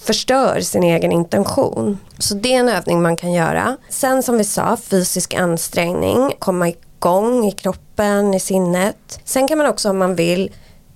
förstör 0.00 0.60
sin 0.60 0.82
egen 0.82 1.12
intention. 1.12 1.98
Så 2.18 2.34
det 2.34 2.54
är 2.54 2.60
en 2.60 2.68
övning 2.68 3.02
man 3.02 3.16
kan 3.16 3.32
göra. 3.32 3.76
Sen 3.88 4.22
som 4.22 4.38
vi 4.38 4.44
sa, 4.44 4.76
fysisk 4.76 5.34
ansträngning, 5.34 6.32
komma 6.38 6.68
igång 6.68 7.46
i 7.46 7.52
kroppen, 7.52 8.34
i 8.34 8.40
sinnet. 8.40 9.20
Sen 9.24 9.48
kan 9.48 9.58
man 9.58 9.66
också 9.66 9.90
om 9.90 9.98
man 9.98 10.14
vill 10.14 10.50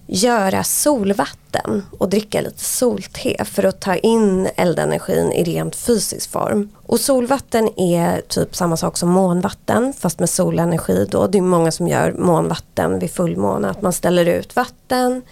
göra 0.07 0.65
solvatten 0.65 1.83
och 1.99 2.09
dricka 2.09 2.41
lite 2.41 2.65
solte 2.65 3.45
för 3.45 3.65
att 3.65 3.81
ta 3.81 3.97
in 3.97 4.49
eldenergin 4.57 5.33
i 5.33 5.45
rent 5.45 5.77
fysisk 5.77 6.31
form. 6.31 6.69
Och 6.87 7.01
solvatten 7.01 7.79
är 7.81 8.21
typ 8.21 8.57
samma 8.57 8.77
sak 8.77 8.97
som 8.97 9.09
månvatten 9.09 9.93
fast 9.93 10.19
med 10.19 10.31
solenergi 10.31 11.07
då. 11.11 11.27
Det 11.27 11.39
är 11.39 11.43
många 11.43 11.73
som 11.73 11.89
gör 11.89 12.13
månvatten 12.13 12.99
vid 12.99 13.11
fullmåne, 13.11 13.71
att 13.71 13.83
man 13.83 13.93
ställer 13.93 14.27
ut 14.27 14.57
vatten 14.57 15.23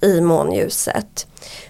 i 0.00 0.20
månljuset. 0.20 1.26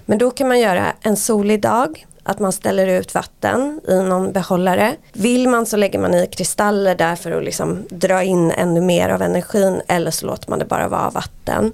Men 0.07 0.19
då 0.19 0.31
kan 0.31 0.49
man 0.49 0.61
göra 0.61 0.93
en 1.01 1.17
solig 1.17 1.63
dag, 1.63 2.07
att 2.23 2.39
man 2.39 2.53
ställer 2.53 2.87
ut 2.87 3.15
vatten 3.15 3.81
i 3.89 3.95
någon 3.95 4.33
behållare. 4.33 4.97
Vill 5.13 5.49
man 5.49 5.67
så 5.67 5.77
lägger 5.77 5.99
man 5.99 6.15
i 6.15 6.27
kristaller 6.27 6.95
där 6.95 7.17
för 7.17 7.33
att 7.33 7.45
liksom 7.45 7.87
dra 7.91 8.23
in 8.23 8.51
ännu 8.51 8.81
mer 8.81 9.09
av 9.09 9.23
energin 9.23 9.81
eller 9.89 10.11
så 10.11 10.27
låter 10.27 10.51
man 10.51 10.59
det 10.59 10.65
bara 10.65 10.89
vara 10.89 11.11
vatten. 11.11 11.73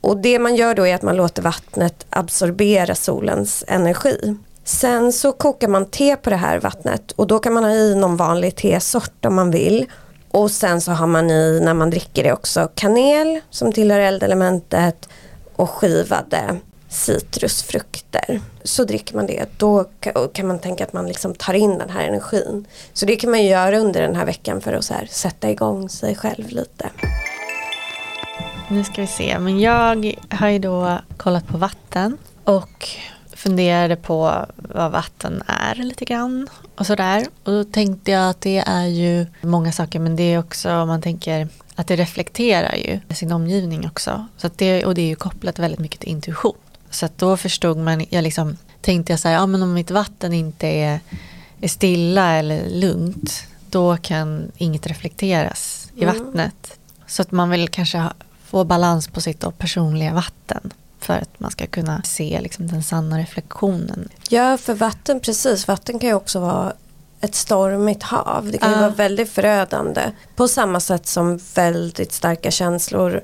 Och 0.00 0.16
det 0.16 0.38
man 0.38 0.56
gör 0.56 0.74
då 0.74 0.86
är 0.86 0.94
att 0.94 1.02
man 1.02 1.16
låter 1.16 1.42
vattnet 1.42 2.06
absorbera 2.10 2.94
solens 2.94 3.64
energi. 3.68 4.36
Sen 4.64 5.12
så 5.12 5.32
kokar 5.32 5.68
man 5.68 5.86
te 5.86 6.16
på 6.16 6.30
det 6.30 6.36
här 6.36 6.60
vattnet 6.60 7.12
och 7.12 7.26
då 7.26 7.38
kan 7.38 7.52
man 7.52 7.64
ha 7.64 7.70
i 7.70 7.94
någon 7.94 8.16
vanlig 8.16 8.56
tesort 8.56 9.24
om 9.24 9.34
man 9.34 9.50
vill. 9.50 9.86
Och 10.30 10.50
sen 10.50 10.80
så 10.80 10.92
har 10.92 11.06
man 11.06 11.30
i 11.30 11.60
när 11.62 11.74
man 11.74 11.90
dricker 11.90 12.24
det 12.24 12.32
också 12.32 12.68
kanel 12.74 13.40
som 13.50 13.72
tillhör 13.72 14.00
eldelementet 14.00 15.08
och 15.56 15.70
skivade 15.70 16.56
citrusfrukter. 16.88 18.40
Så 18.62 18.84
dricker 18.84 19.16
man 19.16 19.26
det, 19.26 19.44
då 19.56 19.84
kan 20.32 20.46
man 20.46 20.58
tänka 20.58 20.84
att 20.84 20.92
man 20.92 21.06
liksom 21.06 21.34
tar 21.34 21.54
in 21.54 21.78
den 21.78 21.90
här 21.90 22.08
energin. 22.08 22.66
Så 22.92 23.06
det 23.06 23.16
kan 23.16 23.30
man 23.30 23.44
göra 23.44 23.78
under 23.78 24.00
den 24.00 24.16
här 24.16 24.26
veckan 24.26 24.60
för 24.60 24.72
att 24.72 24.84
så 24.84 24.94
här 24.94 25.08
sätta 25.10 25.50
igång 25.50 25.88
sig 25.88 26.16
själv 26.16 26.48
lite. 26.48 26.90
Nu 28.70 28.84
ska 28.84 29.00
vi 29.00 29.06
se, 29.06 29.38
men 29.38 29.60
jag 29.60 30.14
har 30.30 30.48
ju 30.48 30.58
då 30.58 30.98
kollat 31.16 31.46
på 31.46 31.58
vatten 31.58 32.18
och 32.44 32.88
funderade 33.32 33.96
på 33.96 34.46
vad 34.56 34.92
vatten 34.92 35.42
är 35.46 35.74
lite 35.74 36.04
grann 36.04 36.48
och 36.76 36.86
sådär. 36.86 37.26
Och 37.44 37.52
då 37.52 37.64
tänkte 37.64 38.10
jag 38.10 38.30
att 38.30 38.40
det 38.40 38.58
är 38.58 38.86
ju 38.86 39.26
många 39.40 39.72
saker 39.72 39.98
men 39.98 40.16
det 40.16 40.22
är 40.22 40.38
också 40.38 40.72
om 40.72 40.88
man 40.88 41.02
tänker 41.02 41.48
att 41.74 41.86
det 41.86 41.96
reflekterar 41.96 42.74
ju 42.74 43.14
sin 43.14 43.32
omgivning 43.32 43.86
också. 43.86 44.26
Så 44.36 44.50
det, 44.56 44.84
och 44.84 44.94
det 44.94 45.02
är 45.02 45.08
ju 45.08 45.16
kopplat 45.16 45.58
väldigt 45.58 45.80
mycket 45.80 46.00
till 46.00 46.08
intuition. 46.08 46.56
Så 46.90 47.06
att 47.06 47.18
då 47.18 47.36
förstod 47.36 47.76
man, 47.76 48.06
jag 48.10 48.22
liksom 48.22 48.56
tänkte 48.80 49.12
jag 49.12 49.20
så 49.20 49.28
här, 49.28 49.34
ja 49.34 49.46
men 49.46 49.62
om 49.62 49.72
mitt 49.72 49.90
vatten 49.90 50.32
inte 50.32 50.66
är, 50.66 51.00
är 51.60 51.68
stilla 51.68 52.32
eller 52.32 52.70
lugnt 52.70 53.46
då 53.70 53.96
kan 53.96 54.52
inget 54.56 54.86
reflekteras 54.86 55.90
i 55.96 56.02
mm. 56.02 56.14
vattnet. 56.18 56.78
Så 57.06 57.22
att 57.22 57.30
man 57.30 57.50
vill 57.50 57.68
kanske 57.68 58.02
få 58.50 58.64
balans 58.64 59.08
på 59.08 59.20
sitt 59.20 59.58
personliga 59.58 60.14
vatten 60.14 60.72
för 60.98 61.14
att 61.14 61.40
man 61.40 61.50
ska 61.50 61.66
kunna 61.66 62.02
se 62.02 62.40
liksom, 62.40 62.66
den 62.66 62.82
sanna 62.82 63.18
reflektionen. 63.18 64.08
Ja, 64.28 64.58
för 64.58 64.74
vatten, 64.74 65.20
precis. 65.20 65.68
Vatten 65.68 65.98
kan 65.98 66.08
ju 66.08 66.14
också 66.14 66.40
vara 66.40 66.72
ett 67.20 67.34
stormigt 67.34 68.02
hav. 68.02 68.48
Det 68.52 68.58
kan 68.58 68.70
ju 68.70 68.74
uh. 68.74 68.80
vara 68.80 68.90
väldigt 68.90 69.30
förödande. 69.30 70.00
På 70.36 70.48
samma 70.48 70.80
sätt 70.80 71.06
som 71.06 71.40
väldigt 71.54 72.12
starka 72.12 72.50
känslor. 72.50 73.20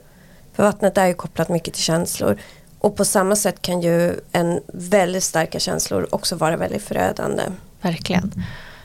För 0.55 0.62
vattnet 0.62 0.99
är 0.99 1.07
ju 1.07 1.14
kopplat 1.14 1.49
mycket 1.49 1.74
till 1.74 1.83
känslor. 1.83 2.39
Och 2.79 2.97
på 2.97 3.05
samma 3.05 3.37
sätt 3.37 3.62
kan 3.62 3.81
ju 3.81 4.20
en 4.33 4.61
väldigt 4.72 5.24
starka 5.24 5.59
känslor 5.59 6.07
också 6.11 6.37
vara 6.37 6.57
väldigt 6.57 6.83
förödande. 6.83 7.43
Verkligen. 7.81 8.45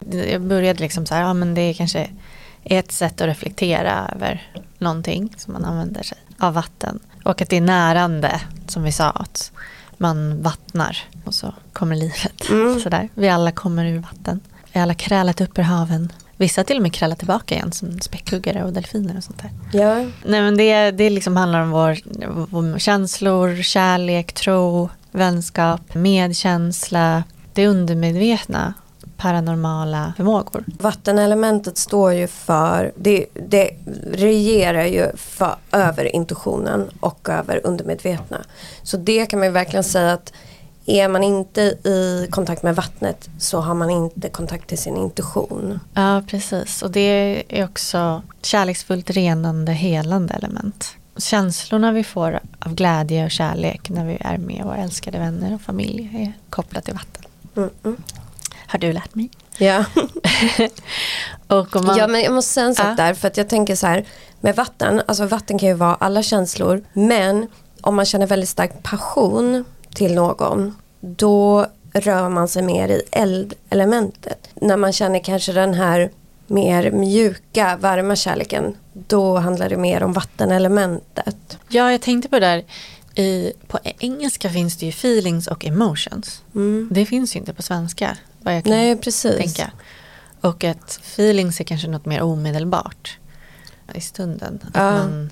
Jag 0.09 0.41
började 0.41 0.79
liksom 0.79 1.05
så 1.05 1.15
här, 1.15 1.21
ja 1.21 1.33
men 1.33 1.53
det 1.53 1.61
är 1.61 1.73
kanske 1.73 2.09
ett 2.63 2.91
sätt 2.91 3.21
att 3.21 3.27
reflektera 3.27 4.11
över 4.15 4.51
någonting 4.77 5.33
som 5.37 5.53
man 5.53 5.65
använder 5.65 6.03
sig 6.03 6.17
av 6.43 6.53
vatten. 6.53 6.99
Och 7.23 7.41
att 7.41 7.49
det 7.49 7.57
är 7.57 7.61
närande, 7.61 8.41
som 8.67 8.83
vi 8.83 8.91
sa, 8.91 9.09
att 9.09 9.51
man 9.97 10.41
vattnar 10.41 10.97
och 11.25 11.33
så 11.33 11.53
kommer 11.73 11.95
livet. 11.95 12.49
Mm. 12.49 12.79
Sådär. 12.83 13.09
Vi 13.13 13.29
alla 13.29 13.51
kommer 13.51 13.85
ur 13.85 13.99
vatten. 13.99 14.39
Vi 14.73 14.79
alla 14.79 14.93
krälat 14.93 15.41
upp 15.41 15.59
ur 15.59 15.63
haven. 15.63 16.11
Vissa 16.37 16.63
till 16.63 16.77
och 16.77 16.81
med 16.81 16.93
krälar 16.93 17.15
tillbaka 17.15 17.55
igen 17.55 17.71
som 17.71 17.99
späckhuggare 17.99 18.63
och 18.63 18.73
delfiner 18.73 19.17
och 19.17 19.23
sånt 19.23 19.41
där. 19.41 19.79
Ja. 19.79 19.95
Nej 20.25 20.41
men 20.41 20.57
det, 20.57 20.91
det 20.91 21.09
liksom 21.09 21.37
handlar 21.37 21.61
om 21.61 21.69
vår, 21.69 21.97
vår 22.49 22.79
känslor, 22.79 23.61
kärlek, 23.61 24.33
tro, 24.33 24.89
vänskap, 25.11 25.95
medkänsla, 25.95 27.23
det 27.53 27.67
undermedvetna 27.67 28.73
paranormala 29.22 30.13
förmågor. 30.17 30.63
Vattenelementet 30.80 31.78
står 31.78 32.13
ju 32.13 32.28
för, 32.28 32.91
det, 32.95 33.26
det 33.49 33.69
regerar 34.11 34.86
ju 34.86 35.11
för, 35.15 35.55
över 35.72 36.15
intuitionen 36.15 36.89
och 36.99 37.30
över 37.30 37.61
undermedvetna. 37.63 38.38
Så 38.84 38.97
det 38.97 39.26
kan 39.26 39.39
man 39.39 39.47
ju 39.47 39.51
verkligen 39.51 39.84
säga 39.84 40.13
att 40.13 40.34
är 40.86 41.07
man 41.07 41.24
inte 41.24 41.61
i 41.61 42.28
kontakt 42.30 42.63
med 42.63 42.76
vattnet 42.76 43.30
så 43.39 43.59
har 43.59 43.74
man 43.74 43.89
inte 43.89 44.30
kontakt 44.30 44.67
till 44.67 44.78
sin 44.78 44.97
intuition. 44.97 45.80
Ja, 45.93 46.24
precis. 46.28 46.82
Och 46.82 46.91
det 46.91 47.43
är 47.49 47.65
också 47.65 48.22
kärleksfullt, 48.41 49.09
renande, 49.09 49.72
helande 49.72 50.34
element. 50.34 50.95
Känslorna 51.17 51.91
vi 51.91 52.03
får 52.03 52.39
av 52.59 52.76
glädje 52.76 53.26
och 53.26 53.32
kärlek 53.32 53.89
när 53.89 54.05
vi 54.05 54.17
är 54.19 54.38
med 54.38 54.63
våra 54.65 54.78
älskade 54.78 55.19
vänner 55.19 55.53
och 55.53 55.61
familj 55.61 56.09
är 56.13 56.34
kopplat 56.49 56.86
till 56.86 56.93
vatten. 56.93 57.24
Mm 57.55 57.69
-mm. 57.84 57.95
Har 58.72 58.80
du 58.80 58.93
lärt 58.93 59.15
mig? 59.15 59.30
Ja. 59.57 59.86
och 61.47 61.84
man, 61.84 61.97
ja 61.97 62.07
men 62.07 62.22
jag 62.22 62.34
måste 62.34 62.53
säga 62.53 62.65
en 62.65 62.76
sak 62.76 62.86
ja. 62.86 62.93
där 62.95 63.13
för 63.13 63.28
att 63.28 63.38
jag 63.38 63.49
tänker 63.49 63.76
så 63.76 63.88
här 63.88 64.05
med 64.41 64.55
vatten, 64.55 65.01
alltså 65.05 65.26
vatten 65.26 65.59
kan 65.59 65.69
ju 65.69 65.76
vara 65.76 65.95
alla 65.95 66.24
känslor 66.24 66.84
men 66.93 67.47
om 67.82 67.95
man 67.95 68.05
känner 68.05 68.28
väldigt 68.28 68.49
stark 68.49 68.84
passion 68.84 69.65
till 69.93 70.13
någon 70.13 70.76
då 70.99 71.65
rör 71.93 72.30
man 72.30 72.47
sig 72.47 72.63
mer 72.63 72.89
i 72.89 73.01
eldelementet. 73.11 74.49
När 74.55 74.78
man 74.78 74.93
känner 74.93 75.19
kanske 75.19 75.53
den 75.53 75.74
här 75.74 76.11
mer 76.47 76.91
mjuka, 76.91 77.78
varma 77.82 78.15
kärleken 78.15 78.76
då 78.93 79.38
handlar 79.38 79.69
det 79.69 79.78
mer 79.78 80.03
om 80.03 80.13
vattenelementet. 80.13 81.57
Ja, 81.69 81.91
jag 81.91 82.01
tänkte 82.01 82.30
på 82.30 82.39
det 82.39 82.45
där 82.45 82.63
i, 83.15 83.53
på 83.67 83.80
engelska 83.84 84.49
finns 84.49 84.78
det 84.78 84.86
ju 84.86 84.89
feelings 84.89 85.47
och 85.47 85.65
emotions. 85.65 86.43
Mm. 86.55 86.88
Det 86.91 87.05
finns 87.05 87.36
ju 87.36 87.39
inte 87.39 87.53
på 87.53 87.61
svenska. 87.61 88.17
Vad 88.43 88.55
jag 88.55 88.63
kan 88.63 88.73
Nej, 88.73 88.95
precis. 88.95 89.37
tänka. 89.37 89.71
Och 90.41 90.63
att 90.63 90.91
feelings 90.91 91.59
är 91.59 91.63
kanske 91.63 91.87
något 91.87 92.05
mer 92.05 92.21
omedelbart 92.21 93.17
i 93.93 94.01
stunden. 94.01 94.59
Att 94.63 94.75
ja. 94.75 94.91
man, 94.91 95.31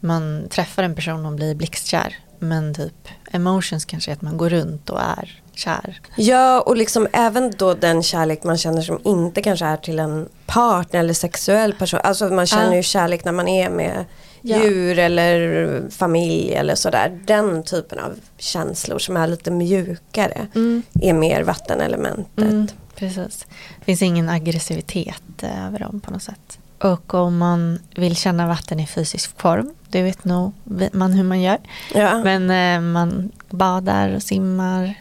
man 0.00 0.48
träffar 0.50 0.82
en 0.82 0.94
person 0.94 1.26
och 1.26 1.32
blir 1.32 1.54
blixtkär. 1.54 2.18
Men 2.38 2.74
typ 2.74 3.08
emotions 3.30 3.84
kanske 3.84 4.10
är 4.10 4.12
att 4.12 4.22
man 4.22 4.36
går 4.36 4.48
runt 4.48 4.90
och 4.90 5.00
är 5.00 5.42
kär. 5.54 6.00
Ja 6.16 6.60
och 6.60 6.76
liksom 6.76 7.08
även 7.12 7.52
då 7.56 7.74
den 7.74 8.02
kärlek 8.02 8.44
man 8.44 8.58
känner 8.58 8.82
som 8.82 9.00
inte 9.04 9.42
kanske 9.42 9.64
är 9.64 9.76
till 9.76 9.98
en 9.98 10.28
partner 10.46 11.00
eller 11.00 11.14
sexuell 11.14 11.74
person. 11.74 12.00
Alltså 12.04 12.28
man 12.28 12.46
känner 12.46 12.70
ja. 12.70 12.76
ju 12.76 12.82
kärlek 12.82 13.24
när 13.24 13.32
man 13.32 13.48
är 13.48 13.70
med 13.70 14.04
ja. 14.42 14.62
djur 14.62 14.98
eller 14.98 15.90
familj 15.90 16.54
eller 16.54 16.74
sådär. 16.74 17.20
Den 17.26 17.62
typen 17.62 17.98
av 17.98 18.12
känslor 18.38 18.98
som 18.98 19.16
är 19.16 19.26
lite 19.26 19.50
mjukare 19.50 20.46
mm. 20.54 20.82
är 21.00 21.12
mer 21.12 21.42
vattenelementet. 21.42 22.44
Mm, 22.44 22.68
precis. 22.94 23.46
Det 23.78 23.84
finns 23.84 24.02
ingen 24.02 24.28
aggressivitet 24.28 25.42
över 25.42 25.78
dem 25.78 26.00
på 26.00 26.10
något 26.10 26.22
sätt. 26.22 26.58
Och 26.78 27.14
om 27.14 27.38
man 27.38 27.78
vill 27.94 28.16
känna 28.16 28.46
vatten 28.46 28.80
i 28.80 28.86
fysisk 28.86 29.40
form, 29.40 29.74
det 29.88 30.02
vet 30.02 30.24
nog 30.24 30.52
man 30.92 31.12
hur 31.12 31.24
man 31.24 31.40
gör. 31.40 31.58
Ja. 31.94 32.22
Men 32.24 32.50
eh, 32.50 32.92
man 32.92 33.30
badar 33.50 34.14
och 34.14 34.22
simmar, 34.22 34.94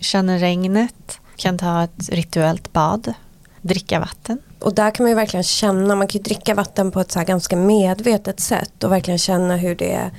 känner 0.00 0.38
regnet, 0.38 1.20
kan 1.36 1.58
ta 1.58 1.84
ett 1.84 2.08
rituellt 2.08 2.72
bad, 2.72 3.14
dricka 3.60 4.00
vatten 4.00 4.38
och 4.60 4.74
där 4.74 4.90
kan 4.90 5.04
man 5.04 5.10
ju 5.10 5.14
verkligen 5.16 5.44
känna, 5.44 5.94
man 5.94 6.06
kan 6.08 6.18
ju 6.18 6.22
dricka 6.22 6.54
vatten 6.54 6.90
på 6.90 7.00
ett 7.00 7.12
så 7.12 7.20
ganska 7.20 7.56
medvetet 7.56 8.40
sätt 8.40 8.84
och 8.84 8.92
verkligen 8.92 9.18
känna 9.18 9.56
hur 9.56 9.74
det 9.74 10.10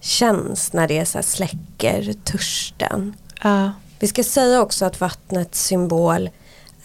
känns 0.00 0.72
när 0.72 0.88
det 0.88 1.04
så 1.06 1.18
här 1.18 1.22
släcker 1.22 2.12
törsten. 2.24 3.14
Uh. 3.44 3.70
Vi 3.98 4.06
ska 4.06 4.24
säga 4.24 4.60
också 4.62 4.84
att 4.84 5.00
vattnets 5.00 5.64
symbol 5.64 6.30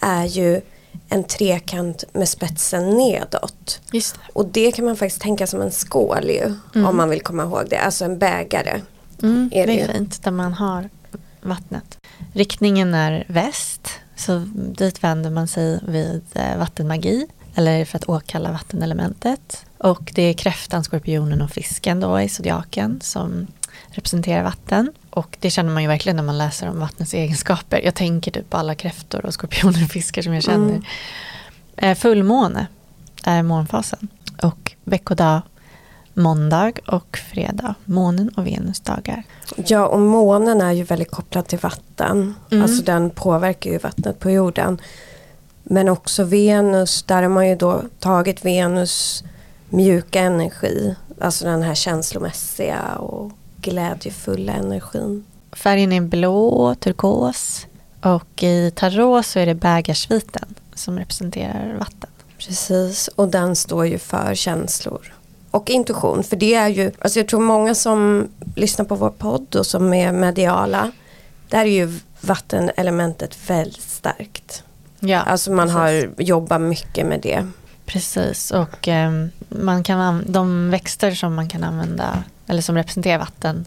är 0.00 0.24
ju 0.24 0.60
en 1.08 1.24
trekant 1.24 2.04
med 2.12 2.28
spetsen 2.28 2.90
nedåt. 2.90 3.80
Just 3.92 4.14
det. 4.14 4.20
Och 4.32 4.46
det 4.46 4.72
kan 4.72 4.84
man 4.84 4.96
faktiskt 4.96 5.22
tänka 5.22 5.46
som 5.46 5.60
en 5.60 5.70
skål 5.70 6.24
ju, 6.30 6.54
Mm. 6.74 6.86
om 6.88 6.96
man 6.96 7.10
vill 7.10 7.20
komma 7.20 7.42
ihåg 7.42 7.66
det. 7.70 7.78
Alltså 7.78 8.04
en 8.04 8.18
bägare. 8.18 8.80
Mm, 9.22 9.50
Är 9.54 9.66
det 9.66 9.72
det 9.72 9.80
är 9.80 9.86
ju. 9.86 9.92
fint 9.92 10.22
där 10.24 10.30
man 10.30 10.52
har 10.52 10.88
vattnet. 11.40 11.98
Riktningen 12.32 12.94
är 12.94 13.24
väst, 13.28 13.88
så 14.16 14.38
dit 14.54 15.04
vänder 15.04 15.30
man 15.30 15.48
sig 15.48 15.80
vid 15.82 16.22
eh, 16.34 16.58
vattenmagi 16.58 17.26
eller 17.54 17.84
för 17.84 17.98
att 17.98 18.08
åkalla 18.08 18.52
vattenelementet. 18.52 19.66
Och 19.78 20.12
det 20.14 20.22
är 20.22 20.32
kräftan, 20.32 20.84
skorpionen 20.84 21.42
och 21.42 21.50
fisken 21.50 22.00
då 22.00 22.20
i 22.20 22.28
zodiaken 22.28 23.00
som 23.02 23.46
representerar 23.88 24.42
vatten. 24.42 24.92
Och 25.10 25.36
det 25.40 25.50
känner 25.50 25.72
man 25.72 25.82
ju 25.82 25.88
verkligen 25.88 26.16
när 26.16 26.22
man 26.22 26.38
läser 26.38 26.68
om 26.68 26.80
vattnets 26.80 27.14
egenskaper. 27.14 27.80
Jag 27.84 27.94
tänker 27.94 28.30
typ 28.30 28.50
på 28.50 28.56
alla 28.56 28.74
kräftor 28.74 29.26
och 29.26 29.34
skorpioner 29.34 29.84
och 29.84 29.90
fiskar 29.90 30.22
som 30.22 30.34
jag 30.34 30.42
känner. 30.42 30.68
Mm. 30.68 30.82
Eh, 31.76 31.94
Fullmåne 31.94 32.66
är 33.24 33.42
månfasen. 33.42 34.08
Och 34.42 34.72
veckodag 34.84 35.42
måndag 36.16 36.72
och 36.86 37.18
fredag. 37.32 37.74
Månen 37.84 38.28
och 38.28 38.46
Venus 38.46 38.80
dagar. 38.80 39.22
Ja, 39.66 39.86
och 39.86 40.00
månen 40.00 40.60
är 40.60 40.72
ju 40.72 40.82
väldigt 40.82 41.10
kopplad 41.10 41.46
till 41.46 41.58
vatten. 41.58 42.34
Mm. 42.50 42.62
Alltså 42.62 42.82
den 42.82 43.10
påverkar 43.10 43.70
ju 43.70 43.78
vattnet 43.78 44.18
på 44.18 44.30
jorden. 44.30 44.80
Men 45.62 45.88
också 45.88 46.24
Venus, 46.24 47.02
där 47.02 47.22
har 47.22 47.28
man 47.28 47.48
ju 47.48 47.56
då 47.56 47.82
tagit 47.98 48.44
Venus 48.44 49.24
mjuka 49.68 50.20
energi. 50.20 50.94
Alltså 51.20 51.44
den 51.44 51.62
här 51.62 51.74
känslomässiga 51.74 52.82
och 52.98 53.32
glädjefulla 53.56 54.52
energin. 54.52 55.24
Färgen 55.52 55.92
är 55.92 56.00
blå, 56.00 56.74
turkos. 56.74 57.66
Och 58.02 58.42
i 58.42 58.70
tarot 58.70 59.26
så 59.26 59.38
är 59.38 59.46
det 59.46 59.54
bägarsviten 59.54 60.54
som 60.74 60.98
representerar 60.98 61.76
vatten. 61.78 62.10
Precis, 62.38 63.08
och 63.08 63.28
den 63.28 63.56
står 63.56 63.86
ju 63.86 63.98
för 63.98 64.34
känslor. 64.34 65.15
Och 65.56 65.70
intuition, 65.70 66.24
för 66.24 66.36
det 66.36 66.54
är 66.54 66.68
ju, 66.68 66.92
alltså 66.98 67.18
jag 67.18 67.28
tror 67.28 67.40
många 67.40 67.74
som 67.74 68.28
lyssnar 68.56 68.84
på 68.84 68.94
vår 68.94 69.10
podd 69.10 69.56
och 69.56 69.66
som 69.66 69.94
är 69.94 70.12
mediala, 70.12 70.92
där 71.48 71.60
är 71.60 71.64
ju 71.64 71.98
vattenelementet 72.20 73.50
väldigt 73.50 73.82
starkt. 73.90 74.62
Ja, 75.00 75.18
Alltså 75.20 75.52
man 75.52 75.66
precis. 75.66 75.76
har 76.18 76.22
jobbat 76.22 76.60
mycket 76.60 77.06
med 77.06 77.20
det. 77.20 77.46
Precis, 77.86 78.50
och 78.50 78.88
ehm, 78.88 79.30
man 79.48 79.82
kan, 79.82 80.00
an- 80.00 80.24
de 80.28 80.70
växter 80.70 81.10
som 81.10 81.34
man 81.34 81.48
kan 81.48 81.64
använda, 81.64 82.24
eller 82.46 82.62
som 82.62 82.76
representerar 82.76 83.18
vatten, 83.18 83.66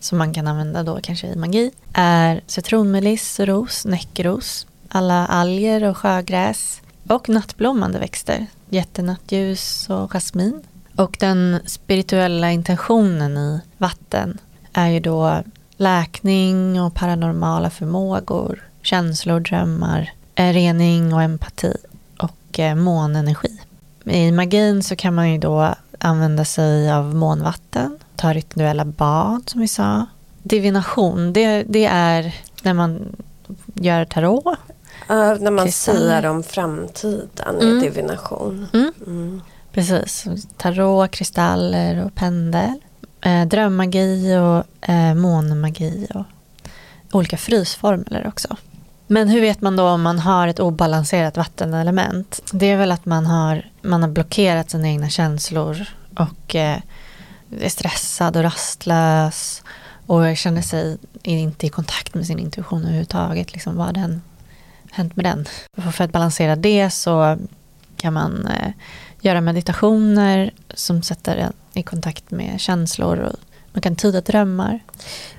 som 0.00 0.18
man 0.18 0.34
kan 0.34 0.46
använda 0.48 0.82
då 0.82 0.98
kanske 1.02 1.26
i 1.26 1.36
magi, 1.36 1.70
är 1.92 2.40
citronmeliss, 2.46 3.40
ros, 3.40 3.84
näckros, 3.84 4.66
alla 4.88 5.26
alger 5.26 5.84
och 5.84 5.96
sjögräs 5.96 6.80
och 7.08 7.28
nattblommande 7.28 7.98
växter, 7.98 8.46
jättenattljus 8.68 9.90
och 9.90 10.10
jasmin. 10.12 10.62
Och 10.98 11.16
den 11.20 11.60
spirituella 11.66 12.50
intentionen 12.50 13.36
i 13.36 13.60
vatten 13.78 14.38
är 14.72 14.88
ju 14.88 15.00
då 15.00 15.42
läkning 15.76 16.82
och 16.82 16.94
paranormala 16.94 17.70
förmågor, 17.70 18.62
känslor, 18.82 19.40
drömmar, 19.40 20.12
eh, 20.34 20.52
rening 20.52 21.14
och 21.14 21.22
empati 21.22 21.76
och 22.18 22.58
eh, 22.58 22.74
månenergi. 22.74 23.60
I 24.04 24.32
magin 24.32 24.82
så 24.82 24.96
kan 24.96 25.14
man 25.14 25.32
ju 25.32 25.38
då 25.38 25.74
använda 25.98 26.44
sig 26.44 26.92
av 26.92 27.14
månvatten, 27.14 27.98
ta 28.16 28.32
rituella 28.32 28.84
bad 28.84 29.42
som 29.50 29.60
vi 29.60 29.68
sa. 29.68 30.06
Divination, 30.42 31.32
det, 31.32 31.62
det 31.62 31.84
är 31.86 32.34
när 32.62 32.74
man 32.74 33.16
gör 33.74 34.04
tarot. 34.04 34.44
Uh, 34.46 35.16
när 35.40 35.50
man 35.50 35.64
Kristaller. 35.64 35.98
säger 35.98 36.26
om 36.26 36.42
framtiden 36.42 37.56
Mm. 37.60 37.78
i 37.78 37.80
divination. 37.80 38.66
Mm. 38.72 38.92
Mm. 39.06 39.40
Precis, 39.78 40.26
tarot, 40.56 41.10
kristaller 41.10 42.04
och 42.04 42.14
pendel. 42.14 42.80
Eh, 43.20 43.44
drömmagi 43.44 44.36
och 44.36 44.88
eh, 44.88 45.14
månmagi 45.14 46.06
och 46.14 46.24
olika 47.12 47.36
frysformler 47.36 48.26
också. 48.26 48.56
Men 49.06 49.28
hur 49.28 49.40
vet 49.40 49.60
man 49.60 49.76
då 49.76 49.88
om 49.88 50.02
man 50.02 50.18
har 50.18 50.48
ett 50.48 50.60
obalanserat 50.60 51.36
vattenelement? 51.36 52.40
Det 52.52 52.66
är 52.66 52.76
väl 52.76 52.92
att 52.92 53.06
man 53.06 53.26
har, 53.26 53.70
man 53.82 54.02
har 54.02 54.08
blockerat 54.08 54.70
sina 54.70 54.88
egna 54.88 55.08
känslor 55.08 55.86
och 56.16 56.54
eh, 56.54 56.78
är 57.60 57.68
stressad 57.68 58.36
och 58.36 58.42
rastlös 58.42 59.62
och 60.06 60.36
känner 60.36 60.62
sig 60.62 60.98
inte 61.22 61.66
i 61.66 61.68
kontakt 61.68 62.14
med 62.14 62.26
sin 62.26 62.38
intuition 62.38 62.82
överhuvudtaget. 62.82 63.52
Liksom, 63.52 63.76
vad 63.76 63.86
har 63.86 63.92
den, 63.92 64.22
hänt 64.90 65.16
med 65.16 65.24
den? 65.24 65.46
För 65.92 66.04
att 66.04 66.12
balansera 66.12 66.56
det 66.56 66.90
så 66.90 67.38
kan 67.96 68.12
man 68.12 68.46
eh, 68.46 68.72
göra 69.20 69.40
meditationer 69.40 70.50
som 70.74 71.02
sätter 71.02 71.36
en 71.36 71.52
i 71.74 71.82
kontakt 71.82 72.30
med 72.30 72.60
känslor 72.60 73.18
och 73.18 73.36
man 73.72 73.82
kan 73.82 73.96
tyda 73.96 74.20
drömmar. 74.20 74.80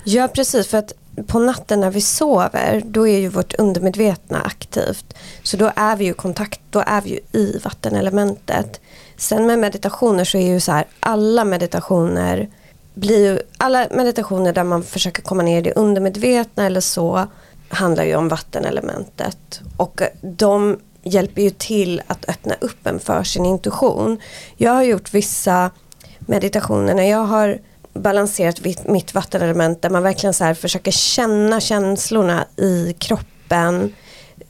Ja 0.03 0.27
precis, 0.27 0.67
för 0.67 0.77
att 0.77 0.93
på 1.27 1.39
natten 1.39 1.79
när 1.79 1.91
vi 1.91 2.01
sover 2.01 2.81
då 2.85 3.07
är 3.07 3.19
ju 3.19 3.27
vårt 3.27 3.53
undermedvetna 3.53 4.41
aktivt. 4.41 5.13
Så 5.43 5.57
då 5.57 5.71
är 5.75 5.95
vi 5.95 6.05
ju 6.05 6.11
i 6.11 6.13
kontakt, 6.13 6.61
då 6.69 6.83
är 6.85 7.01
vi 7.01 7.09
ju 7.09 7.39
i 7.39 7.59
vattenelementet. 7.63 8.81
Sen 9.17 9.45
med 9.45 9.59
meditationer 9.59 10.23
så 10.23 10.37
är 10.37 10.47
ju 10.47 10.59
så 10.59 10.71
här, 10.71 10.85
alla 10.99 11.45
meditationer 11.45 12.49
blir 12.93 13.31
ju, 13.31 13.39
alla 13.57 13.87
meditationer 13.91 14.53
där 14.53 14.63
man 14.63 14.83
försöker 14.83 15.21
komma 15.21 15.43
ner 15.43 15.57
i 15.57 15.61
det 15.61 15.73
undermedvetna 15.73 16.65
eller 16.65 16.81
så 16.81 17.27
handlar 17.69 18.03
ju 18.03 18.15
om 18.15 18.27
vattenelementet. 18.27 19.61
Och 19.77 20.01
de 20.21 20.77
hjälper 21.03 21.41
ju 21.41 21.49
till 21.49 22.01
att 22.07 22.29
öppna 22.29 22.55
upp 22.61 22.87
en 22.87 22.99
för 22.99 23.23
sin 23.23 23.45
intuition. 23.45 24.19
Jag 24.57 24.71
har 24.71 24.83
gjort 24.83 25.13
vissa 25.13 25.71
meditationer 26.19 26.93
när 26.93 27.09
jag 27.09 27.25
har 27.25 27.59
balanserat 27.93 28.85
mitt 28.85 29.13
vattenelement 29.13 29.81
där 29.81 29.89
man 29.89 30.03
verkligen 30.03 30.33
så 30.33 30.43
här 30.43 30.53
försöker 30.53 30.91
känna 30.91 31.59
känslorna 31.59 32.45
i 32.57 32.95
kroppen. 32.99 33.93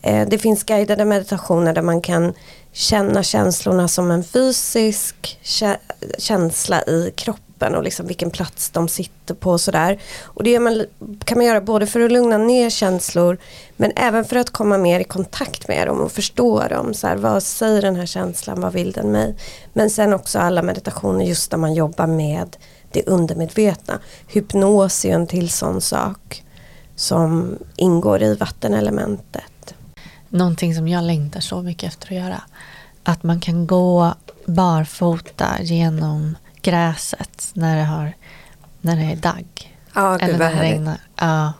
Eh, 0.01 0.27
det 0.27 0.37
finns 0.37 0.63
guidade 0.63 1.05
meditationer 1.05 1.73
där 1.73 1.81
man 1.81 2.01
kan 2.01 2.33
känna 2.73 3.23
känslorna 3.23 3.87
som 3.87 4.11
en 4.11 4.23
fysisk 4.23 5.39
känsla 6.17 6.81
i 6.81 7.11
kroppen 7.15 7.48
och 7.67 7.83
liksom 7.83 8.07
vilken 8.07 8.29
plats 8.29 8.69
de 8.69 8.87
sitter 8.87 9.33
på 9.33 9.51
och 9.51 9.61
sådär. 9.61 9.99
Och 10.23 10.43
det 10.43 10.49
gör 10.49 10.59
man, 10.59 10.85
kan 11.23 11.37
man 11.37 11.47
göra 11.47 11.61
både 11.61 11.87
för 11.87 11.99
att 11.99 12.11
lugna 12.11 12.37
ner 12.37 12.69
känslor 12.69 13.37
men 13.77 13.91
även 13.95 14.25
för 14.25 14.35
att 14.35 14.49
komma 14.49 14.77
mer 14.77 14.99
i 14.99 15.03
kontakt 15.03 15.67
med 15.67 15.87
dem 15.87 16.01
och 16.01 16.11
förstå 16.11 16.67
dem. 16.67 16.93
Så 16.93 17.07
här, 17.07 17.15
vad 17.15 17.43
säger 17.43 17.81
den 17.81 17.95
här 17.95 18.05
känslan, 18.05 18.61
vad 18.61 18.73
vill 18.73 18.91
den 18.91 19.11
mig? 19.11 19.35
Men 19.73 19.89
sen 19.89 20.13
också 20.13 20.39
alla 20.39 20.61
meditationer 20.61 21.25
just 21.25 21.51
där 21.51 21.57
man 21.57 21.73
jobbar 21.73 22.07
med 22.07 22.57
det 22.91 23.07
undermedvetna. 23.07 23.99
Hypnos 24.27 25.05
är 25.05 25.09
ju 25.09 25.15
en 25.15 25.27
till 25.27 25.49
sån 25.49 25.81
sak 25.81 26.43
som 26.95 27.57
ingår 27.75 28.23
i 28.23 28.35
vattenelementet. 28.35 29.73
Någonting 30.29 30.75
som 30.75 30.87
jag 30.87 31.03
längtar 31.03 31.39
så 31.39 31.61
mycket 31.61 31.87
efter 31.93 32.07
att 32.07 32.23
göra. 32.23 32.41
Att 33.03 33.23
man 33.23 33.39
kan 33.39 33.67
gå 33.67 34.13
barfota 34.45 35.47
genom 35.61 36.37
gräset 36.61 37.49
när 37.53 37.77
det, 37.77 37.83
har, 37.83 38.13
när 38.81 38.95
det 38.95 39.03
är 39.03 39.15
dagg. 39.15 39.77
Ja, 39.93 40.19
Eller 40.19 40.37
när 40.37 40.55
det 40.55 40.61
regnar. 40.61 40.97
Ja, 41.15 41.53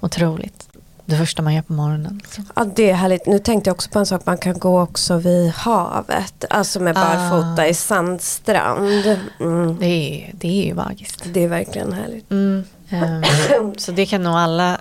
otroligt. 0.00 0.64
Det 1.06 1.16
första 1.16 1.42
man 1.42 1.54
gör 1.54 1.62
på 1.62 1.72
morgonen. 1.72 2.18
liksom. 2.22 2.46
Ja, 2.56 2.64
det 2.76 2.90
är 2.90 2.94
härligt. 2.94 3.26
Nu 3.26 3.38
tänkte 3.38 3.68
jag 3.70 3.74
också 3.74 3.90
på 3.90 3.98
en 3.98 4.06
sak, 4.06 4.26
man 4.26 4.38
kan 4.38 4.58
gå 4.58 4.80
också 4.80 5.16
vid 5.16 5.50
havet. 5.50 6.44
Alltså 6.50 6.80
med 6.80 6.94
barfota 6.94 7.62
Ah. 7.62 7.66
i 7.66 7.74
sandstrand. 7.74 9.18
Mm. 9.40 9.76
Det, 9.80 9.86
är, 9.86 10.30
det 10.34 10.48
är 10.62 10.66
ju 10.66 10.74
magiskt. 10.74 11.22
Det 11.32 11.40
är 11.44 11.48
verkligen 11.48 11.92
härligt. 11.92 12.30
Mm. 12.30 12.64
ehm, 12.90 13.74
så 13.78 13.92
det 13.92 14.06
kan 14.06 14.22
nog 14.22 14.34
alla 14.34 14.80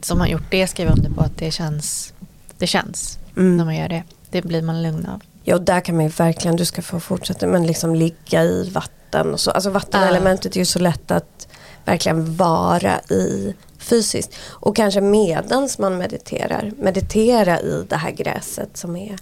som 0.00 0.20
har 0.20 0.26
gjort 0.26 0.50
det 0.50 0.66
skriva 0.66 0.90
under 0.92 1.10
på 1.10 1.20
att 1.20 1.38
det 1.38 1.50
känns, 1.50 2.12
det 2.58 2.66
känns 2.66 3.18
när 3.34 3.42
Mm. 3.42 3.66
man 3.66 3.76
gör 3.76 3.88
det. 3.88 4.02
Det 4.30 4.42
blir 4.42 4.62
man 4.62 4.82
lugn 4.82 5.06
av. 5.06 5.20
Ja, 5.44 5.58
där 5.58 5.80
kan 5.80 5.94
man 5.96 6.04
ju 6.04 6.10
verkligen, 6.10 6.56
du 6.56 6.64
ska 6.64 6.82
få 6.82 7.00
fortsätta, 7.00 7.46
men 7.46 7.66
liksom 7.66 7.94
ligga 7.94 8.42
i 8.42 8.70
vatten 8.70 8.92
och 9.24 9.40
så. 9.40 9.50
Alltså 9.50 9.70
vattenelementet 9.70 10.56
är 10.56 10.60
ju 10.60 10.64
så 10.64 10.78
lätt 10.78 11.10
att 11.10 11.48
verkligen 11.84 12.36
vara 12.36 13.00
i 13.00 13.54
fysiskt. 13.78 14.36
Och 14.48 14.76
kanske 14.76 15.00
medans 15.00 15.78
man 15.78 15.98
mediterar, 15.98 16.72
meditera 16.78 17.60
i 17.60 17.84
det 17.88 17.96
här 17.96 18.10
gräset 18.10 18.76
som 18.76 18.96
är 18.96 19.16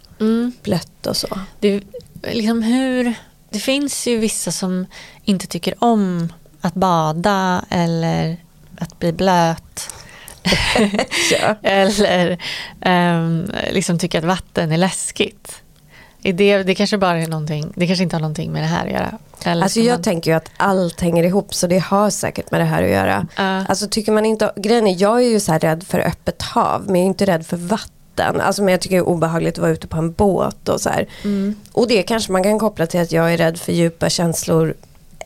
blött 0.62 1.06
och 1.06 1.16
så. 1.16 1.38
Det, 1.60 1.82
liksom 2.22 2.62
hur, 2.62 3.14
det 3.50 3.58
finns 3.58 4.06
ju 4.06 4.18
vissa 4.18 4.52
som 4.52 4.86
inte 5.24 5.46
tycker 5.46 5.74
om 5.78 6.32
att 6.60 6.74
bada 6.74 7.64
eller 7.68 8.36
att 8.78 8.98
bli 8.98 9.12
blöt. 9.12 9.94
Eller 11.62 12.38
ehm, 12.80 13.50
liksom 13.70 13.98
tycker 13.98 14.18
att 14.18 14.24
vatten 14.24 14.72
är 14.72 14.76
läskigt. 14.76 15.63
Det, 16.32 16.62
det 16.62 16.74
kanske 16.74 16.98
bara 16.98 17.18
är 17.22 17.26
någonting, 17.26 17.72
det 17.76 17.86
kanske 17.86 18.02
inte 18.02 18.16
har 18.16 18.20
någonting 18.20 18.52
med 18.52 18.62
det 18.62 18.66
här 18.66 18.86
att 18.86 18.92
göra. 18.92 19.18
Eller 19.46 19.62
Alltså 19.62 19.80
jag 19.80 19.94
man- 19.94 20.02
tänker 20.02 20.30
ju 20.30 20.36
att 20.36 20.48
allt 20.56 21.00
hänger 21.00 21.24
ihop 21.24 21.54
så 21.54 21.66
det 21.66 21.78
har 21.78 22.10
säkert 22.10 22.50
med 22.50 22.60
det 22.60 22.64
här 22.64 22.82
att 22.82 22.90
göra. 22.90 23.26
Ja. 23.36 23.64
Alltså 23.68 23.88
tycker 23.88 24.12
man 24.12 24.26
inte, 24.26 24.52
grejen 24.56 24.86
är 24.86 25.02
jag 25.02 25.16
är 25.22 25.28
ju 25.28 25.40
så 25.40 25.52
här 25.52 25.58
rädd 25.58 25.84
för 25.84 25.98
öppet 25.98 26.42
hav 26.42 26.82
men 26.86 26.94
jag 26.96 27.02
är 27.02 27.06
inte 27.06 27.24
rädd 27.26 27.46
för 27.46 27.56
vatten. 27.56 28.40
Alltså, 28.40 28.62
men 28.62 28.72
jag 28.72 28.80
tycker 28.80 28.96
det 28.96 29.00
är 29.00 29.08
obehagligt 29.08 29.54
att 29.54 29.58
vara 29.62 29.70
ute 29.72 29.86
på 29.86 29.96
en 29.96 30.12
båt 30.12 30.68
och 30.68 30.80
så 30.80 30.88
här. 30.90 31.06
Mm. 31.24 31.56
Och 31.72 31.88
det 31.88 32.02
kanske 32.02 32.32
man 32.32 32.42
kan 32.42 32.58
koppla 32.58 32.86
till 32.86 33.00
att 33.00 33.12
jag 33.12 33.32
är 33.32 33.36
rädd 33.36 33.58
för 33.58 33.72
djupa 33.72 34.08
känslor 34.10 34.74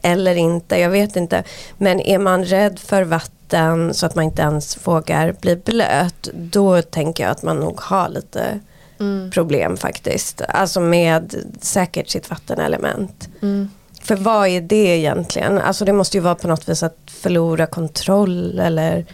eller 0.03 0.35
inte, 0.35 0.77
jag 0.81 0.91
vet 0.91 1.17
inte. 1.17 1.43
Men 1.79 2.01
är 2.01 2.19
man 2.19 2.45
rädd 2.45 2.79
för 2.79 3.03
vatten 3.03 3.95
så 3.95 4.07
att 4.07 4.15
man 4.15 4.25
inte 4.25 4.43
ens 4.43 4.87
vågar 4.87 5.33
bli 5.41 5.57
blöt, 5.57 6.29
då 6.35 6.83
tänker 6.83 7.23
jag 7.25 7.31
att 7.31 7.43
man 7.43 7.57
nog 7.57 7.81
har 7.81 8.09
lite 8.09 8.61
Mm. 9.01 9.31
problem 9.31 9.77
faktiskt. 9.77 10.43
Alltså 10.49 10.81
med 10.81 11.35
säkert 11.61 12.09
sitt 12.09 12.31
vattenelement. 12.31 13.29
Mm. 13.43 13.71
För 14.03 14.17
vad 14.17 14.49
är 14.49 14.61
det 14.61 14.99
egentligen? 14.99 15.59
Alltså 15.59 15.85
det 15.85 15.93
måste 15.93 16.17
ju 16.17 16.21
vara 16.21 16.35
på 16.35 16.49
något 16.49 16.69
vis 16.69 16.83
att 16.83 16.97
förlora 17.07 17.67
kontroll 17.67 18.59
eller 18.61 19.07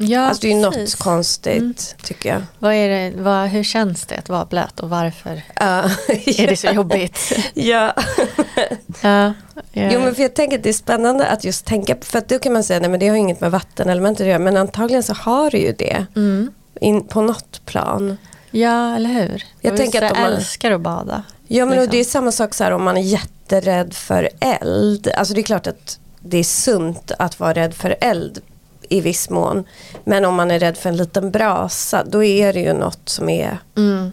Ja, 0.00 0.20
Alltså 0.20 0.40
det 0.40 0.48
är 0.52 0.54
ju 0.56 0.60
något 0.60 0.94
konstigt 0.98 1.56
Mm. 1.58 1.74
tycker 2.02 2.28
jag. 2.28 2.42
Vad 2.58 2.74
är 2.74 2.88
det, 2.88 3.22
vad, 3.22 3.48
hur 3.48 3.62
känns 3.64 4.06
det 4.06 4.16
att 4.16 4.28
vara 4.28 4.44
blöt 4.44 4.80
och 4.80 4.90
varför 4.90 5.42
Ja. 5.54 5.82
är 6.26 6.46
det 6.46 6.56
så 6.56 6.66
jobbigt? 6.74 7.32
ja. 7.54 7.94
ja, 9.02 9.32
ja. 9.72 9.90
Jo 9.92 10.00
men 10.00 10.14
för 10.14 10.22
jag 10.22 10.34
tänker 10.34 10.56
att 10.56 10.62
det 10.62 10.68
är 10.68 10.72
spännande 10.72 11.26
att 11.26 11.44
just 11.44 11.64
tänka 11.66 11.94
på, 11.94 12.04
för 12.06 12.18
att 12.18 12.28
då 12.28 12.38
kan 12.38 12.52
man 12.52 12.64
säga 12.64 12.80
nej 12.80 12.90
men 12.90 13.00
det 13.00 13.08
har 13.08 13.16
inget 13.16 13.40
med 13.40 13.50
vattenelementet 13.50 14.20
att 14.20 14.26
göra 14.28 14.38
men 14.38 14.56
antagligen 14.56 15.02
så 15.02 15.12
har 15.14 15.50
det 15.50 15.58
ju 15.58 15.72
det 15.72 16.06
Mm. 16.16 16.52
in, 16.80 17.06
på 17.06 17.20
något 17.20 17.60
plan. 17.66 18.16
Ja, 18.50 18.96
eller 18.96 19.10
hur? 19.10 19.44
Jag 19.60 19.70
Och 19.72 19.76
tänker 19.78 20.02
att 20.02 20.12
om 20.12 20.20
man- 20.20 20.32
älskar 20.32 20.70
att 20.70 20.80
bada. 20.80 21.22
Ja 21.46 21.66
men 21.66 21.74
Liksom. 21.74 21.90
det 21.90 22.00
är 22.00 22.04
samma 22.04 22.32
sak 22.32 22.54
så 22.54 22.64
här 22.64 22.70
om 22.70 22.82
man 22.84 22.96
är 22.96 23.00
jätterädd 23.02 23.94
för 23.94 24.28
eld. 24.40 25.08
Alltså 25.16 25.34
det 25.34 25.40
är 25.40 25.42
klart 25.42 25.66
att 25.66 25.98
det 26.20 26.38
är 26.38 26.44
sunt 26.44 27.12
att 27.18 27.40
vara 27.40 27.52
rädd 27.54 27.74
för 27.74 27.96
eld 28.00 28.40
i 28.88 29.00
viss 29.00 29.30
mån. 29.30 29.64
Men 30.04 30.24
om 30.24 30.34
man 30.34 30.50
är 30.50 30.58
rädd 30.58 30.76
för 30.76 30.88
en 30.88 30.96
liten 30.96 31.30
brasa 31.30 32.04
då 32.04 32.24
är 32.24 32.52
det 32.52 32.60
ju 32.60 32.72
något 32.72 33.08
som 33.08 33.28
är 33.28 33.58
Mm. 33.76 34.12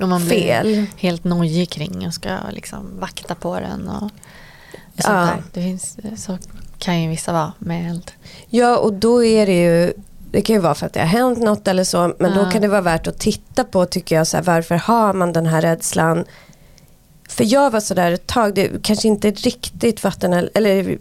Och 0.00 0.08
man 0.08 0.24
blir 0.26 0.38
fel. 0.40 0.86
helt 0.96 1.24
nojig 1.24 1.70
kring 1.70 2.06
och 2.06 2.14
ska 2.14 2.28
liksom 2.52 3.00
vakta 3.00 3.34
på 3.34 3.60
den. 3.60 3.88
Och, 3.88 4.02
och 4.02 4.10
sånt 5.02 5.06
Ja. 5.06 5.12
där. 5.12 5.42
Det 5.52 5.60
finns, 5.60 5.96
så 6.24 6.38
kan 6.78 7.02
ju 7.02 7.08
vissa 7.08 7.32
vara 7.32 7.52
med 7.58 7.90
eld. 7.90 8.10
Ja 8.48 8.76
och 8.78 8.92
då 8.92 9.24
är 9.24 9.46
det 9.46 9.62
ju 9.62 9.92
det 10.30 10.40
kan 10.40 10.56
ju 10.56 10.60
vara 10.62 10.74
för 10.74 10.86
att 10.86 10.92
det 10.92 11.00
har 11.00 11.06
hänt 11.06 11.38
något 11.38 11.68
eller 11.68 11.84
så 11.84 12.14
men 12.18 12.34
då 12.34 12.40
Ja. 12.40 12.50
kan 12.50 12.62
det 12.62 12.68
vara 12.68 12.80
värt 12.80 13.06
att 13.06 13.18
titta 13.18 13.64
på 13.64 13.86
tycker 13.86 14.16
jag 14.16 14.26
så 14.26 14.36
här, 14.36 14.44
varför 14.44 14.74
har 14.74 15.12
man 15.12 15.32
den 15.32 15.46
här 15.46 15.60
rädslan 15.62 16.24
för 17.28 17.44
jag 17.52 17.70
var 17.70 17.80
sådär 17.80 18.12
ett 18.12 18.26
tag, 18.26 18.54
det 18.54 18.82
kanske 18.82 19.08
inte 19.08 19.30
riktigt 19.30 20.04
vatten 20.04 20.32
eller 20.54 20.98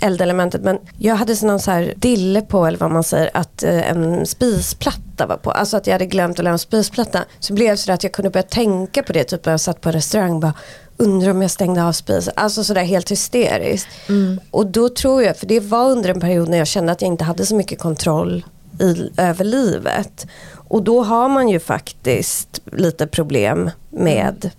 eldelementet 0.00 0.62
men 0.62 0.78
jag 0.98 1.14
hade 1.16 1.46
någon 1.46 1.60
så 1.60 1.70
här 1.70 1.92
dille 1.96 2.40
på 2.42 2.66
eller 2.66 2.78
vad 2.78 2.90
man 2.90 3.04
säger 3.04 3.30
att 3.34 3.62
eh, 3.62 3.90
en 3.90 4.26
spisplatta 4.26 5.26
var 5.26 5.36
på. 5.36 5.50
Alltså 5.50 5.76
att 5.76 5.86
jag 5.86 5.94
hade 5.94 6.06
glömt 6.06 6.38
att 6.38 6.44
lämna 6.44 6.58
spisplatta. 6.58 7.24
Så 7.38 7.54
blev 7.54 7.70
det 7.70 7.76
så 7.76 7.92
att 7.92 8.02
jag 8.02 8.12
kunde 8.12 8.30
börja 8.30 8.42
tänka 8.42 9.02
på 9.02 9.12
det 9.12 9.24
typ 9.24 9.44
när 9.46 9.52
jag 9.52 9.60
satt 9.60 9.80
på 9.80 9.88
en 9.88 9.92
restaurang 9.92 10.32
och 10.34 10.40
bara 10.40 10.54
undrar 10.96 11.30
om 11.30 11.42
jag 11.42 11.50
stängde 11.50 11.84
av 11.84 11.92
spisen. 11.92 12.32
Alltså 12.36 12.64
sådär 12.64 12.82
helt 12.84 13.10
hysteriskt. 13.10 13.88
Mm. 14.08 14.40
Och 14.50 14.66
då 14.66 14.88
tror 14.88 15.22
jag, 15.22 15.36
för 15.36 15.46
det 15.46 15.60
var 15.60 15.90
under 15.90 16.10
en 16.10 16.20
period 16.20 16.48
när 16.48 16.58
jag 16.58 16.66
kände 16.66 16.92
att 16.92 17.02
jag 17.02 17.08
inte 17.08 17.24
hade 17.24 17.46
så 17.46 17.54
mycket 17.54 17.78
kontroll 17.78 18.44
i, 18.80 19.10
över 19.16 19.44
livet. 19.44 20.26
Och 20.68 20.82
då 20.82 21.02
har 21.02 21.28
man 21.28 21.48
ju 21.48 21.60
faktiskt 21.60 22.60
lite 22.72 23.06
problem 23.06 23.70
med 23.90 24.50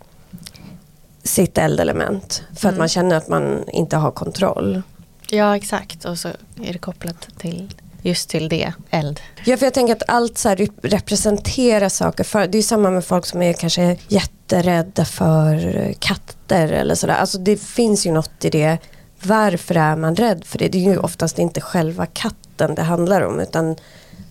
sitt 1.23 1.57
eldelement. 1.57 2.43
För 2.55 2.67
att 2.67 2.73
Mm. 2.73 2.77
man 2.79 2.89
känner 2.89 3.15
att 3.15 3.27
man 3.27 3.69
inte 3.69 3.97
har 3.97 4.11
kontroll. 4.11 4.81
Ja, 5.29 5.55
exakt. 5.57 6.05
Och 6.05 6.17
så 6.19 6.27
är 6.63 6.73
det 6.73 6.79
kopplat 6.79 7.27
till 7.37 7.73
just 8.01 8.29
till 8.29 8.49
det, 8.49 8.73
eld. 8.89 9.19
Ja, 9.45 9.57
för 9.57 9.65
jag 9.65 9.73
tänker 9.73 9.95
att 9.95 10.03
allt 10.07 10.37
så 10.37 10.49
här 10.49 10.55
rep- 10.55 10.79
representerar 10.83 11.89
saker. 11.89 12.23
För, 12.23 12.47
det 12.47 12.57
är 12.57 12.61
samma 12.61 12.89
med 12.89 13.05
folk 13.05 13.25
som 13.25 13.41
är 13.41 13.53
kanske 13.53 13.97
jätterädda 14.07 15.05
för 15.05 15.93
katter 15.99 16.67
eller 16.71 16.95
sådär. 16.95 17.13
Alltså 17.15 17.37
det 17.37 17.57
finns 17.61 18.05
ju 18.05 18.11
något 18.11 18.45
i 18.45 18.49
det. 18.49 18.77
Varför 19.23 19.75
är 19.77 19.95
man 19.95 20.15
rädd 20.15 20.45
för 20.45 20.57
det? 20.57 20.67
Det 20.67 20.77
är 20.77 20.91
ju 20.91 20.97
oftast 20.97 21.39
inte 21.39 21.61
själva 21.61 22.05
katten 22.05 22.75
det 22.75 22.81
handlar 22.81 23.21
om. 23.21 23.39
Utan 23.39 23.75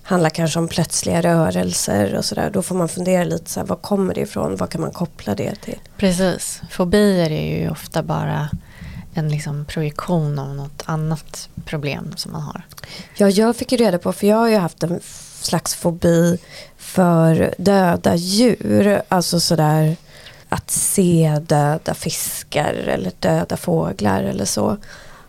handlar 0.09 0.31
kanske 0.31 0.59
om 0.59 0.69
plötsliga 0.69 1.23
rörelser 1.23 2.15
och 2.15 2.25
sådär. 2.25 2.51
Då 2.51 2.63
får 2.63 2.75
man 2.75 2.89
fundera 2.89 3.25
lite 3.25 3.51
så 3.51 3.61
här, 3.61 3.67
var 3.67 3.77
kommer 3.77 4.15
det 4.15 4.21
ifrån? 4.21 4.57
Vad 4.57 4.71
kan 4.71 4.81
man 4.81 4.91
koppla 4.91 5.35
det 5.35 5.55
till? 5.55 5.79
Precis. 5.97 6.63
Fobier 6.71 7.31
är 7.31 7.61
ju 7.61 7.71
ofta 7.71 8.03
bara 8.03 8.51
en 9.15 9.29
liksom 9.29 9.65
projektion 9.65 10.39
av 10.39 10.55
något 10.55 10.83
annat 10.85 11.49
problem 11.65 12.13
som 12.17 12.33
man 12.33 12.43
har. 12.43 12.63
Ja, 13.17 13.29
jag 13.29 13.57
fick 13.57 13.73
ju 13.73 13.79
reda 13.79 13.99
på, 13.99 14.13
för 14.13 14.27
jag 14.27 14.37
har 14.37 14.49
ju 14.49 14.57
haft 14.57 14.83
en 14.83 15.01
slags 15.41 15.75
fobi 15.75 16.39
för 16.77 17.55
döda 17.59 18.15
djur. 18.15 19.03
Alltså 19.09 19.41
sådär 19.41 19.97
att 20.49 20.71
se 20.71 21.41
döda 21.47 21.95
fiskar 21.95 22.75
eller 22.75 23.13
döda 23.19 23.57
fåglar 23.57 24.23
eller 24.23 24.45
så. 24.45 24.77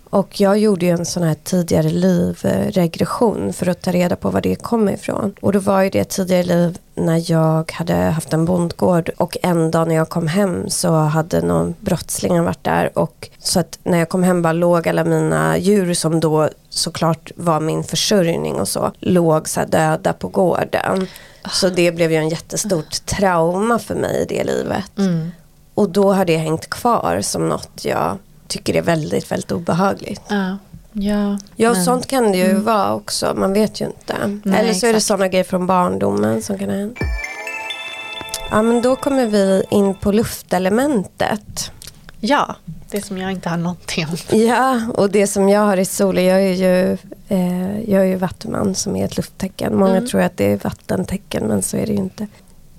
Och 0.10 0.42
jag 0.42 0.60
gjorde 0.60 0.86
ju 0.86 0.92
en 0.92 1.06
sån 1.06 1.24
här 1.24 1.36
tidigare 1.44 1.90
liv-regression 1.90 3.54
för 3.54 3.68
att 3.70 3.82
ta 3.82 3.92
reda 3.92 4.16
på 4.16 4.30
var 4.30 4.42
det 4.42 4.56
kom 4.56 4.90
ifrån. 4.90 5.36
Och 5.42 5.54
då 5.54 5.60
var 5.60 5.82
ju 5.82 5.90
det 5.90 6.04
tidigare 6.04 6.44
liv 6.44 6.78
när 6.96 7.32
jag 7.32 7.72
hade 7.72 7.94
haft 7.94 8.34
en 8.34 8.46
bondgård 8.46 9.10
och 9.18 9.38
en 9.42 9.72
dag 9.72 9.88
när 9.88 9.96
jag 9.96 10.10
kom 10.10 10.28
hem 10.28 10.70
så 10.70 10.94
hade 10.96 11.42
någon 11.42 11.76
brottsling 11.80 12.44
varit 12.44 12.64
där 12.64 13.00
och 13.00 13.30
så 13.40 13.60
att 13.60 13.80
när 13.84 13.98
jag 13.98 14.10
kom 14.10 14.24
hem 14.24 14.42
bara 14.42 14.54
låg 14.54 14.88
alla 14.88 15.04
mina 15.04 15.58
djur 15.58 15.94
som 15.94 16.20
då 16.20 16.50
såklart 16.70 17.32
var 17.36 17.60
min 17.60 17.84
försörjning 17.84 18.56
och 18.56 18.68
så 18.68 18.92
låg 19.00 19.50
så 19.50 19.60
här 19.60 19.68
döda 19.68 20.14
på 20.14 20.28
gården. 20.28 21.08
Så 21.52 21.70
det 21.70 21.92
blev 21.92 22.12
ju 22.12 22.18
en 22.18 22.30
jättestort 22.30 23.06
trauma 23.06 23.80
för 23.80 23.96
mig 23.96 24.22
i 24.22 24.26
det 24.26 24.44
livet. 24.44 24.98
Mm. 24.98 25.32
Och 25.74 25.90
då 25.90 26.14
har 26.14 26.26
det 26.26 26.38
hängt 26.38 26.70
kvar 26.70 27.22
som 27.22 27.50
något 27.50 27.86
jag 27.86 28.18
tycker 28.50 28.76
är 28.76 28.82
väldigt, 28.82 29.32
väldigt 29.32 29.52
obehagligt. 29.52 30.22
Ja, 30.28 30.58
ja, 30.94 31.38
Ja, 31.56 31.74
men- 31.74 31.86
sånt 31.86 32.08
kan 32.08 32.32
det 32.32 32.38
ju 32.38 32.50
Mm. 32.50 32.64
vara 32.64 32.94
också. 32.94 33.34
Man 33.38 33.54
vet 33.54 33.82
ju 33.82 33.86
inte. 33.86 34.40
Nej, 34.44 34.60
Eller 34.60 34.74
så 34.74 34.88
är 34.88 34.94
det 34.94 35.02
sådana 35.02 35.28
grejer 35.28 35.44
från 35.44 35.68
barndomen 35.68 36.42
som 36.42 36.58
kan 36.60 36.70
hänt. 36.70 36.98
Ja, 38.52 38.62
men 38.62 38.82
då 38.82 38.96
kommer 38.96 39.26
vi 39.26 39.64
in 39.72 39.96
på 39.96 40.12
luftelementet. 40.12 41.72
ja, 42.20 42.56
det 42.92 43.02
som 43.06 43.18
jag 43.18 43.32
inte 43.32 43.50
har 43.50 43.58
någonting 43.58 44.06
om. 44.08 44.40
Ja, 44.40 44.82
och 44.98 45.10
det 45.10 45.28
som 45.28 45.50
jag 45.50 45.62
har 45.62 45.78
i 45.78 45.86
solen, 45.86 46.24
jag 46.26 46.42
är 46.42 46.54
ju, 46.54 46.98
eh, 47.28 47.80
jag 47.92 48.02
är 48.02 48.06
ju 48.08 48.16
vattuman 48.16 48.76
som 48.76 48.96
är 48.96 49.06
ett 49.06 49.18
lufttecken. 49.18 49.78
Många 49.78 49.96
Mm. 49.98 50.08
tror 50.08 50.22
att 50.22 50.38
det 50.38 50.52
är 50.52 50.58
vattentecken, 50.64 51.48
men 51.48 51.62
så 51.62 51.78
är 51.78 51.86
det 51.86 51.92
ju 51.92 51.98
inte. 51.98 52.28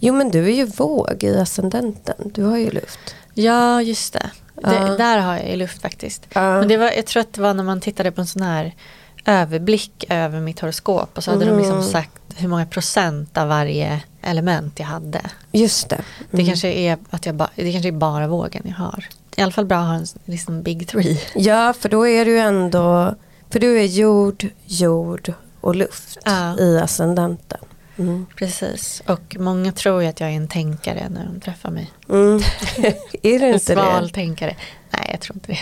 Jo, 0.00 0.14
men 0.14 0.30
du 0.30 0.44
är 0.46 0.52
ju 0.54 0.64
våg 0.64 1.24
i 1.24 1.38
ascendenten. 1.38 2.14
Du 2.34 2.44
har 2.44 2.56
ju 2.56 2.70
luft. 2.70 3.14
Ja, 3.34 3.82
just 3.82 4.12
det. 4.12 4.30
Det. 4.62 4.96
Där 4.96 5.18
har 5.18 5.36
jag 5.36 5.50
ju 5.50 5.56
luft 5.56 5.82
faktiskt. 5.82 6.26
Men 6.34 6.68
det 6.68 6.76
var, 6.76 6.90
jag 6.96 7.06
tror 7.06 7.20
att 7.20 7.32
det 7.32 7.40
var 7.42 7.54
när 7.54 7.64
man 7.64 7.80
tittade 7.80 8.10
på 8.10 8.20
en 8.20 8.26
sån 8.26 8.42
här 8.42 8.74
överblick 9.26 10.04
över 10.08 10.40
mitt 10.40 10.60
horoskop 10.60 11.10
och 11.16 11.24
så 11.24 11.30
hade 11.30 11.44
de 11.44 11.56
liksom 11.56 11.76
Mm. 11.76 11.88
sagt 11.90 12.12
hur 12.36 12.48
många 12.48 12.66
procent 12.66 13.38
av 13.38 13.48
varje 13.48 14.00
element 14.22 14.78
jag 14.78 14.86
hade. 14.86 15.20
Just 15.52 15.88
det. 15.88 16.00
Det, 16.30 16.36
Mm. 16.36 16.46
kanske 16.46 16.68
är 16.72 16.98
att 17.10 17.26
jag 17.26 17.34
ba, 17.34 17.48
det 17.54 17.72
kanske 17.72 17.88
är 17.88 17.92
bara 17.92 18.26
vågen 18.26 18.62
jag 18.66 18.74
har. 18.74 19.04
I 19.36 19.42
alla 19.42 19.52
fall 19.52 19.64
bra 19.66 19.78
att 19.78 19.86
ha 19.86 19.94
en 19.94 20.06
liksom 20.24 20.62
big 20.62 20.88
three. 20.88 21.20
Ja, 21.34 21.72
för 21.78 21.88
då 21.88 22.06
är 22.08 22.24
du 22.24 22.38
ändå, 22.38 23.14
för 23.50 23.60
du 23.60 23.78
är 23.80 23.84
jord, 23.84 24.46
jord 24.66 25.32
och 25.60 25.74
luft 25.76 26.18
Ja. 26.24 26.58
i 26.58 26.78
ascendenten. 26.78 27.58
Mm. 28.00 28.26
Precis. 28.36 29.02
Och 29.06 29.36
många 29.38 29.72
tror 29.72 30.02
ju 30.02 30.08
att 30.08 30.20
jag 30.20 30.30
är 30.30 30.36
en 30.36 30.48
tänkare 30.48 31.08
när 31.08 31.24
de 31.26 31.40
träffar 31.40 31.70
mig. 31.70 31.90
Mm. 32.08 32.36
är 33.22 33.38
det 33.38 33.46
En 33.46 33.54
inte 33.54 33.72
sval 33.72 34.06
det? 34.08 34.14
tänkare. 34.14 34.56
Nej, 34.90 35.08
jag 35.10 35.20
tror 35.20 35.36
inte 35.36 35.52
det. 35.52 35.58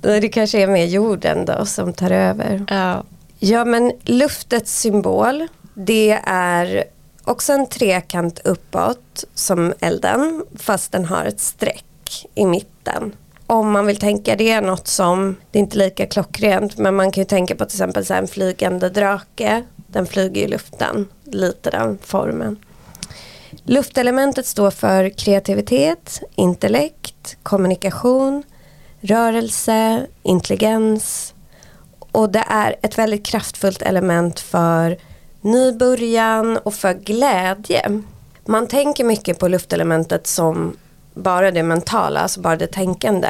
Det 0.20 0.28
kanske 0.28 0.62
är 0.62 0.66
mer 0.66 0.84
jorden 0.86 1.44
då 1.44 1.66
som 1.66 1.92
tar 1.92 2.10
över. 2.10 2.64
Ja. 2.68 3.04
Ja, 3.38 3.64
men 3.64 3.92
luftets 4.04 4.80
symbol, 4.80 5.48
det 5.74 6.20
är 6.26 6.84
också 7.24 7.52
en 7.52 7.66
trekant 7.66 8.38
uppåt 8.44 9.24
som 9.34 9.74
elden, 9.80 10.44
fast 10.56 10.92
den 10.92 11.04
har 11.04 11.24
ett 11.24 11.40
streck 11.40 12.26
i 12.34 12.46
mitten. 12.46 13.12
Om 13.52 13.72
man 13.72 13.86
vill 13.86 13.96
tänka 13.96 14.36
det 14.36 14.50
är 14.50 14.62
något 14.62 14.88
som, 14.88 15.36
det 15.50 15.58
är 15.58 15.60
inte 15.60 15.78
lika 15.78 16.06
klockrent, 16.06 16.78
men 16.78 16.94
man 16.94 17.12
kan 17.12 17.20
ju 17.20 17.24
tänka 17.24 17.54
på 17.54 17.64
till 17.64 17.76
exempel 17.76 18.06
så 18.06 18.14
här 18.14 18.22
en 18.22 18.28
flygande 18.28 18.88
drake. 18.88 19.64
Den 19.86 20.06
flyger 20.06 20.42
i 20.42 20.48
luften, 20.48 21.08
lite 21.24 21.70
den 21.70 21.98
formen. 22.02 22.56
Luftelementet 23.64 24.46
står 24.46 24.70
för 24.70 25.08
kreativitet, 25.08 26.22
intellekt, 26.34 27.36
kommunikation, 27.42 28.42
rörelse, 29.00 30.06
intelligens, 30.22 31.34
och 31.98 32.30
det 32.30 32.44
är 32.48 32.76
ett 32.82 32.98
väldigt 32.98 33.26
kraftfullt 33.26 33.82
element 33.82 34.40
för 34.40 34.96
ny 35.40 35.72
början 35.72 36.56
och 36.56 36.74
för 36.74 36.94
glädje. 36.94 38.02
Man 38.44 38.66
tänker 38.66 39.04
mycket 39.04 39.38
på 39.38 39.48
luftelementet 39.48 40.26
som 40.26 40.76
bara 41.14 41.50
det 41.50 41.62
mentala, 41.62 42.20
alltså 42.20 42.40
bara 42.40 42.56
det 42.56 42.66
tänkande. 42.66 43.28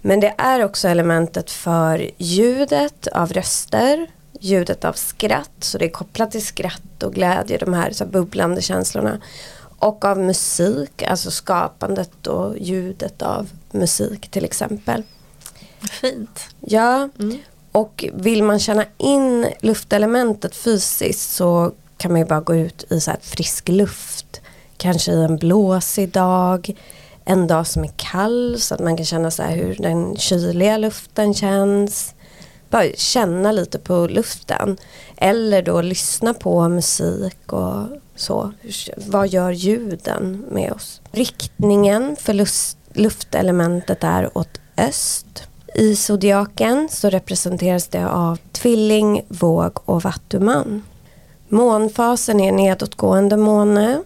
Men 0.00 0.20
det 0.20 0.34
är 0.38 0.64
också 0.64 0.88
elementet 0.88 1.50
för 1.50 2.10
ljudet 2.18 3.06
av 3.06 3.32
röster, 3.32 4.06
ljudet 4.40 4.84
av 4.84 4.92
skratt, 4.92 5.50
så 5.60 5.78
det 5.78 5.84
är 5.84 5.90
kopplat 5.90 6.30
till 6.30 6.46
skratt 6.46 7.02
och 7.02 7.14
glädje, 7.14 7.58
de 7.58 7.74
här, 7.74 7.90
så 7.90 8.04
här 8.04 8.10
bubblande 8.10 8.62
känslorna. 8.62 9.20
Och 9.78 10.04
av 10.04 10.18
musik, 10.18 11.02
alltså 11.02 11.30
skapandet 11.30 12.26
och 12.26 12.58
ljudet 12.58 13.22
av 13.22 13.48
musik 13.70 14.28
till 14.28 14.44
exempel. 14.44 15.02
Fint. 15.90 16.40
Ja, 16.60 17.08
mm. 17.18 17.38
och 17.72 18.04
vill 18.14 18.42
man 18.42 18.58
känna 18.58 18.84
in 18.98 19.46
luftelementet 19.60 20.54
fysiskt 20.54 21.30
så 21.30 21.72
kan 21.96 22.12
man 22.12 22.20
ju 22.20 22.26
bara 22.26 22.40
gå 22.40 22.54
ut 22.54 22.92
i 22.92 23.00
så 23.00 23.12
frisk 23.20 23.68
luft. 23.68 24.40
Kanske 24.76 25.12
i 25.12 25.24
en 25.24 25.36
blåsig 25.36 26.08
dag, 26.08 26.76
en 27.30 27.46
dag 27.46 27.66
som 27.66 27.84
är 27.84 27.92
kall 27.96 28.56
så 28.60 28.74
att 28.74 28.80
man 28.80 28.96
kan 28.96 29.06
känna 29.06 29.30
så 29.30 29.42
hur 29.42 29.74
den 29.74 30.16
kyliga 30.16 30.78
luften 30.78 31.34
känns. 31.34 32.14
Bara 32.70 32.84
känna 32.94 33.52
lite 33.52 33.78
på 33.78 34.06
luften. 34.06 34.76
Eller 35.16 35.62
då 35.62 35.80
lyssna 35.80 36.34
på 36.34 36.68
musik 36.68 37.52
och 37.52 37.86
så. 38.16 38.52
Vad 38.96 39.28
gör 39.28 39.50
ljuden 39.50 40.44
med 40.50 40.72
oss? 40.72 41.00
Riktningen 41.12 42.16
för 42.20 42.34
lust, 42.34 42.78
luftelementet 42.92 44.04
är 44.04 44.38
åt 44.38 44.60
öst. 44.76 45.42
I 45.74 45.96
zodiaken 45.96 46.88
så 46.90 47.10
representeras 47.10 47.88
det 47.88 48.08
av 48.08 48.38
tvilling, 48.52 49.24
våg 49.28 49.78
och 49.84 50.02
vattuman. 50.02 50.82
Månfasen 51.48 52.40
är 52.40 52.52
nedåtgående 52.52 53.36
måne 53.36 54.02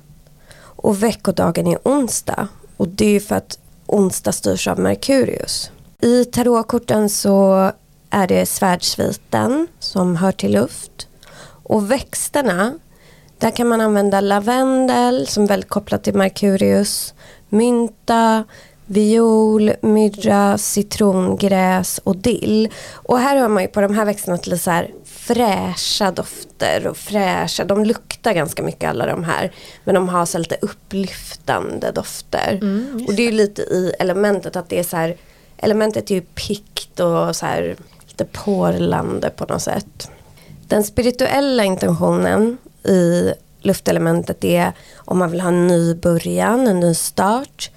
och 0.60 1.02
veckodagen 1.02 1.66
är 1.66 1.78
onsdag. 1.84 2.48
Och 2.76 2.88
det 2.88 3.16
är 3.16 3.20
för 3.20 3.34
att 3.36 3.58
onsdag 3.86 4.32
styrs 4.32 4.68
av 4.68 4.78
Merkurius. 4.78 5.70
I 6.00 6.24
tarotkorten 6.24 7.10
så 7.10 7.70
är 8.10 8.26
det 8.26 8.46
svärdsviten 8.46 9.66
som 9.78 10.16
hör 10.16 10.32
till 10.32 10.52
luft. 10.52 11.08
Och 11.62 11.90
växterna, 11.90 12.78
där 13.38 13.50
kan 13.50 13.68
man 13.68 13.80
använda 13.80 14.20
lavendel 14.20 15.26
som 15.26 15.42
är 15.42 15.48
väldigt 15.48 15.70
kopplat 15.70 16.04
till 16.04 16.14
Merkurius, 16.14 17.14
mynta, 17.48 18.44
viol, 18.86 19.72
myrra, 19.80 20.58
citrongräs 20.58 21.98
och 22.04 22.16
dill. 22.16 22.68
Och 22.92 23.18
här 23.18 23.36
hör 23.36 23.48
man 23.48 23.62
ju 23.62 23.68
på 23.68 23.80
de 23.80 23.94
här 23.94 24.04
växterna 24.04 24.38
till 24.38 24.58
så 24.60 24.70
här 24.70 24.90
fräscha 25.04 26.10
dofter 26.10 26.86
och 26.86 26.96
fräscha, 26.96 27.64
de 27.64 27.84
luktar 27.84 28.32
ganska 28.32 28.62
mycket 28.62 28.90
alla 28.90 29.06
de 29.06 29.24
här. 29.24 29.52
Men 29.84 29.94
de 29.94 30.08
har 30.08 30.26
så 30.26 30.38
lite 30.38 30.56
upplyftande 30.62 31.90
dofter. 31.90 32.58
Mm, 32.62 33.04
och 33.08 33.14
det 33.14 33.22
är 33.22 33.26
ju 33.26 33.36
lite 33.36 33.62
i 33.62 33.92
elementet 33.98 34.56
att 34.56 34.68
det 34.68 34.78
är 34.78 34.84
så 34.84 34.96
här, 34.96 35.16
elementet 35.56 36.10
är 36.10 36.14
ju 36.14 36.20
pikt 36.20 37.00
och 37.00 37.36
så 37.36 37.46
här 37.46 37.76
lite 38.08 38.24
porlande 38.24 39.30
på 39.30 39.44
något 39.44 39.62
sätt. 39.62 40.10
Den 40.68 40.84
spirituella 40.84 41.64
intentionen 41.64 42.58
i 42.84 43.32
luftelementet 43.60 44.44
är 44.44 44.72
om 44.94 45.18
man 45.18 45.30
vill 45.30 45.40
ha 45.40 45.48
en 45.48 45.66
ny 45.66 45.94
början, 45.94 46.66
en 46.66 46.80
ny 46.80 46.94
start 46.94 47.70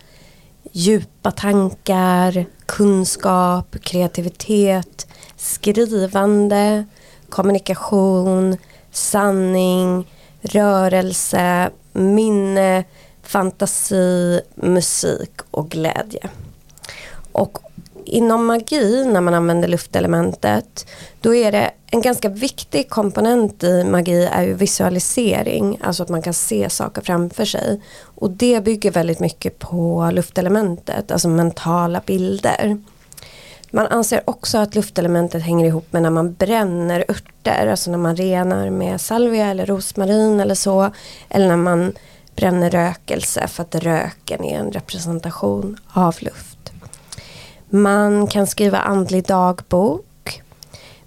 djupa 0.72 1.32
tankar, 1.32 2.46
kunskap, 2.66 3.76
kreativitet, 3.82 5.08
skrivande, 5.38 6.86
kommunikation, 7.30 8.58
sanning, 8.92 10.08
rörelse, 10.42 11.70
minne, 11.94 12.84
fantasi, 13.24 14.42
musik 14.56 15.42
och 15.52 15.70
glädje. 15.70 16.30
Och 17.32 17.58
inom 18.08 18.46
magi 18.46 19.06
när 19.06 19.22
man 19.22 19.34
använder 19.34 19.68
luftelementet 19.68 20.88
då 21.22 21.36
är 21.36 21.52
det 21.52 21.72
en 21.92 22.02
ganska 22.02 22.30
viktig 22.30 22.90
komponent 22.90 23.64
i 23.64 23.84
magi 23.84 24.26
är 24.26 24.44
ju 24.44 24.54
visualisering, 24.54 25.80
alltså 25.84 26.04
att 26.04 26.10
man 26.10 26.22
kan 26.22 26.34
se 26.34 26.70
saker 26.70 27.02
framför 27.02 27.46
sig. 27.46 27.82
Och 28.02 28.32
det 28.32 28.64
bygger 28.64 28.92
väldigt 28.92 29.20
mycket 29.20 29.60
på 29.60 30.10
luftelementet, 30.14 31.12
alltså 31.12 31.28
mentala 31.28 32.02
bilder. 32.06 32.78
Man 33.72 33.88
anser 33.88 34.22
också 34.26 34.58
att 34.58 34.76
luftelementet 34.76 35.44
hänger 35.44 35.66
ihop 35.66 35.94
med 35.94 36.02
när 36.02 36.10
man 36.10 36.34
bränner 36.34 37.06
örter, 37.10 37.68
alltså 37.68 37.92
när 37.92 37.98
man 37.98 38.16
renar 38.16 38.70
med 38.70 39.02
salvia 39.02 39.48
eller 39.48 39.66
rosmarin 39.66 40.40
eller 40.40 40.56
så. 40.56 40.92
Eller 41.30 41.48
när 41.48 41.58
man 41.58 41.94
bränner 42.36 42.70
rökelse 42.70 43.48
för 43.48 43.64
att 43.64 43.76
röken 43.76 44.44
är 44.44 44.60
en 44.60 44.72
representation 44.72 45.78
av 45.94 46.16
luft. 46.20 46.57
Man 47.70 48.28
kan 48.28 48.48
skriva 48.48 48.78
andlig 48.78 49.26
dagbok. 49.26 50.42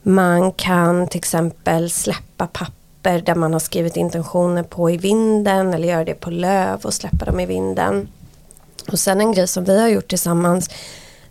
Man 0.03 0.53
kan 0.53 1.09
till 1.09 1.19
exempel 1.19 1.91
släppa 1.91 2.47
papper 2.47 3.21
där 3.21 3.35
man 3.35 3.53
har 3.53 3.61
skrivit 3.61 3.97
intentioner 3.97 4.63
på 4.63 4.91
i 4.91 4.97
vinden 4.97 5.75
eller 5.75 5.89
göra 5.89 6.05
det 6.05 6.15
på 6.15 6.31
löv 6.31 6.81
och 6.83 6.95
släppa 6.95 7.25
dem 7.25 7.41
i 7.41 7.47
vinden. 7.47 8.09
Och 8.93 8.99
sen 8.99 9.21
en 9.21 9.33
grej 9.33 9.49
som 9.49 9.65
vi 9.65 9.81
har 9.81 9.89
gjort 9.89 10.09
tillsammans 10.09 10.71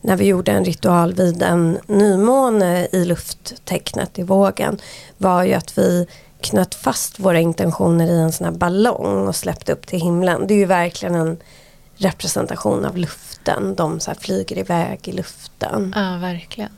när 0.02 0.16
vi 0.16 0.26
gjorde 0.26 0.52
en 0.52 0.66
ritual 0.66 1.14
vid 1.14 1.44
en 1.44 1.78
nymåne 1.88 2.88
i 2.92 3.06
lufttecknet 3.06 4.20
i 4.20 4.24
vågen 4.24 4.80
var 5.18 5.44
ju 5.44 5.54
att 5.54 5.78
vi 5.78 6.08
knöt 6.42 6.76
fast 6.76 7.20
våra 7.20 7.40
intentioner 7.40 8.08
i 8.08 8.20
en 8.20 8.32
sån 8.32 8.46
här 8.46 8.54
ballong 8.54 9.28
och 9.28 9.36
släppte 9.36 9.74
upp 9.74 9.88
till 9.88 10.02
himlen. 10.02 10.48
Det 10.48 10.54
är 10.54 10.58
ju 10.58 10.66
verkligen 10.66 11.16
en 11.16 11.38
representation 12.00 12.86
av 12.86 12.98
luften. 12.98 13.76
De 13.76 14.00
så 14.00 14.14
flyger 14.20 14.58
iväg 14.58 15.08
i 15.08 15.12
luften. 15.12 15.94
Ja, 15.96 16.18
verkligen. 16.18 16.72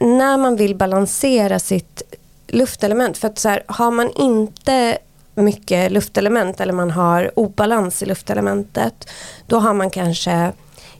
När 0.00 0.36
man 0.36 0.56
vill 0.56 0.74
balansera 0.74 1.58
sitt 1.58 2.02
luftelement. 2.46 3.18
För 3.18 3.28
att 3.28 3.38
så 3.38 3.48
här, 3.48 3.62
har 3.66 3.90
man 3.90 4.10
inte 4.10 4.98
mycket 5.34 5.92
luftelement 5.92 6.60
eller 6.60 6.72
man 6.72 6.90
har 6.90 7.38
obalans 7.38 8.02
i 8.02 8.06
luftelementet. 8.06 9.10
Då 9.46 9.58
har 9.58 9.74
man 9.74 9.90
kanske 9.90 10.52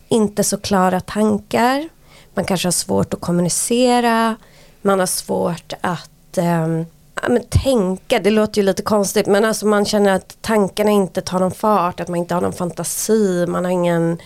inte 0.09 0.45
så 0.45 0.59
klara 0.59 1.01
tankar. 1.01 1.89
Man 2.35 2.45
kanske 2.45 2.67
har 2.67 2.73
svårt 2.73 3.15
att 3.15 3.21
kommunicera. 3.21 4.37
Man 4.83 4.99
har 4.99 5.07
svårt 5.07 5.73
att 5.81 6.39
men 7.29 7.43
tänka, 7.43 8.19
det 8.19 8.31
låter 8.31 8.61
ju 8.61 8.67
lite 8.67 8.83
konstigt 8.83 9.27
men 9.27 9.45
alltså 9.45 9.67
man 9.67 9.85
känner 9.85 10.15
att 10.15 10.37
tankarna 10.41 10.91
inte 10.91 11.21
tar 11.21 11.41
någon 11.41 11.51
fart, 11.51 12.01
att 12.01 12.09
man 12.09 12.19
inte 12.19 12.35
har 12.35 12.41
någon 12.41 12.53
fantasi, 12.53 13.47
man 13.47 13.65
har 13.65 13.73
ingen, 13.73 14.19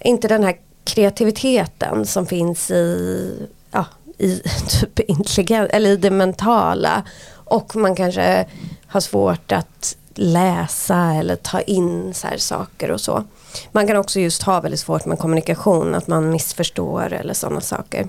inte 0.00 0.28
den 0.28 0.44
här 0.44 0.56
kreativiteten 0.84 2.06
som 2.06 2.26
finns 2.26 2.70
i, 2.70 3.48
ja, 3.70 3.86
i 4.18 4.42
typ 4.68 5.00
intelligens, 5.00 5.70
eller 5.70 5.90
i 5.90 5.96
det 5.96 6.10
mentala. 6.10 7.02
Och 7.30 7.76
man 7.76 7.96
kanske 7.96 8.46
har 8.86 9.00
svårt 9.00 9.52
att 9.52 9.96
läsa 10.14 11.14
eller 11.14 11.36
ta 11.36 11.60
in 11.60 12.14
så 12.14 12.28
saker 12.38 12.90
och 12.90 13.00
så. 13.00 13.24
Man 13.72 13.86
kan 13.86 13.96
också 13.96 14.20
just 14.20 14.42
ha 14.42 14.60
väldigt 14.60 14.80
svårt 14.80 15.04
med 15.04 15.18
kommunikation, 15.18 15.94
att 15.94 16.06
man 16.06 16.30
missförstår 16.30 17.12
eller 17.12 17.34
sådana 17.34 17.60
saker. 17.60 18.08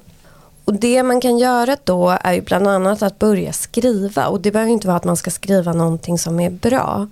Och 0.69 0.75
det 0.75 1.03
man 1.03 1.21
kan 1.21 1.37
göra 1.37 1.77
då 1.83 2.17
är 2.21 2.33
ju 2.33 2.41
bland 2.41 2.67
annat 2.67 3.01
att 3.01 3.19
börja 3.19 3.53
skriva 3.53 4.27
och 4.27 4.41
det 4.41 4.51
behöver 4.51 4.71
inte 4.71 4.87
vara 4.87 4.97
att 4.97 5.03
man 5.03 5.17
ska 5.17 5.31
skriva 5.31 5.73
någonting 5.73 6.17
som 6.17 6.39
är 6.39 6.49
bra. 6.49 7.07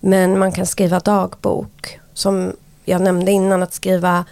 Men 0.00 0.38
man 0.38 0.52
kan 0.52 0.66
skriva 0.66 1.00
dagbok. 1.00 1.98
Som 2.14 2.52
jag 2.84 3.02
nämnde 3.02 3.32
innan 3.32 3.62
att 3.62 3.74
skriva 3.74 4.24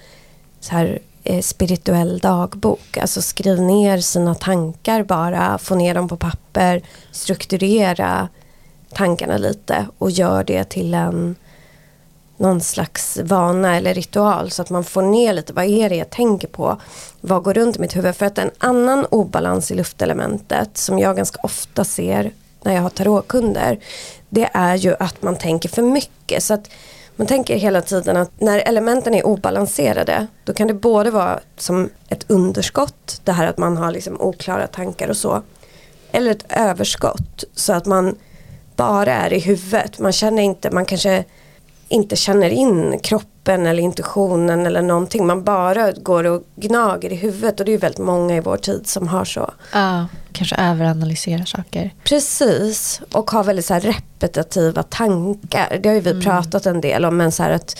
så 0.61 0.73
här, 0.73 0.99
eh, 1.25 1.41
spirituell 1.41 2.19
dagbok. 2.19 2.97
Alltså 2.97 3.23
skriv 3.23 3.61
ner 3.61 3.99
sina 3.99 4.35
tankar 4.35 5.03
bara, 5.03 5.59
få 5.59 5.75
ner 5.75 5.95
dem 5.95 6.09
på 6.09 6.17
papper, 6.17 6.83
strukturera 7.13 8.29
tankarna 8.93 9.39
lite 9.39 9.87
och 9.99 10.11
gör 10.11 10.45
det 10.45 10.65
till 10.65 10.95
en 10.95 11.37
någon 12.39 12.61
slags 12.61 13.19
vana 13.25 13.77
eller 13.77 13.95
ritual 13.95 14.51
så 14.51 14.63
att 14.63 14.71
man 14.71 14.85
får 14.85 15.03
ner 15.03 15.33
lite, 15.33 15.53
vad 15.53 15.65
är 15.65 15.89
det 15.89 15.97
jag 15.97 16.11
tänker 16.11 16.49
på? 16.49 16.81
Vad 17.21 17.43
går 17.43 17.55
runt 17.55 17.77
i 17.77 17.81
mitt 17.81 17.97
huvud? 17.97 18.17
För 18.17 18.27
att 18.27 18.39
en 18.39 18.51
annan 18.59 19.07
obalans 19.11 19.71
i 19.71 19.75
luftelementet 19.75 20.79
som 20.79 20.99
jag 20.99 21.17
ganska 21.17 21.41
ofta 21.43 21.85
ser 21.85 22.33
när 22.63 22.75
jag 22.75 22.83
har 22.83 22.91
tarotkunder 22.91 23.79
det 24.29 24.51
är 24.53 24.75
ju 24.75 24.95
att 24.99 25.23
man 25.23 25.37
tänker 25.37 25.69
för 25.69 25.83
mycket. 25.83 26.43
Så 26.43 26.55
att 26.55 26.71
man 27.17 27.27
tänker 27.27 27.57
hela 27.57 27.83
tiden 27.83 28.17
att 28.17 28.41
när 28.41 28.59
elementen 28.59 29.15
är 29.15 29.27
obalanserade 29.27 30.27
då 30.45 30.53
kan 30.53 30.69
det 30.69 30.75
både 30.75 31.11
vara 31.11 31.41
som 31.57 31.91
ett 32.09 32.31
underskott, 32.31 33.21
det 33.25 33.33
här 33.33 33.47
att 33.47 33.59
man 33.59 33.77
har 33.77 33.93
liksom 33.93 34.21
oklara 34.21 34.67
tankar 34.67 35.09
och 35.09 35.17
så. 35.17 35.43
Eller 36.13 36.31
ett 36.31 36.45
överskott 36.49 37.45
så 37.55 37.73
att 37.73 37.87
man 37.87 38.17
bara 38.77 39.13
är 39.13 39.33
i 39.33 39.39
huvudet. 39.39 39.99
Man 39.99 40.13
känner 40.13 40.43
inte, 40.43 40.71
man 40.71 40.85
kanske 40.85 41.25
inte 41.89 42.17
känner 42.17 42.51
in 42.51 42.99
kroppen 43.03 43.67
eller 43.67 43.83
intuitionen 43.83 44.67
eller 44.67 44.83
någonting. 44.83 45.27
Man 45.27 45.45
bara 45.45 45.93
går 45.93 46.25
och 46.25 46.43
gnager 46.57 47.13
i 47.13 47.17
huvudet 47.17 47.61
och 47.61 47.67
det 47.67 47.75
är 47.75 47.79
väldigt 47.79 47.99
många 47.99 48.37
i 48.37 48.41
vår 48.41 48.57
tid 48.57 48.87
som 48.87 49.09
har 49.09 49.25
så. 49.25 49.51
Ja, 49.73 50.07
kanske 50.33 50.57
överanalyserar 50.57 51.45
saker. 51.45 51.95
Precis, 52.05 53.01
och 53.13 53.31
har 53.31 53.45
väldigt 53.45 53.67
så 53.67 53.75
repetitiva 53.75 54.83
tankar. 54.83 55.79
Det 55.83 55.89
har 55.89 55.95
ju 55.95 56.01
vi 56.01 56.11
mm. 56.11 56.23
pratat 56.23 56.67
en 56.67 56.81
del 56.81 57.05
om 57.05 57.17
men 57.17 57.33
så 57.33 57.43
att 57.43 57.77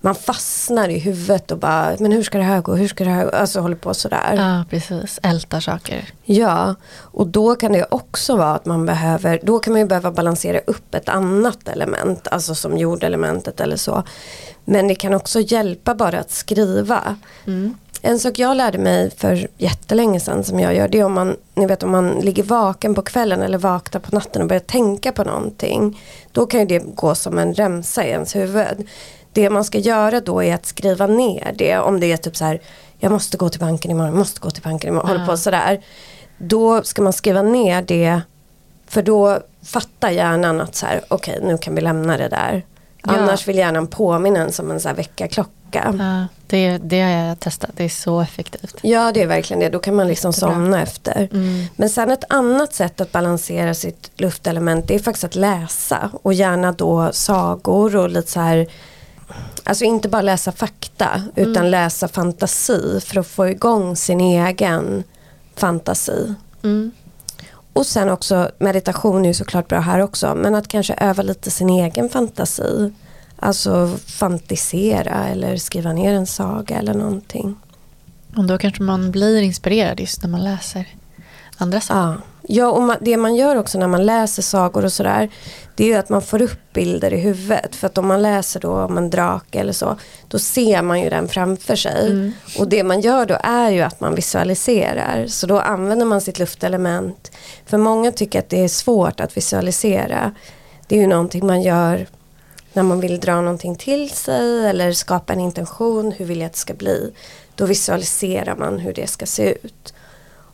man 0.00 0.14
fastnar 0.14 0.88
i 0.88 0.98
huvudet 0.98 1.50
och 1.50 1.58
bara, 1.58 1.96
men 1.98 2.12
hur 2.12 2.22
ska 2.22 2.38
det 2.38 2.44
här 2.44 2.60
gå, 2.60 2.74
hur 2.74 2.88
ska 2.88 3.04
det 3.04 3.10
här 3.10 3.24
gå, 3.24 3.30
alltså 3.30 3.60
håller 3.60 3.76
på 3.76 3.94
sådär. 3.94 4.34
Ja, 4.36 4.64
precis. 4.70 5.20
Ältar 5.22 5.60
saker. 5.60 6.12
Ja, 6.24 6.74
och 6.96 7.26
då 7.26 7.54
kan 7.54 7.72
det 7.72 7.86
också 7.90 8.36
vara 8.36 8.54
att 8.54 8.66
man 8.66 8.86
behöver, 8.86 9.40
då 9.42 9.58
kan 9.58 9.72
man 9.72 9.80
ju 9.80 9.86
behöva 9.86 10.10
balansera 10.10 10.58
upp 10.66 10.94
ett 10.94 11.08
annat 11.08 11.68
element, 11.68 12.28
alltså 12.28 12.54
som 12.54 12.78
jordelementet 12.78 13.60
eller 13.60 13.76
så. 13.76 14.02
Men 14.64 14.88
det 14.88 14.94
kan 14.94 15.14
också 15.14 15.40
hjälpa 15.40 15.94
bara 15.94 16.18
att 16.18 16.30
skriva. 16.30 17.16
Mm. 17.46 17.74
En 18.02 18.18
sak 18.18 18.38
jag 18.38 18.56
lärde 18.56 18.78
mig 18.78 19.10
för 19.16 19.48
jättelänge 19.58 20.20
sedan 20.20 20.44
som 20.44 20.60
jag 20.60 20.74
gör, 20.74 20.88
det 20.88 20.98
är 20.98 21.04
om 21.04 21.12
man, 21.12 21.36
ni 21.54 21.66
vet 21.66 21.82
om 21.82 21.90
man 21.90 22.10
ligger 22.10 22.42
vaken 22.42 22.94
på 22.94 23.02
kvällen 23.02 23.42
eller 23.42 23.58
vaknar 23.58 24.00
på 24.00 24.14
natten 24.14 24.42
och 24.42 24.48
börjar 24.48 24.60
tänka 24.60 25.12
på 25.12 25.24
någonting. 25.24 26.02
Då 26.32 26.46
kan 26.46 26.60
ju 26.60 26.66
det 26.66 26.78
gå 26.78 27.14
som 27.14 27.38
en 27.38 27.54
remsa 27.54 28.04
i 28.04 28.10
ens 28.10 28.36
huvud. 28.36 28.88
Det 29.32 29.50
man 29.50 29.64
ska 29.64 29.78
göra 29.78 30.20
då 30.20 30.42
är 30.42 30.54
att 30.54 30.66
skriva 30.66 31.06
ner 31.06 31.54
det, 31.56 31.78
om 31.78 32.00
det 32.00 32.12
är 32.12 32.16
typ 32.16 32.36
så 32.36 32.44
här, 32.44 32.60
jag 32.98 33.12
måste 33.12 33.36
gå 33.36 33.48
till 33.48 33.60
banken 33.60 33.90
imorgon, 33.90 34.10
jag 34.10 34.18
måste 34.18 34.40
gå 34.40 34.50
till 34.50 34.62
banken 34.62 34.88
imorgon, 34.88 35.08
håller 35.10 35.26
på 35.26 35.36
sådär. 35.36 35.80
Då 36.38 36.82
ska 36.82 37.02
man 37.02 37.12
skriva 37.12 37.42
ner 37.42 37.82
det, 37.82 38.20
för 38.86 39.02
då 39.02 39.38
fattar 39.64 40.10
hjärnan 40.10 40.60
att 40.60 40.74
så 40.74 40.86
här, 40.86 41.00
okej 41.08 41.40
nu 41.42 41.58
kan 41.58 41.74
vi 41.74 41.80
lämna 41.80 42.16
det 42.16 42.28
där. 42.28 42.64
Ja. 43.02 43.12
Annars 43.12 43.48
vill 43.48 43.58
hjärnan 43.58 43.86
påminna 43.86 44.40
en 44.40 44.52
som 44.52 44.70
en 44.70 44.80
så 44.80 44.88
här 44.88 44.96
väckarklocka. 44.96 45.94
Ja, 45.98 46.26
det, 46.46 46.78
det 46.78 47.00
har 47.00 47.10
jag 47.10 47.40
testat. 47.40 47.70
Det 47.76 47.84
är 47.84 47.88
så 47.88 48.20
effektivt. 48.20 48.76
Ja 48.82 49.12
det 49.12 49.22
är 49.22 49.26
verkligen 49.26 49.60
det, 49.60 49.68
då 49.68 49.78
kan 49.78 49.94
man 49.94 50.08
liksom 50.08 50.30
Jättebra. 50.30 50.54
somna 50.54 50.82
efter. 50.82 51.28
Mm. 51.32 51.64
Men 51.76 51.90
sen 51.90 52.10
ett 52.10 52.24
annat 52.28 52.74
sätt 52.74 53.00
att 53.00 53.12
balansera 53.12 53.74
sitt 53.74 54.10
luftelement 54.16 54.88
det 54.88 54.94
är 54.94 54.98
faktiskt 54.98 55.24
att 55.24 55.34
läsa 55.34 56.10
och 56.22 56.34
gärna 56.34 56.72
då 56.72 57.12
sagor 57.12 57.96
och 57.96 58.08
lite 58.08 58.30
så 58.30 58.40
här 58.40 58.66
Alltså 59.64 59.84
inte 59.84 60.08
bara 60.08 60.22
läsa 60.22 60.52
fakta 60.52 61.22
utan 61.36 61.56
Mm. 61.56 61.70
läsa 61.70 62.08
fantasi 62.08 63.00
för 63.00 63.20
att 63.20 63.26
få 63.26 63.48
igång 63.48 63.96
sin 63.96 64.20
egen 64.20 65.04
fantasi. 65.56 66.34
Mm. 66.62 66.90
Och 67.72 67.86
sen 67.86 68.10
också 68.10 68.50
meditation 68.58 69.24
är 69.24 69.28
ju 69.28 69.34
såklart 69.34 69.68
bra 69.68 69.80
här 69.80 69.98
också 69.98 70.34
men 70.34 70.54
att 70.54 70.68
kanske 70.68 70.94
öva 70.94 71.22
lite 71.22 71.50
sin 71.50 71.70
egen 71.70 72.08
fantasi. 72.08 72.92
Alltså 73.36 73.96
fantisera 74.06 75.28
eller 75.28 75.56
skriva 75.56 75.92
ner 75.92 76.14
en 76.14 76.26
saga 76.26 76.78
eller 76.78 76.94
någonting. 76.94 77.56
Och 78.36 78.44
då 78.44 78.58
kanske 78.58 78.82
man 78.82 79.10
blir 79.10 79.42
inspirerad 79.42 80.00
just 80.00 80.22
när 80.22 80.30
man 80.30 80.44
läser 80.44 80.88
andra 81.56 81.80
saker. 81.80 82.00
Ja, 82.00 82.16
ja 82.50 82.70
och 82.70 82.82
man, 82.82 82.96
det 83.00 83.16
man 83.16 83.34
gör 83.34 83.56
också 83.56 83.78
när 83.78 83.88
man 83.88 84.06
läser 84.06 84.42
sagor 84.42 84.84
och 84.84 84.92
sådär 84.92 85.30
det 85.80 85.84
är 85.84 85.88
ju 85.88 85.94
att 85.94 86.08
man 86.08 86.22
får 86.22 86.42
upp 86.42 86.72
bilder 86.72 87.12
i 87.14 87.16
huvudet. 87.16 87.76
För 87.76 87.86
att 87.86 87.98
om 87.98 88.06
man 88.06 88.22
läser 88.22 88.60
då 88.60 88.72
om 88.72 88.98
en 88.98 89.10
drake 89.10 89.58
eller 89.58 89.72
så 89.72 89.96
då 90.28 90.38
ser 90.38 90.82
man 90.82 91.00
ju 91.00 91.10
den 91.10 91.28
framför 91.28 91.76
sig. 91.76 92.10
Mm. 92.10 92.32
Och 92.58 92.68
det 92.68 92.84
man 92.84 93.00
gör 93.00 93.26
då 93.26 93.36
är 93.42 93.70
ju 93.70 93.80
att 93.80 94.00
man 94.00 94.14
visualiserar. 94.14 95.26
Så 95.26 95.46
då 95.46 95.60
använder 95.60 96.06
man 96.06 96.20
sitt 96.20 96.38
luftelement. 96.38 97.32
För 97.66 97.78
många 97.78 98.12
tycker 98.12 98.38
att 98.38 98.48
det 98.48 98.64
är 98.64 98.68
svårt 98.68 99.20
att 99.20 99.36
visualisera. 99.36 100.34
Det 100.88 100.96
är 100.96 101.00
ju 101.00 101.06
någonting 101.06 101.46
man 101.46 101.62
gör 101.62 102.06
när 102.72 102.82
man 102.82 103.00
vill 103.00 103.20
dra 103.20 103.40
någonting 103.40 103.76
till 103.76 104.10
sig 104.10 104.66
eller 104.66 104.92
skapa 104.92 105.32
en 105.32 105.40
intention. 105.40 106.12
Hur 106.12 106.24
vill 106.24 106.40
jag 106.40 106.46
att 106.46 106.52
det 106.52 106.58
ska 106.58 106.74
bli? 106.74 107.12
Då 107.54 107.66
visualiserar 107.66 108.56
man 108.56 108.78
hur 108.78 108.92
det 108.92 109.06
ska 109.06 109.26
se 109.26 109.58
ut. 109.62 109.94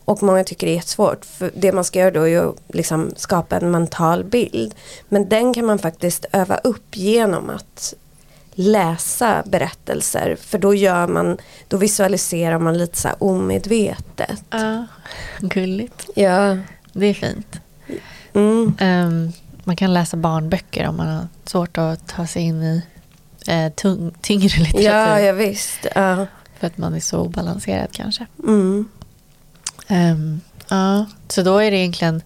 Och 0.06 0.22
många 0.22 0.44
tycker 0.44 0.66
det 0.66 0.72
är 0.72 0.76
jättesvårt. 0.76 1.24
För 1.24 1.50
det 1.54 1.72
man 1.72 1.84
ska 1.84 1.98
göra 1.98 2.10
då 2.10 2.28
är 2.28 2.48
att 2.48 2.56
liksom 2.68 3.12
skapa 3.16 3.56
en 3.56 3.70
mental 3.70 4.24
bild. 4.24 4.74
Men 5.08 5.28
den 5.28 5.54
kan 5.54 5.66
man 5.66 5.78
faktiskt 5.78 6.26
öva 6.32 6.56
upp 6.56 6.96
genom 6.96 7.50
att 7.50 7.94
läsa 8.54 9.42
berättelser. 9.46 10.36
För 10.40 10.58
då 10.58 10.74
gör 10.74 11.06
man, 11.06 11.38
då 11.68 11.76
visualiserar 11.76 12.58
man 12.58 12.78
lite 12.78 12.98
så 12.98 13.08
omedvetet. 13.18 14.42
Ja, 14.50 14.86
gulligt. 15.38 16.06
Ja. 16.14 16.56
Det 16.92 17.06
är 17.06 17.14
fint. 17.14 17.60
Mm. 18.32 18.74
Ehm, 18.78 19.32
man 19.64 19.76
kan 19.76 19.94
läsa 19.94 20.16
barnböcker 20.16 20.88
om 20.88 20.96
man 20.96 21.06
har 21.06 21.28
svårt 21.44 21.78
att 21.78 22.08
ta 22.08 22.26
sig 22.26 22.42
in 22.42 22.62
i 22.62 22.82
eh, 23.46 23.72
tung, 23.72 24.14
tyngre 24.20 24.58
litteratur. 24.58 24.84
Ja, 24.84 25.20
ja 25.20 25.32
visst. 25.32 25.86
Ja. 25.94 26.26
För 26.58 26.66
att 26.66 26.78
man 26.78 26.94
är 26.94 27.00
så 27.00 27.18
obalanserad 27.18 27.92
kanske. 27.92 28.26
Mm. 28.44 28.88
Ehm, 29.88 30.40
ja, 30.68 31.06
så 31.28 31.42
då 31.42 31.58
är 31.58 31.70
det 31.70 31.76
egentligen, 31.76 32.22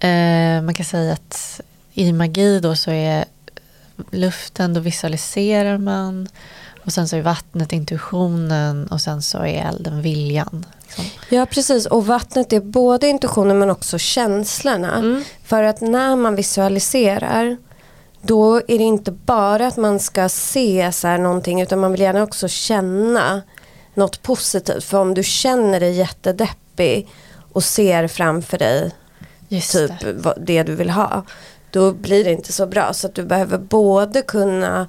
eh, 0.00 0.62
man 0.62 0.74
kan 0.74 0.86
säga 0.86 1.12
att 1.12 1.60
i 1.92 2.12
magi 2.12 2.60
då 2.60 2.76
så 2.76 2.90
är 2.90 3.24
luften, 4.10 4.74
då 4.74 4.80
visualiserar 4.80 5.78
man. 5.78 6.28
Och 6.84 6.92
sen 6.92 7.08
så 7.08 7.16
är 7.16 7.22
vattnet 7.22 7.72
intuitionen 7.72 8.86
och 8.86 9.00
sen 9.00 9.22
så 9.22 9.38
är 9.38 9.68
elden 9.68 10.02
viljan. 10.02 10.66
Liksom. 10.86 11.04
Ja 11.28 11.46
precis 11.46 11.86
och 11.86 12.06
vattnet 12.06 12.52
är 12.52 12.60
både 12.60 13.08
intuitionen 13.08 13.58
men 13.58 13.70
också 13.70 13.98
känslorna. 13.98 14.98
Mm. 14.98 15.24
För 15.44 15.62
att 15.62 15.80
när 15.80 16.16
man 16.16 16.36
visualiserar 16.36 17.56
då 18.22 18.56
är 18.56 18.78
det 18.78 18.84
inte 18.84 19.12
bara 19.12 19.66
att 19.66 19.76
man 19.76 19.98
ska 19.98 20.28
se 20.28 20.92
så 20.92 21.08
här 21.08 21.18
någonting 21.18 21.60
utan 21.60 21.80
man 21.80 21.92
vill 21.92 22.00
gärna 22.00 22.22
också 22.22 22.48
känna 22.48 23.42
något 23.94 24.22
positivt. 24.22 24.84
För 24.84 24.98
om 24.98 25.14
du 25.14 25.22
känner 25.22 25.80
dig 25.80 25.92
jättedeppig 25.92 26.61
och 27.52 27.64
ser 27.64 28.08
framför 28.08 28.58
dig 28.58 28.90
Just 29.48 29.72
typ 29.72 30.00
det. 30.00 30.34
det 30.40 30.62
du 30.62 30.74
vill 30.74 30.90
ha. 30.90 31.24
Då 31.70 31.92
blir 31.92 32.24
det 32.24 32.32
inte 32.32 32.52
så 32.52 32.66
bra. 32.66 32.92
Så 32.92 33.06
att 33.06 33.14
du 33.14 33.24
behöver 33.24 33.58
både 33.58 34.22
kunna 34.22 34.88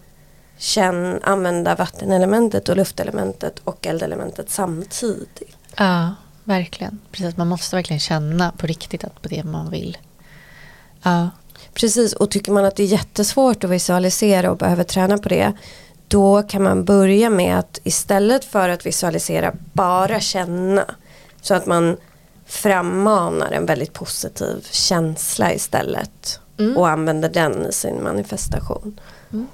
känna, 0.57 1.19
använda 1.23 1.75
vattenelementet 1.75 2.69
och 2.69 2.77
luftelementet 2.77 3.61
och 3.63 3.87
eldelementet 3.87 4.49
samtidigt. 4.49 5.57
Ja, 5.75 6.15
verkligen. 6.43 6.99
Precis, 7.11 7.37
man 7.37 7.47
måste 7.47 7.75
verkligen 7.75 7.99
känna 7.99 8.51
på 8.51 8.67
riktigt 8.67 9.03
att 9.03 9.21
på 9.21 9.27
det 9.27 9.43
man 9.43 9.69
vill. 9.69 9.97
Ja, 11.03 11.29
Precis, 11.73 12.13
och 12.13 12.31
tycker 12.31 12.51
man 12.51 12.65
att 12.65 12.75
det 12.75 12.83
är 12.83 12.87
jättesvårt 12.87 13.63
att 13.63 13.69
visualisera 13.69 14.51
och 14.51 14.57
behöver 14.57 14.83
träna 14.83 15.17
på 15.17 15.29
det 15.29 15.53
då 16.07 16.43
kan 16.43 16.63
man 16.63 16.85
börja 16.85 17.29
med 17.29 17.59
att 17.59 17.79
istället 17.83 18.45
för 18.45 18.69
att 18.69 18.85
visualisera 18.85 19.53
bara 19.73 20.19
känna 20.19 20.85
så 21.43 21.53
att 21.53 21.65
man 21.65 21.97
frammanar 22.45 23.51
en 23.51 23.65
väldigt 23.65 23.93
positiv 23.93 24.67
känsla 24.71 25.53
istället 25.53 26.39
Mm. 26.57 26.77
och 26.77 26.89
använder 26.89 27.29
den 27.29 27.65
i 27.65 27.71
sin 27.71 28.03
manifestation. 28.03 28.99
Mm. 29.33 29.47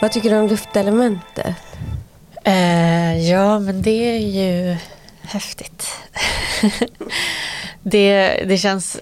Vad 0.00 0.12
tycker 0.12 0.30
du 0.30 0.36
om 0.36 0.48
luftelementet? 0.48 1.54
Eh, 2.44 3.30
ja, 3.30 3.58
men 3.58 3.82
det 3.82 4.16
är 4.16 4.18
ju 4.18 4.76
häftigt. 5.22 5.86
det, 7.82 8.44
det 8.48 8.58
känns 8.58 8.96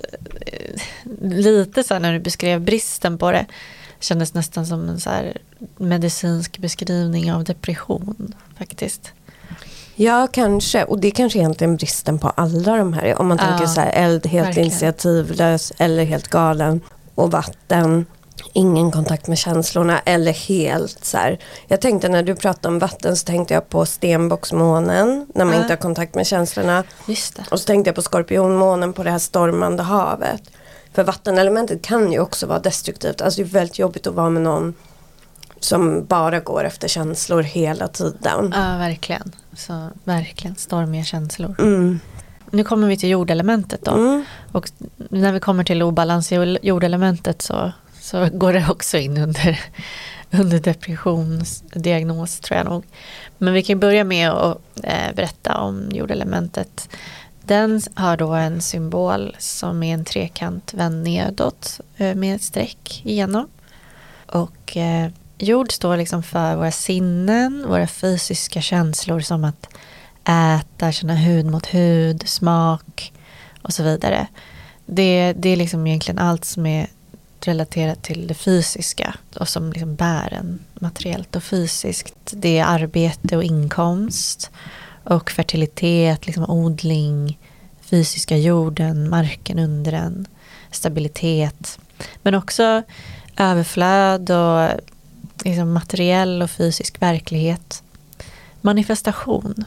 eh, 0.47 0.81
lite 1.23 1.85
så 1.85 1.95
här 1.95 2.01
när 2.01 2.13
du 2.13 2.19
beskrev 2.19 2.61
bristen 2.61 3.19
på 3.19 3.33
det. 3.33 3.47
Kändes 4.01 4.35
nästan 4.35 4.67
som 4.67 4.89
en 4.89 5.01
så 5.01 5.11
medicinsk 5.77 6.59
beskrivning 6.59 7.33
av 7.33 7.45
depression 7.45 8.35
faktiskt. 8.59 9.13
Ja, 10.03 10.27
kanske. 10.33 10.85
Och 10.85 10.99
det 10.99 11.07
är 11.09 11.11
kanske 11.11 11.39
egentligen 11.39 11.77
bristen 11.77 12.19
på 12.19 12.29
alla 12.35 12.77
de 12.77 12.93
här. 12.93 13.21
Om 13.21 13.29
man 13.29 13.39
Ja, 13.41 13.47
tänker 13.49 13.67
så 13.67 13.81
här, 13.81 13.91
eld, 13.93 14.27
helt 14.27 14.47
verkligen. 14.49 14.69
initiativlös 14.69 15.73
eller 15.79 16.05
helt 16.05 16.29
galen. 16.29 16.81
Och 17.15 17.31
vatten, 17.31 18.07
ingen 18.53 18.91
kontakt 18.91 19.27
med 19.27 19.39
känslorna 19.39 20.01
eller 20.05 20.33
helt 20.33 21.05
så 21.05 21.17
här. 21.17 21.39
Jag 21.69 21.81
tänkte 21.81 22.09
när 22.09 22.23
du 22.23 22.35
pratade 22.35 22.69
om 22.69 22.79
vatten 22.79 23.17
så 23.17 23.25
tänkte 23.25 23.55
jag 23.55 23.69
på 23.69 23.87
stenbocksmånen. 23.87 25.27
När 25.35 25.45
man 25.45 25.55
Ja. 25.55 25.61
inte 25.61 25.73
har 25.73 25.79
kontakt 25.79 26.15
med 26.15 26.27
känslorna. 26.27 26.85
Och 27.51 27.61
så 27.61 27.67
tänkte 27.67 27.89
jag 27.89 27.95
på 27.97 28.03
skorpionmånen 28.03 28.93
på 28.93 29.03
det 29.03 29.11
här 29.11 29.19
stormande 29.19 29.83
havet. 29.83 30.43
För 30.95 31.05
vattenelementet 31.05 31.83
kan 31.83 32.13
ju 32.13 32.21
också 32.21 32.47
vara 32.47 32.59
destruktivt. 32.59 33.21
Alltså 33.21 33.43
det 33.43 33.49
är 33.49 33.53
väldigt 33.53 33.79
jobbigt 33.79 34.07
att 34.07 34.15
vara 34.15 34.31
med 34.31 34.43
någon 34.43 34.75
som 35.61 36.05
bara 36.05 36.41
går 36.41 36.65
efter 36.65 36.89
känslor 36.89 37.43
hela 37.43 37.89
tiden. 37.89 38.53
Ja, 38.57 38.77
verkligen. 38.79 39.33
Så, 39.53 39.89
verkligen 40.05 40.57
stormiga 40.57 41.05
känslor. 41.05 41.55
Mm. 41.59 42.01
Nu 42.51 42.65
kommer 42.65 42.89
vi 42.89 42.97
till 42.97 43.09
jordelementet 43.09 43.85
då. 43.85 43.91
Mm. 43.91 44.25
Och 44.53 44.71
när 44.97 45.33
vi 45.33 45.41
kommer 45.41 45.65
till 45.65 45.83
obalans 45.83 46.33
i 46.33 46.59
jordelementet 46.63 47.43
så, 47.43 47.73
så 48.01 48.29
går 48.33 48.53
det 48.53 48.67
också 48.71 48.99
in 48.99 49.19
under, 49.19 49.61
under 50.31 50.59
depressionsdiagnos 50.61 52.41
tror 52.41 52.59
jag 52.59 52.67
nog. 52.67 52.85
Men 53.39 53.55
vi 53.55 53.63
kan 53.63 53.81
börja 53.81 54.05
med 54.05 54.31
att 54.31 54.59
eh, 54.83 55.15
berätta 55.15 55.59
om 55.59 55.89
jordelementet. 55.93 56.89
Den 57.45 57.81
har 57.95 58.17
då 58.17 58.33
en 58.33 58.61
symbol 58.61 59.37
som 59.39 59.83
är 59.83 59.95
en 59.95 60.05
trekant 60.05 60.75
vänd 60.75 61.03
nedåt 61.05 61.81
eh, 61.97 62.15
med 62.15 62.37
ett 62.37 62.43
streck 62.43 63.03
igenom. 63.05 63.49
Och 64.27 64.77
eh, 64.77 65.11
jord 65.43 65.73
står 65.73 65.97
liksom 65.97 66.23
för 66.23 66.57
våra 66.57 66.71
sinnen, 66.71 67.65
våra 67.69 67.87
fysiska 67.87 68.61
känslor 68.61 69.21
som 69.21 69.45
att 69.45 69.69
äta, 70.25 70.93
känna 70.93 71.15
hud 71.15 71.47
mot 71.47 71.67
hud, 71.67 72.29
smak 72.29 73.13
och 73.63 73.73
så 73.73 73.83
vidare. 73.83 74.27
Det, 74.87 75.33
det 75.33 75.49
är 75.49 75.57
liksom 75.57 75.87
egentligen 75.87 76.19
allt 76.19 76.45
som 76.45 76.67
är 76.67 76.87
relaterat 77.41 78.03
till 78.03 78.27
det 78.27 78.35
fysiska 78.35 79.15
och 79.37 79.49
som 79.49 79.73
liksom 79.73 79.95
bär 79.95 80.33
en 80.33 80.59
materiellt 80.75 81.37
och 81.37 81.43
fysiskt. 81.43 82.15
Det 82.33 82.59
är 82.59 82.65
arbete 82.65 83.37
och 83.37 83.45
inkomst 83.45 84.51
och 85.05 85.31
fertilitet, 85.31 86.27
liksom 86.27 86.51
odling, 86.51 87.39
fysiska 87.81 88.37
jorden, 88.37 89.09
marken 89.09 89.59
under 89.59 89.93
den, 89.93 90.27
stabilitet. 90.71 91.79
Men 92.23 92.35
också 92.35 92.83
överflöd 93.37 94.31
och 94.31 94.81
liksom 95.45 95.73
materiell 95.73 96.43
och 96.43 96.51
fysisk 96.51 97.03
verklighet. 97.03 97.83
Manifestation 98.61 99.65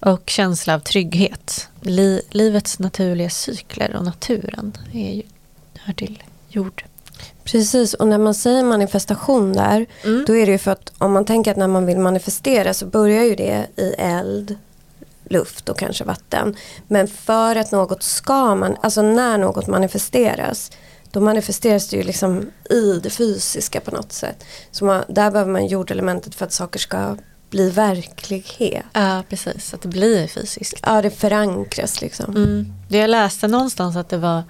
och 0.00 0.30
känsla 0.30 0.74
av 0.74 0.80
trygghet. 0.80 1.68
Li 1.80 2.22
livets 2.30 2.78
naturliga 2.78 3.30
cykler 3.30 3.96
och 3.96 4.04
naturen 4.04 4.78
är 4.92 5.12
ju, 5.12 5.22
hör 5.78 5.92
till 5.92 6.22
jord. 6.48 6.84
Precis, 7.44 7.94
och 7.94 8.08
när 8.08 8.18
man 8.18 8.34
säger 8.34 8.64
manifestation 8.64 9.52
där, 9.52 9.86
mm. 10.04 10.24
då 10.26 10.36
är 10.36 10.46
det 10.46 10.52
ju 10.52 10.58
för 10.58 10.70
att 10.70 10.92
om 10.98 11.12
man 11.12 11.24
tänker 11.24 11.50
att 11.50 11.56
när 11.56 11.66
man 11.66 11.86
vill 11.86 11.98
manifestera 11.98 12.74
så 12.74 12.86
börjar 12.86 13.24
ju 13.24 13.34
det 13.34 13.66
i 13.76 13.94
eld, 13.98 14.56
luft 15.24 15.68
och 15.68 15.78
kanske 15.78 16.04
vatten. 16.04 16.56
Men 16.86 17.08
för 17.08 17.56
att 17.56 17.72
något 17.72 18.02
ska 18.02 18.54
man, 18.54 18.76
alltså 18.80 19.02
när 19.02 19.38
något 19.38 19.66
manifesteras, 19.66 20.70
då 21.10 21.20
manifesteras 21.20 21.88
det 21.88 21.96
ju 21.96 22.02
liksom 22.02 22.50
i 22.70 23.00
det 23.02 23.10
fysiska 23.10 23.80
på 23.80 23.90
något 23.90 24.12
sätt. 24.12 24.44
Så 24.70 24.84
man, 24.84 25.04
där 25.08 25.30
behöver 25.30 25.52
man 25.52 25.66
jordelementet 25.66 26.34
för 26.34 26.46
att 26.46 26.52
saker 26.52 26.78
ska 26.78 27.16
bli 27.50 27.70
verklighet. 27.70 28.84
Ja, 28.92 29.22
precis. 29.28 29.74
Att 29.74 29.82
det 29.82 29.88
blir 29.88 30.26
fysiskt. 30.26 30.80
Ja, 30.82 31.02
det 31.02 31.10
förankras 31.10 32.00
liksom. 32.00 32.36
Mm. 32.36 32.72
Det 32.88 32.98
jag 32.98 33.10
läste 33.10 33.48
någonstans 33.48 33.96
att 33.96 34.08
det 34.08 34.18
var 34.18 34.42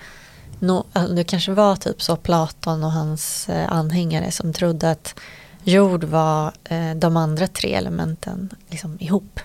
no, 0.58 0.86
det 1.16 1.24
kanske 1.24 1.52
var 1.52 1.76
typ 1.76 2.02
så 2.02 2.16
Platon 2.16 2.84
och 2.84 2.92
hans 2.92 3.48
eh, 3.48 3.72
anhängare 3.72 4.30
som 4.30 4.52
trodde 4.52 4.90
att 4.90 5.14
jord 5.62 6.04
var 6.04 6.52
eh, 6.64 6.94
de 6.94 7.16
andra 7.16 7.46
tre 7.46 7.74
elementen 7.74 8.50
liksom 8.68 8.96
ihop. 9.00 9.40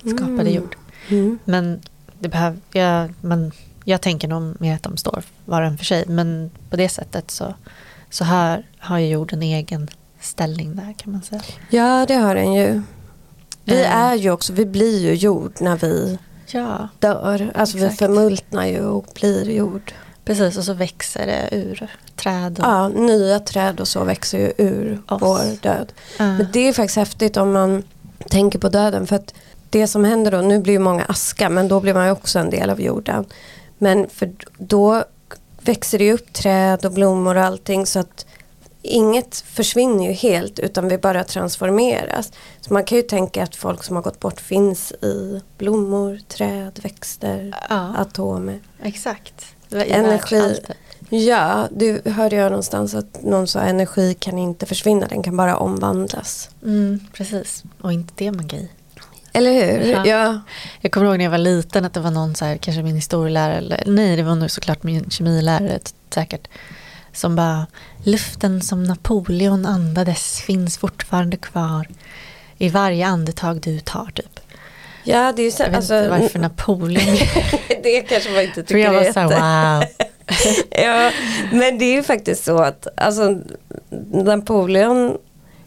Skapade 0.00 0.40
mm. 0.40 0.54
jord. 0.54 0.76
Mm. 1.08 1.38
Men 1.44 1.80
det 2.18 2.28
behöv, 2.28 2.60
jag, 2.72 3.14
man, 3.20 3.52
jag 3.88 4.00
tänker 4.00 4.28
nog 4.28 4.60
mer 4.60 4.74
att 4.74 4.82
de 4.82 4.96
står 4.96 5.22
var 5.44 5.62
och 5.62 5.68
en 5.68 5.78
för 5.78 5.84
sig. 5.84 6.04
Men 6.06 6.50
på 6.70 6.76
det 6.76 6.88
sättet 6.88 7.30
så, 7.30 7.54
så 8.10 8.24
här 8.24 8.66
har 8.78 8.98
ju 8.98 9.06
jord 9.06 9.32
en 9.32 9.42
egen 9.42 9.88
ställning 10.20 10.76
där 10.76 10.94
kan 10.98 11.12
man 11.12 11.22
säga. 11.22 11.42
Ja 11.70 12.04
det 12.08 12.14
har 12.14 12.34
den 12.34 12.52
ju. 12.52 12.82
Vi 13.64 13.84
mm. 13.84 13.98
är 13.98 14.14
ju 14.14 14.30
också, 14.30 14.52
vi 14.52 14.66
blir 14.66 15.00
ju 15.00 15.14
jord 15.14 15.52
när 15.60 15.76
vi 15.76 16.18
ja, 16.46 16.88
dör. 16.98 17.52
Alltså 17.54 17.76
exakt. 17.76 17.92
vi 17.92 17.96
förmultnar 17.96 18.66
ju 18.66 18.80
och 18.80 19.06
blir 19.14 19.50
jord. 19.50 19.92
Precis 20.24 20.58
och 20.58 20.64
så 20.64 20.72
växer 20.72 21.26
det 21.26 21.56
ur 21.56 21.90
träd. 22.16 22.58
Och... 22.58 22.64
Ja, 22.64 22.88
nya 22.88 23.40
träd 23.40 23.80
och 23.80 23.88
så 23.88 24.04
växer 24.04 24.38
ju 24.38 24.52
ur 24.58 25.02
Oss. 25.08 25.22
vår 25.22 25.62
död. 25.62 25.92
Mm. 26.18 26.36
Men 26.36 26.46
det 26.52 26.68
är 26.68 26.72
faktiskt 26.72 26.96
häftigt 26.96 27.36
om 27.36 27.52
man 27.52 27.82
tänker 28.30 28.58
på 28.58 28.68
döden. 28.68 29.06
För 29.06 29.16
att 29.16 29.34
det 29.70 29.86
som 29.86 30.04
händer 30.04 30.30
då, 30.30 30.40
nu 30.40 30.58
blir 30.58 30.72
ju 30.72 30.78
många 30.78 31.04
aska 31.04 31.48
men 31.48 31.68
då 31.68 31.80
blir 31.80 31.94
man 31.94 32.06
ju 32.06 32.12
också 32.12 32.38
en 32.38 32.50
del 32.50 32.70
av 32.70 32.80
jorden. 32.80 33.24
Men 33.78 34.08
för 34.08 34.32
då 34.58 35.04
växer 35.60 35.98
det 35.98 36.12
upp 36.12 36.32
träd 36.32 36.84
och 36.84 36.92
blommor 36.92 37.36
och 37.36 37.42
allting 37.42 37.86
så 37.86 37.98
att 37.98 38.26
inget 38.82 39.36
försvinner 39.36 40.06
ju 40.06 40.12
helt 40.12 40.58
utan 40.58 40.88
vi 40.88 40.98
bara 40.98 41.24
transformeras. 41.24 42.32
Så 42.60 42.72
man 42.72 42.84
kan 42.84 42.96
ju 42.96 43.02
tänka 43.02 43.42
att 43.42 43.56
folk 43.56 43.84
som 43.84 43.96
har 43.96 44.02
gått 44.02 44.20
bort 44.20 44.40
finns 44.40 44.92
i 44.92 45.40
blommor, 45.58 46.20
träd, 46.28 46.80
växter, 46.82 47.54
ja. 47.68 47.96
atomer. 47.96 48.60
Exakt. 48.82 49.46
Energi. 49.70 50.60
Ja, 51.08 51.68
du 51.70 52.00
hörde 52.04 52.36
jag 52.36 52.50
någonstans 52.50 52.94
att 52.94 53.22
någon 53.22 53.46
sa 53.46 53.60
energi 53.60 54.14
kan 54.14 54.38
inte 54.38 54.66
försvinna, 54.66 55.06
den 55.06 55.22
kan 55.22 55.36
bara 55.36 55.56
omvandlas. 55.56 56.50
Mm, 56.62 57.00
precis, 57.12 57.64
och 57.80 57.92
inte 57.92 58.12
det 58.16 58.32
magi. 58.32 58.68
Eller 59.36 59.52
hur? 59.52 59.92
Ja. 59.92 60.06
ja. 60.06 60.40
Jag 60.80 60.92
kommer 60.92 61.06
ihåg 61.06 61.18
när 61.18 61.24
jag 61.24 61.30
var 61.30 61.38
liten 61.38 61.84
att 61.84 61.94
det 61.94 62.00
var 62.00 62.10
någon 62.10 62.34
så 62.34 62.44
här, 62.44 62.56
kanske 62.56 62.82
min 62.82 62.94
historielärare, 62.94 63.56
eller 63.56 63.82
nej 63.86 64.16
det 64.16 64.22
var 64.22 64.34
nog 64.34 64.50
såklart 64.50 64.82
min 64.82 65.10
kemilärare 65.10 65.78
säkert, 66.10 66.48
som 67.12 67.36
bara 67.36 67.66
luften 68.04 68.62
som 68.62 68.84
Napoleon 68.84 69.66
andades 69.66 70.40
finns 70.40 70.78
fortfarande 70.78 71.36
kvar 71.36 71.88
i 72.58 72.68
varje 72.68 73.06
andetag 73.06 73.60
du 73.60 73.80
tar 73.80 74.10
typ. 74.14 74.40
Ja, 75.04 75.32
det 75.36 75.42
är 75.42 75.50
så, 75.50 75.62
jag 75.62 75.68
vet 75.68 75.76
alltså, 75.76 75.96
inte 75.96 76.08
varför 76.08 76.38
Napoleon. 76.38 77.16
det 77.82 78.00
kanske 78.00 78.30
man 78.30 78.42
inte 78.42 78.62
tycker 78.62 78.74
För 78.74 78.78
jag 78.78 78.92
var 78.92 79.12
så 79.12 79.20
här, 79.20 79.78
wow. 79.78 79.88
ja, 80.70 81.10
men 81.52 81.78
det 81.78 81.84
är 81.84 81.94
ju 81.94 82.02
faktiskt 82.02 82.44
så 82.44 82.58
att 82.58 82.86
alltså, 82.96 83.38
Napoleon 84.12 85.18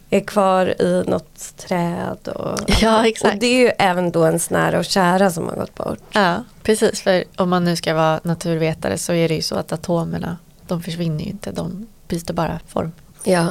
är 0.10 0.20
kvar 0.20 0.82
i 0.82 1.04
något 1.08 1.58
träd. 1.58 2.28
Och, 2.28 2.60
ja, 2.82 3.08
exakt. 3.08 3.34
och 3.34 3.40
det 3.40 3.48
är 3.48 3.60
ju 3.60 3.72
även 3.80 4.12
då 4.12 4.26
ens 4.26 4.50
nära 4.50 4.80
och 4.80 4.86
kära 4.86 5.32
som 5.32 5.48
har 5.48 5.56
gått 5.56 5.76
bort. 5.76 6.00
Ja, 6.12 6.44
precis. 6.64 7.02
För 7.02 7.24
om 7.36 7.50
man 7.50 7.64
nu 7.64 7.76
ska 7.76 7.94
vara 7.94 8.20
naturvetare 8.24 8.98
så 8.98 9.14
är 9.14 9.30
det 9.30 9.36
ju 9.36 9.42
så 9.42 9.56
att 9.56 9.72
atomerna, 9.72 10.38
de 10.68 10.82
försvinner 10.82 11.24
ju 11.24 11.30
inte. 11.30 11.52
De 11.52 11.88
byter 12.08 12.34
bara 12.34 12.60
form. 12.68 12.92
Ja. 13.24 13.48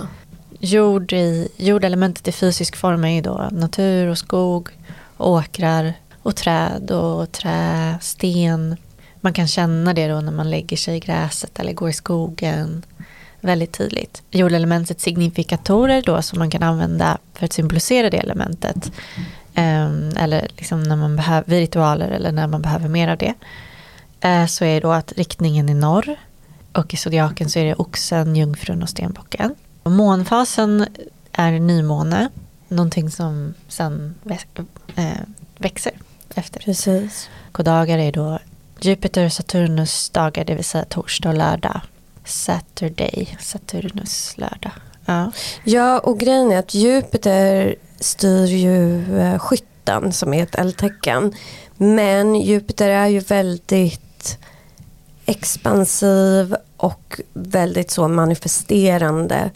Jord 0.61 1.13
i, 1.13 1.49
jordelementet 1.57 2.29
i 2.29 2.33
fysisk 2.33 2.77
form 2.77 3.05
är 3.05 3.15
ju 3.15 3.21
då 3.21 3.49
natur 3.53 4.09
och 4.09 4.19
skog, 4.19 4.69
åkrar 5.17 5.95
och 6.23 6.37
träd 6.37 6.91
och 6.91 7.33
trä, 7.33 7.99
sten. 8.01 8.77
Man 9.21 9.33
kan 9.33 9.49
känna 9.49 9.95
det 9.95 10.09
då 10.09 10.21
när 10.21 10.33
man 10.33 10.51
lägger 10.51 10.77
sig 10.77 10.97
i 10.97 11.01
gräset 11.01 11.59
eller 11.59 11.73
går 11.73 11.89
i 11.89 11.93
skogen 11.93 12.83
väldigt 13.41 13.73
tydligt. 13.73 14.23
Jordelementets 14.31 15.05
signifikatorer 15.05 16.03
då 16.03 16.23
som 16.23 16.39
man 16.39 16.51
kan 16.51 16.63
använda 16.63 17.19
för 17.35 17.45
att 17.45 17.53
symbolisera 17.53 18.11
det 18.11 18.17
elementet. 18.17 18.93
Um, 19.57 20.13
eller 20.17 20.49
liksom 20.57 20.83
när 20.83 20.97
man 20.97 21.17
behöver, 21.17 21.51
vid 21.51 21.59
ritualer 21.59 22.09
eller 22.09 22.33
när 22.33 22.47
man 22.47 22.63
behöver 22.63 22.89
mer 22.89 23.09
av 23.09 23.19
det. 23.19 23.35
Uh, 24.25 24.47
så 24.47 24.65
är 24.65 24.81
då 24.81 24.93
att 24.93 25.13
riktningen 25.13 25.69
är 25.69 25.75
norr. 25.75 26.17
Och 26.73 26.95
i 26.95 26.97
zodiaken 26.97 27.51
så 27.51 27.59
är 27.59 27.65
det 27.65 27.75
oxen, 27.75 28.37
jungfrun 28.37 28.83
och 28.83 28.89
stenbocken. 28.89 29.55
Och 29.83 29.93
månfasen 29.93 30.87
är 31.33 31.51
nymåne. 31.51 32.29
Någonting 32.69 33.11
som 33.11 33.55
sen 33.69 34.15
äh, 34.97 35.13
växer 35.59 35.93
efter. 36.35 36.61
Precis. 36.61 37.31
Godagar 37.53 37.99
är 37.99 38.13
då 38.13 38.39
Jupiter 38.81 39.25
och 39.25 39.33
Saturnus 39.33 40.11
dagar, 40.11 40.45
det 40.45 40.55
vill 40.55 40.65
säga 40.65 40.85
torsdag 40.85 41.29
och 41.29 41.35
lördag. 41.35 41.81
Saturday, 42.29 43.37
Saturnus 43.41 44.35
lördag. 44.37 44.73
Ja. 45.05 45.33
ja, 45.65 45.99
och 45.99 46.21
grejen 46.21 46.53
är 46.53 46.59
att 46.59 46.75
Jupiter 46.75 47.75
styr 48.01 48.47
ju 48.47 49.19
eh, 49.19 49.39
skytten 49.39 50.13
som 50.13 50.35
är 50.35 50.43
ett 50.43 50.55
eldtecken. 50.55 51.33
Men 51.77 52.35
Jupiter 52.35 52.89
är 52.89 53.07
ju 53.07 53.19
väldigt 53.19 54.39
expansiv 55.27 56.57
och 56.77 57.21
väldigt 57.33 57.91
så 57.91 58.09
manifesterande 58.09 59.51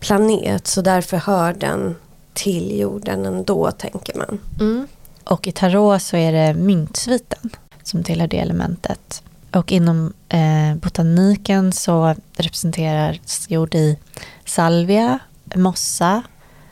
planet. 0.00 0.66
Så 0.66 0.82
därför 0.82 1.16
hör 1.16 1.52
den 1.52 1.96
till 2.34 2.78
jorden 2.78 3.26
ändå 3.26 3.70
tänker 3.70 4.18
man. 4.18 4.40
Mm. 4.60 4.88
Och 5.24 5.46
i 5.46 5.52
tarot 5.52 6.02
så 6.02 6.16
är 6.16 6.32
det 6.32 6.54
myntsviten 6.54 7.50
som 7.82 8.04
tillhör 8.04 8.28
det 8.28 8.38
elementet. 8.38 9.22
Och 9.56 9.72
inom 9.72 10.12
eh, 10.28 10.74
botaniken 10.74 11.72
så 11.72 12.14
representeras 12.36 13.46
jord 13.50 13.74
i 13.74 13.98
salvia, 14.44 15.18
mossa, 15.54 16.22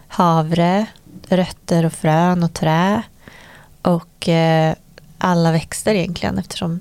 havre, 0.09 0.87
rötter 1.29 1.87
och 1.87 1.93
frön 1.93 2.43
och 2.43 2.55
trä. 2.55 3.03
Och 3.83 4.29
eh, 4.29 4.75
alla 5.19 5.53
växter 5.53 5.95
egentligen 5.95 6.39
eftersom 6.39 6.81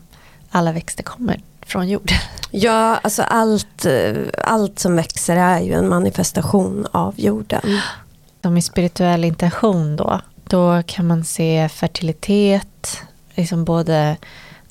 alla 0.50 0.72
växter 0.72 1.04
kommer 1.04 1.42
från 1.62 1.90
jorden. 1.90 2.18
Ja, 2.52 3.00
alltså 3.04 3.24
allt, 3.24 3.86
eh, 3.86 4.14
allt 4.44 4.80
som 4.80 4.96
växer 4.96 5.36
är 5.36 5.60
ju 5.60 5.74
en 5.74 5.90
manifestation 5.90 6.88
av 6.92 7.14
jorden. 7.18 7.62
Som 8.42 8.58
i 8.58 8.62
spirituell 8.62 9.24
intention 9.24 9.96
då, 9.96 10.22
då 10.44 10.84
kan 10.86 11.08
man 11.08 11.24
se 11.24 11.70
fertilitet, 11.70 12.98
liksom 13.36 13.66
både 13.66 14.18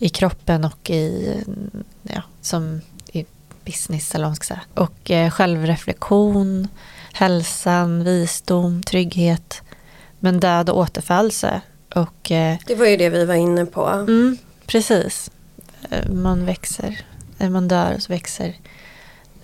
i 0.03 0.09
kroppen 0.09 0.65
och 0.65 0.91
i, 0.91 1.35
ja, 2.03 2.23
som 2.41 2.81
i 3.13 3.25
business 3.65 4.15
eller 4.15 4.25
vad 4.25 4.31
man 4.31 4.37
ska 4.37 4.45
säga. 4.45 4.61
Och 4.75 5.11
eh, 5.11 5.31
självreflektion, 5.31 6.69
hälsan, 7.13 8.05
visdom, 8.05 8.83
trygghet. 8.83 9.63
Men 10.19 10.41
död 10.41 10.71
och 10.71 10.79
återfallelse. 10.79 11.61
Och, 11.95 12.31
eh, 12.31 12.57
det 12.67 12.75
var 12.75 12.87
ju 12.87 12.97
det 12.97 13.11
vi 13.11 13.25
var 13.25 13.35
inne 13.35 13.67
på. 13.67 13.87
Mm, 13.87 14.39
precis. 14.67 15.31
Eh, 15.91 16.11
man 16.11 16.47
växer, 16.47 17.01
när 17.39 17.51
man 17.51 17.69
dör 17.69 17.97
så 17.99 18.13
växer 18.13 18.57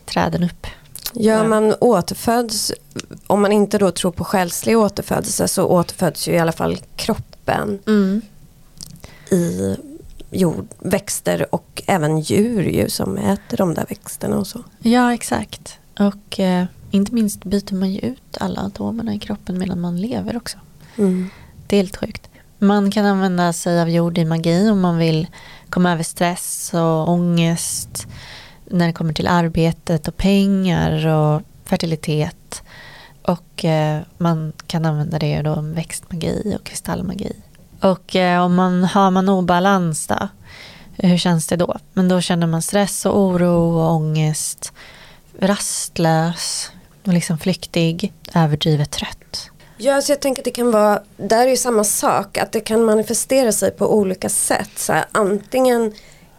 träden 0.06 0.44
upp. 0.44 0.66
Ja, 1.12 1.44
man 1.44 1.74
återföds, 1.80 2.72
om 3.26 3.42
man 3.42 3.52
inte 3.52 3.78
då 3.78 3.90
tror 3.90 4.12
på 4.12 4.24
själslig 4.24 4.78
återfödelse 4.78 5.48
så 5.48 5.64
återföds 5.64 6.28
ju 6.28 6.32
i 6.32 6.38
alla 6.38 6.52
fall 6.52 6.78
kroppen 6.96 7.78
mm. 7.86 8.22
i 9.30 9.76
jord, 10.30 10.68
växter 10.78 11.54
och 11.54 11.82
även 11.86 12.20
djur 12.20 12.62
ju 12.62 12.90
som 12.90 13.16
äter 13.16 13.56
de 13.56 13.74
där 13.74 13.86
växterna 13.88 14.38
och 14.38 14.46
så. 14.46 14.64
Ja, 14.78 15.14
exakt. 15.14 15.78
Och 15.98 16.40
eh, 16.40 16.64
inte 16.90 17.14
minst 17.14 17.44
byter 17.44 17.74
man 17.74 17.90
ju 17.90 18.00
ut 18.00 18.36
alla 18.40 18.60
atomerna 18.60 19.14
i 19.14 19.18
kroppen 19.18 19.58
medan 19.58 19.80
man 19.80 20.00
lever 20.00 20.36
också. 20.36 20.58
Mm. 20.96 21.30
Det 21.66 21.76
är 21.76 21.80
helt 21.80 21.96
sjukt. 21.96 22.30
Man 22.58 22.90
kan 22.90 23.04
använda 23.04 23.52
sig 23.52 23.80
av 23.80 23.90
jord 23.90 24.18
i 24.18 24.24
magi 24.24 24.70
om 24.70 24.80
man 24.80 24.98
vill 24.98 25.26
komma 25.70 25.92
över 25.92 26.02
stress 26.02 26.70
och 26.74 27.08
ångest 27.08 28.06
när 28.64 28.86
det 28.86 28.92
kommer 28.92 29.12
till 29.12 29.26
arbetet 29.26 30.08
och 30.08 30.16
pengar 30.16 31.06
och 31.06 31.42
fertilitet. 31.64 32.62
Och 33.22 33.64
eh, 33.64 34.00
man 34.18 34.52
kan 34.66 34.84
använda 34.84 35.18
det 35.18 35.42
då 35.42 35.52
om 35.52 35.72
växtmagi 35.72 36.56
och 36.58 36.64
kristallmagi. 36.64 37.32
Och 37.80 38.16
eh, 38.16 38.44
om 38.44 38.54
man 38.54 38.84
har 38.84 39.10
man 39.10 39.28
obalans 39.28 40.06
då, 40.06 40.28
eh, 40.96 41.10
hur 41.10 41.18
känns 41.18 41.46
det 41.46 41.56
då? 41.56 41.76
Men 41.92 42.08
då 42.08 42.20
känner 42.20 42.46
man 42.46 42.62
stress 42.62 43.06
och 43.06 43.18
oro 43.18 43.78
och 43.78 43.92
ångest, 43.92 44.72
rastlös 45.40 46.70
och 47.06 47.12
liksom 47.12 47.38
flyktig, 47.38 48.12
överdrivet 48.34 48.90
trött. 48.90 49.50
Ja, 49.76 50.02
så 50.02 50.12
jag 50.12 50.20
tänker 50.20 50.40
att 50.40 50.44
det 50.44 50.50
kan 50.50 50.70
vara, 50.70 51.02
där 51.16 51.46
är 51.46 51.50
ju 51.50 51.56
samma 51.56 51.84
sak, 51.84 52.38
att 52.38 52.52
det 52.52 52.60
kan 52.60 52.84
manifestera 52.84 53.52
sig 53.52 53.70
på 53.70 53.94
olika 53.94 54.28
sätt. 54.28 54.70
Så 54.76 54.92
här, 54.92 55.04
antingen 55.12 55.92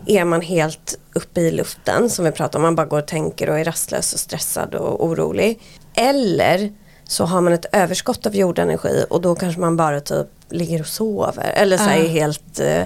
är 0.05 0.25
man 0.25 0.41
helt 0.41 0.99
uppe 1.13 1.41
i 1.41 1.51
luften, 1.51 2.09
som 2.09 2.25
vi 2.25 2.31
pratar 2.31 2.59
om, 2.59 2.63
man 2.63 2.75
bara 2.75 2.85
går 2.85 2.99
och 2.99 3.07
tänker 3.07 3.49
och 3.49 3.59
är 3.59 3.63
rastlös 3.63 4.13
och 4.13 4.19
stressad 4.19 4.75
och 4.75 5.05
orolig. 5.05 5.59
Eller 5.95 6.73
så 7.03 7.25
har 7.25 7.41
man 7.41 7.53
ett 7.53 7.65
överskott 7.71 8.25
av 8.25 8.35
jordenergi 8.35 9.05
och 9.09 9.21
då 9.21 9.35
kanske 9.35 9.61
man 9.61 9.77
bara 9.77 9.99
typ 9.99 10.27
ligger 10.49 10.79
och 10.81 10.87
sover. 10.87 11.51
Eller 11.55 11.77
så 11.77 11.89
är 11.89 12.07
helt, 12.09 12.59
eh, 12.59 12.83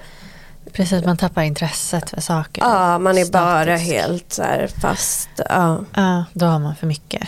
Precis, 0.74 1.06
man 1.06 1.18
tappar 1.18 1.42
intresset 1.44 2.10
för 2.10 2.22
saker. 2.22 2.62
ja 2.62 3.00
man 3.00 3.18
är 3.18 3.26
bara 3.32 3.64
Statisk. 3.78 3.92
helt 3.94 4.34
så 4.34 4.44
fast. 4.82 5.30
Ja. 5.50 5.84
Ja, 5.96 6.26
då 6.34 6.46
har 6.46 6.60
man 6.60 6.76
för 6.76 6.88
mycket. 6.88 7.28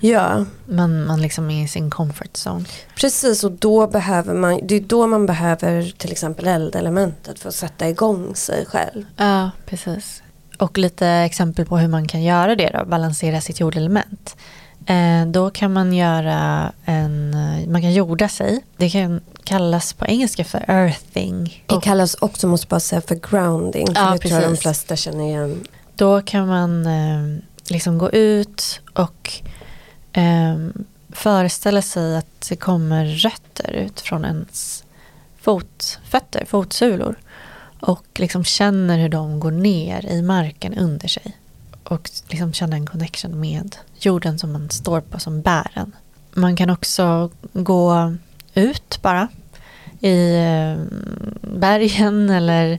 ja, 0.00 0.44
Man, 0.66 1.06
man 1.06 1.22
liksom 1.22 1.50
är 1.50 1.64
i 1.64 1.68
sin 1.68 1.90
comfort 1.90 2.32
zone. 2.46 2.64
precis 2.96 3.44
och 3.44 3.52
då 3.52 3.86
behöver 3.86 4.34
man, 4.34 4.60
det 4.62 4.74
är 4.74 4.80
då 4.80 5.06
man 5.06 5.26
behöver 5.26 5.94
till 5.98 6.12
exempel 6.12 6.46
eldelementet 6.46 7.38
för 7.38 7.48
att 7.48 7.54
sätta 7.54 7.88
igång 7.88 8.34
sig 8.34 8.66
själv. 8.66 9.04
Ja, 9.16 9.50
precis. 9.66 10.22
Och 10.58 10.78
lite 10.78 11.06
exempel 11.08 11.66
på 11.66 11.78
hur 11.78 11.88
man 11.88 12.08
kan 12.08 12.22
göra 12.22 12.54
det 12.56 12.70
då, 12.78 12.84
balansera 12.84 13.40
sitt 13.40 13.60
jordelement. 13.60 14.36
Eh, 14.86 15.26
då 15.26 15.50
kan 15.50 15.72
man 15.72 15.92
göra 15.92 16.72
en, 16.84 17.34
eh, 17.34 17.68
man 17.68 17.82
kan 17.82 17.92
jorda 17.92 18.28
sig. 18.28 18.64
Det 18.76 18.90
kan 18.90 19.20
kallas 19.44 19.92
på 19.92 20.06
engelska 20.06 20.44
för 20.44 20.64
earthing. 20.68 21.64
Det 21.66 21.80
kallas 21.82 22.14
också, 22.14 22.46
måste 22.46 22.66
bara 22.66 22.80
säga, 22.80 23.00
för 23.00 23.14
grounding. 23.14 23.86
För 23.86 23.94
Ja, 23.94 24.10
det 24.10 24.18
tror 24.18 24.40
jag 24.40 24.50
de 24.50 24.56
flesta 24.56 24.96
känner 24.96 25.24
igen. 25.24 25.64
då 25.96 26.20
kan 26.22 26.46
man 26.46 26.86
eh, 26.86 27.38
liksom 27.68 27.98
gå 27.98 28.10
ut 28.10 28.80
och 28.94 29.42
föreställa 31.12 31.82
sig 31.82 32.16
att 32.16 32.46
det 32.48 32.56
kommer 32.56 33.06
rötter 33.06 33.70
ut 33.72 34.00
från 34.00 34.24
ens 34.24 34.84
fotfötter, 35.40 36.44
fotsulor. 36.44 37.18
Och 37.80 38.06
liksom 38.14 38.44
känner 38.44 38.98
hur 38.98 39.08
de 39.08 39.40
går 39.40 39.50
ner 39.50 40.06
i 40.06 40.22
marken 40.22 40.74
under 40.74 41.08
sig. 41.08 41.36
Och 41.84 42.10
liksom 42.28 42.52
känna 42.52 42.76
en 42.76 42.86
connection 42.86 43.40
med 43.40 43.76
jorden 44.06 44.38
som 44.38 44.52
man 44.52 44.70
står 44.70 45.00
på 45.00 45.20
som 45.20 45.40
bären. 45.42 45.92
Man 46.34 46.56
kan 46.56 46.70
också 46.70 47.30
gå 47.52 48.14
ut 48.54 48.98
bara 49.02 49.28
i 50.00 50.36
eh, 50.36 50.84
bergen 51.40 52.30
eller 52.38 52.78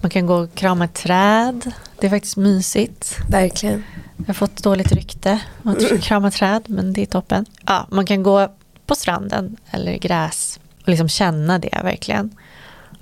man 0.00 0.10
kan 0.10 0.26
gå 0.26 0.34
och 0.34 0.54
krama 0.54 0.84
ett 0.84 0.94
träd. 0.94 1.72
Det 2.00 2.06
är 2.06 2.10
faktiskt 2.10 2.36
mysigt. 2.36 3.16
Verkligen. 3.28 3.84
Jag 4.16 4.26
har 4.26 4.34
fått 4.34 4.62
dåligt 4.62 4.92
rykte 4.92 5.40
om 5.62 5.70
att 5.70 6.00
krama 6.02 6.30
träd, 6.30 6.62
men 6.66 6.92
det 6.92 7.02
är 7.02 7.06
toppen. 7.06 7.46
Ja, 7.66 7.86
man 7.90 8.06
kan 8.06 8.22
gå 8.22 8.48
på 8.86 8.94
stranden 8.94 9.56
eller 9.70 9.92
i 9.92 9.98
gräs 9.98 10.60
och 10.82 10.88
liksom 10.88 11.08
känna 11.08 11.58
det 11.58 11.80
verkligen. 11.82 12.30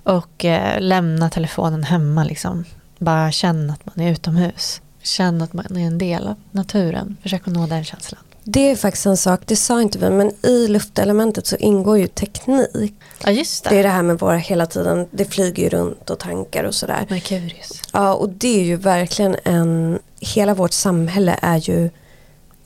Och 0.02 0.44
eh, 0.44 0.80
lämna 0.80 1.30
telefonen 1.30 1.84
hemma 1.84 2.24
liksom. 2.24 2.64
Bara 2.98 3.32
känna 3.32 3.72
att 3.72 3.86
man 3.86 4.06
är 4.06 4.12
utomhus. 4.12 4.80
Känna 5.06 5.44
att 5.44 5.52
man 5.52 5.76
är 5.76 5.86
en 5.86 5.98
del 5.98 6.26
av 6.26 6.34
naturen. 6.50 7.16
Försök 7.22 7.48
att 7.48 7.54
nå 7.54 7.66
den 7.66 7.84
känslan. 7.84 8.20
Det 8.44 8.70
är 8.70 8.76
faktiskt 8.76 9.06
en 9.06 9.16
sak, 9.16 9.40
det 9.46 9.56
sa 9.56 9.82
inte 9.82 9.98
vi, 9.98 10.10
men 10.10 10.32
i 10.46 10.68
luftelementet 10.68 11.46
så 11.46 11.56
ingår 11.56 11.98
ju 11.98 12.06
teknik. 12.06 12.94
Ja, 13.24 13.30
just 13.30 13.64
Det 13.64 13.78
är 13.78 13.82
det 13.82 13.88
här 13.88 14.02
med 14.02 14.18
våra 14.18 14.36
hela 14.36 14.66
tiden, 14.66 15.08
det 15.10 15.24
flyger 15.24 15.62
ju 15.62 15.68
runt 15.68 16.10
och 16.10 16.18
tankar 16.18 16.64
och 16.64 16.74
sådär. 16.74 17.06
Merkurius. 17.10 17.82
Ja, 17.92 18.14
och 18.14 18.28
det 18.28 18.60
är 18.60 18.64
ju 18.64 18.76
verkligen 18.76 19.36
en, 19.44 19.98
hela 20.20 20.54
vårt 20.54 20.72
samhälle 20.72 21.38
är 21.42 21.56
ju 21.56 21.90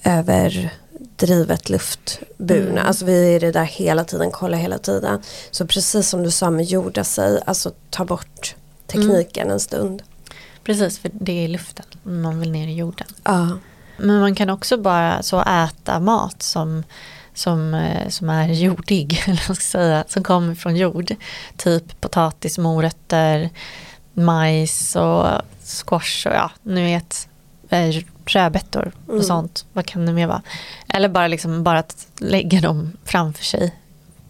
överdrivet 0.03 1.71
luftburna. 1.71 2.71
Mm. 2.71 2.87
Alltså 2.87 3.05
vi 3.05 3.35
är 3.35 3.41
det 3.41 3.53
där 3.53 3.65
hela 3.65 4.05
tiden, 4.05 4.31
kolla 4.31 4.57
hela 4.57 4.79
tiden. 4.79 5.21
Så 5.51 5.67
precis 5.67 6.09
som 6.09 6.23
du 6.23 6.31
sa 6.31 6.51
med 6.51 6.65
jorda 6.65 7.05
sig, 7.05 7.41
alltså 7.47 7.73
ta 7.91 8.05
bort 8.05 8.55
tekniken 8.87 9.51
en 9.51 9.61
stund. 9.61 10.03
Precis, 10.65 10.99
för 10.99 11.11
det 11.15 11.45
är 11.45 11.49
luften. 11.49 11.87
Man 12.03 12.41
vill 12.41 12.51
ner 12.53 12.69
i 12.69 12.75
jorden. 12.75 13.07
Ja, 13.25 13.59
Men 13.97 14.21
man 14.21 14.35
kan 14.35 14.51
också 14.51 14.77
bara 14.79 15.23
så 15.23 15.43
äta 15.43 16.01
mat 16.01 16.43
som, 16.43 16.83
som, 17.35 17.75
eh, 17.75 18.09
som 18.09 18.31
är 18.31 18.49
jordig, 18.49 19.23
eller 19.27 19.37
ska 19.37 19.55
säga, 19.55 20.05
som 20.09 20.23
kommer 20.23 20.55
från 20.55 20.77
jord. 20.77 21.15
Typ 21.57 22.01
potatis, 22.01 22.59
morötter, 22.59 23.51
majs 24.15 24.97
och 24.97 25.27
squash 25.85 26.27
och 26.27 26.35
ja, 26.35 26.51
ni 26.63 26.83
vet, 26.85 27.29
eh, 27.69 28.03
rödbetor 28.27 28.93
och 29.07 29.13
Mm. 29.13 29.25
sånt. 29.25 29.65
Vad 29.73 29.87
kan 29.87 30.07
det 30.07 30.13
mer 30.13 30.27
vara? 30.27 30.43
Eller 30.89 31.09
bara, 31.09 31.27
liksom, 31.29 31.63
bara 31.63 31.79
att 31.79 32.07
lägga 32.19 32.61
dem 32.61 32.93
framför 33.05 33.45
sig 33.45 33.75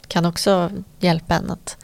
kan 0.09 0.27
också 0.27 0.71
hjälpa 1.01 1.35
en 1.35 1.51
att 1.51 1.77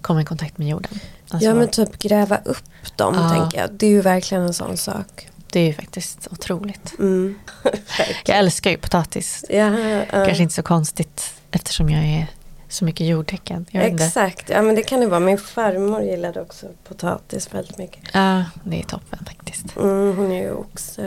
komma 0.00 0.22
i 0.22 0.24
kontakt 0.24 0.58
med 0.58 0.68
jorden. 0.68 1.00
Alltså, 1.32 1.48
ja 1.48 1.54
men 1.54 1.68
typ 1.68 1.98
gräva 1.98 2.38
upp 2.44 2.96
dem 2.96 3.14
Ja. 3.14 3.28
tänker 3.30 3.58
jag. 3.60 3.70
Det 3.72 3.86
är 3.86 3.90
ju 3.90 4.00
verkligen 4.00 4.42
en 4.44 4.54
sån 4.54 4.76
sak. 4.76 5.28
Det 5.50 5.60
är 5.60 5.66
ju 5.66 5.72
faktiskt 5.74 6.28
otroligt. 6.30 6.98
Mm. 6.98 7.38
Jag 8.24 8.38
älskar 8.38 8.70
ju 8.70 8.76
potatis. 8.76 9.44
Ja, 9.48 9.78
ja. 9.78 10.04
Kanske 10.10 10.42
inte 10.42 10.54
så 10.54 10.62
konstigt 10.62 11.34
eftersom 11.50 11.90
jag 11.90 12.04
är 12.04 12.26
så 12.68 12.84
mycket 12.84 13.06
jordtecken. 13.06 13.66
Exakt, 13.72 14.48
ja 14.50 14.62
men 14.62 14.74
det 14.74 14.82
kan 14.82 15.00
det 15.00 15.06
vara. 15.06 15.20
Min 15.20 15.38
farmor 15.38 16.02
gillade 16.02 16.40
också 16.40 16.66
potatis 16.88 17.54
väldigt 17.54 17.78
mycket. 17.78 18.00
Ja, 18.12 18.44
det 18.64 18.78
är 18.80 18.82
toppen 18.82 19.18
faktiskt. 19.26 19.76
Mm, 19.76 20.16
hon 20.16 20.32
är 20.32 20.42
ju 20.42 20.52
också... 20.52 21.02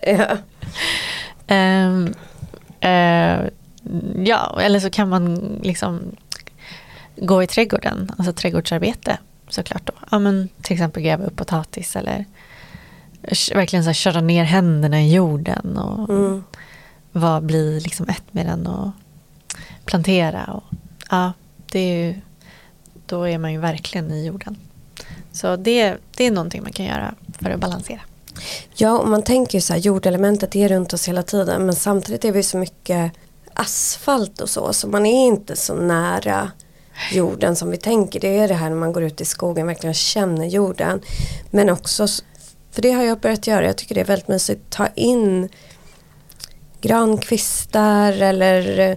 ja. 0.00 0.36
Ehm, 1.46 2.14
eh, 2.80 3.40
ja, 4.24 4.60
eller 4.60 4.80
så 4.80 4.90
kan 4.90 5.08
man 5.08 5.34
liksom 5.62 6.16
gå 7.16 7.42
i 7.42 7.46
trädgården, 7.46 8.12
alltså 8.18 8.32
trädgårdsarbete 8.32 9.18
såklart 9.48 9.86
då. 9.86 9.92
Ja, 10.10 10.18
men 10.18 10.48
till 10.62 10.72
exempel 10.72 11.02
gräva 11.02 11.24
upp 11.24 11.36
potatis 11.36 11.96
eller 11.96 12.24
verkligen 13.54 13.84
så 13.84 13.88
här, 13.88 13.94
köra 13.94 14.20
ner 14.20 14.44
händerna 14.44 15.02
i 15.02 15.14
jorden 15.14 15.78
och 15.78 16.08
Mm. 16.10 16.44
vara, 17.12 17.40
bli 17.40 17.80
liksom 17.80 18.08
ett 18.08 18.24
med 18.34 18.46
den 18.46 18.66
och 18.66 18.90
plantera. 19.84 20.44
Och, 20.44 20.64
ja, 21.10 21.32
det 21.66 21.78
är 21.78 22.06
ju, 22.06 22.20
då 23.06 23.28
är 23.28 23.38
man 23.38 23.52
ju 23.52 23.58
verkligen 23.58 24.10
i 24.10 24.26
jorden. 24.26 24.56
Så 25.32 25.56
det, 25.56 25.96
det 26.16 26.26
är 26.26 26.30
någonting 26.30 26.62
man 26.62 26.72
kan 26.72 26.86
göra 26.86 27.14
för 27.38 27.50
att 27.50 27.60
balansera. 27.60 28.00
Ja, 28.74 28.98
och 28.98 29.08
man 29.08 29.22
tänker 29.22 29.58
ju 29.58 29.62
så 29.62 29.72
här, 29.72 29.80
jordelementet 29.80 30.56
är 30.56 30.68
runt 30.68 30.92
oss 30.92 31.08
hela 31.08 31.22
tiden 31.22 31.66
men 31.66 31.74
samtidigt 31.74 32.24
är 32.24 32.32
vi 32.32 32.42
så 32.42 32.56
mycket 32.58 33.12
asfalt 33.54 34.40
och 34.40 34.50
så 34.50 34.72
så 34.72 34.88
man 34.88 35.06
är 35.06 35.26
inte 35.26 35.56
så 35.56 35.74
nära 35.74 36.50
jorden 37.12 37.56
som 37.56 37.70
vi 37.70 37.76
tänker. 37.76 38.20
Det 38.20 38.38
är 38.38 38.48
det 38.48 38.54
här 38.54 38.70
när 38.70 38.76
man 38.76 38.92
går 38.92 39.02
ut 39.02 39.20
i 39.20 39.24
skogen 39.24 39.66
verkligen 39.66 39.94
känner 39.94 40.46
jorden. 40.46 41.00
Men 41.50 41.70
också, 41.70 42.06
för 42.70 42.82
det 42.82 42.92
har 42.92 43.04
jag 43.04 43.20
börjat 43.20 43.46
göra, 43.46 43.66
jag 43.66 43.76
tycker 43.76 43.94
det 43.94 44.00
är 44.00 44.04
väldigt 44.04 44.28
mysigt, 44.28 44.70
ta 44.70 44.86
in 44.94 45.48
grankvistar 46.80 48.12
eller 48.12 48.78
eh, 48.78 48.96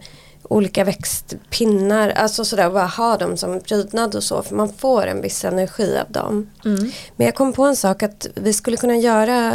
olika 0.50 0.84
växtpinnar, 0.84 2.10
alltså 2.10 2.46
sådär, 2.46 2.70
bara 2.70 2.86
ha 2.86 3.18
dem 3.18 3.38
som 3.38 3.60
prydnad 3.60 4.16
och 4.16 4.24
så 4.24 4.44
för 4.44 4.56
man 4.56 4.74
får 4.74 5.08
en 5.08 5.22
viss 5.22 5.46
energi 5.46 5.98
av 5.98 6.12
dem. 6.12 6.50
Mm. 6.66 6.92
Men 7.16 7.26
jag 7.26 7.36
kom 7.36 7.54
på 7.54 7.64
en 7.64 7.76
sak 7.76 8.04
att 8.04 8.28
vi 8.36 8.54
skulle 8.54 8.78
kunna 8.78 8.96
göra, 8.96 9.54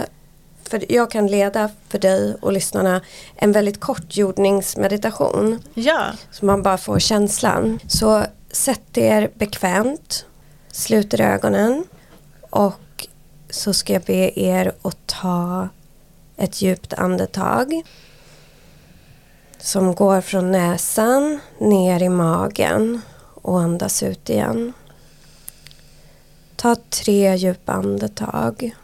för 0.70 0.92
jag 0.92 1.10
kan 1.10 1.26
leda 1.26 1.70
för 1.88 1.98
dig 1.98 2.36
och 2.40 2.52
lyssnarna 2.52 3.00
en 3.36 3.52
väldigt 3.52 3.80
kort 3.80 4.16
jordningsmeditation. 4.16 5.62
Ja, 5.74 6.06
Så 6.30 6.44
man 6.44 6.62
bara 6.62 6.78
får 6.78 6.98
känslan. 6.98 7.78
Så 7.88 8.24
sätt 8.50 8.98
er 8.98 9.30
bekvämt, 9.34 10.24
sluter 10.72 11.20
ögonen 11.20 11.84
och 12.50 13.06
så 13.50 13.74
ska 13.74 13.92
jag 13.92 14.02
be 14.02 14.40
er 14.40 14.72
att 14.82 15.06
ta 15.06 15.68
ett 16.36 16.62
djupt 16.62 16.92
andetag. 16.92 17.82
Som 19.58 19.94
går 19.94 20.20
från 20.20 20.52
näsan 20.52 21.40
ner 21.58 22.02
i 22.02 22.08
magen 22.08 23.00
och 23.42 23.60
andas 23.60 24.02
ut 24.02 24.30
igen. 24.30 24.72
Ta 26.56 26.76
tre 26.90 27.36
djupa 27.36 27.72
andetag. 27.72 28.74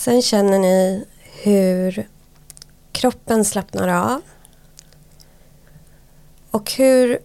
Sen 0.00 0.22
känner 0.22 0.58
ni 0.58 1.04
hur 1.42 2.08
kroppen 2.92 3.44
slappnar 3.44 3.88
av. 3.88 4.22
Och 6.50 6.72
hur 6.72 7.18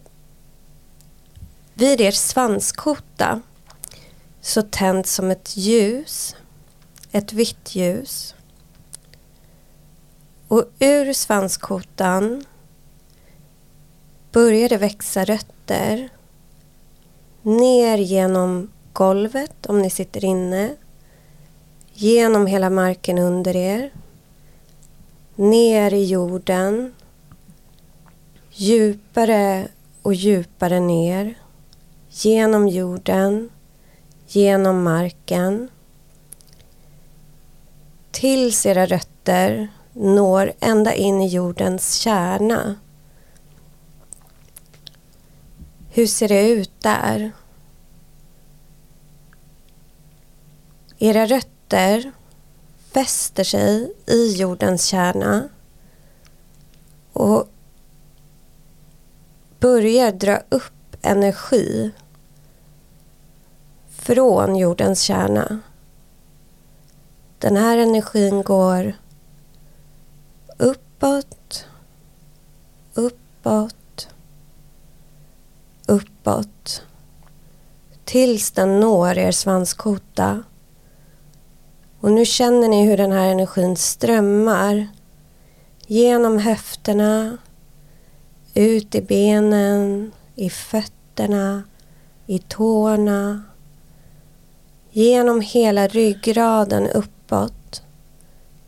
vid 1.73 2.01
er 2.01 2.11
svanskota 2.11 3.41
så 4.41 4.61
tänds 4.61 5.13
som 5.13 5.31
ett 5.31 5.57
ljus, 5.57 6.35
ett 7.11 7.33
vitt 7.33 7.75
ljus. 7.75 8.35
Och 10.47 10.65
ur 10.79 11.13
svanskotan 11.13 12.45
börjar 14.31 14.69
det 14.69 14.77
växa 14.77 15.25
rötter 15.25 16.09
ner 17.41 17.97
genom 17.97 18.71
golvet 18.93 19.65
om 19.65 19.81
ni 19.81 19.89
sitter 19.89 20.25
inne, 20.25 20.75
genom 21.97 22.47
hela 22.47 22.69
marken 22.69 23.17
under 23.17 23.55
er, 23.55 23.91
ner 25.35 25.93
i 25.93 26.05
jorden, 26.05 26.93
djupare 28.51 29.67
och 30.01 30.13
djupare 30.13 30.79
ner, 30.79 31.35
genom 32.09 32.67
jorden, 32.67 33.49
genom 34.27 34.83
marken, 34.83 35.69
tills 38.11 38.65
era 38.65 38.85
rötter 38.85 39.67
når 39.93 40.53
ända 40.59 40.93
in 40.93 41.21
i 41.21 41.27
jordens 41.27 41.93
kärna. 41.93 42.75
Hur 45.89 46.07
ser 46.07 46.27
det 46.27 46.49
ut 46.49 46.81
där? 46.81 47.31
Era 50.99 51.25
rötter 51.25 51.54
fäster 52.91 53.43
sig 53.43 53.93
i 54.05 54.35
jordens 54.35 54.85
kärna 54.85 55.49
och 57.13 57.49
börjar 59.59 60.11
dra 60.11 60.39
upp 60.49 60.95
energi 61.01 61.91
från 63.89 64.55
jordens 64.55 65.01
kärna. 65.01 65.59
Den 67.39 67.57
här 67.57 67.77
energin 67.77 68.43
går 68.43 68.93
uppåt, 70.57 71.67
uppåt, 72.93 74.09
uppåt 75.87 76.83
tills 78.05 78.51
den 78.51 78.79
når 78.79 79.17
er 79.17 79.31
svanskota. 79.31 80.43
Och 82.05 82.11
nu 82.11 82.25
känner 82.25 82.67
ni 82.67 82.85
hur 82.85 82.97
den 82.97 83.11
här 83.11 83.29
energin 83.29 83.75
strömmar 83.75 84.87
genom 85.87 86.37
höfterna, 86.37 87.37
ut 88.53 88.95
i 88.95 89.01
benen, 89.01 90.11
i 90.35 90.49
fötterna, 90.49 91.63
i 92.25 92.39
tårna, 92.39 93.43
genom 94.91 95.41
hela 95.41 95.87
ryggraden 95.87 96.87
uppåt 96.87 97.83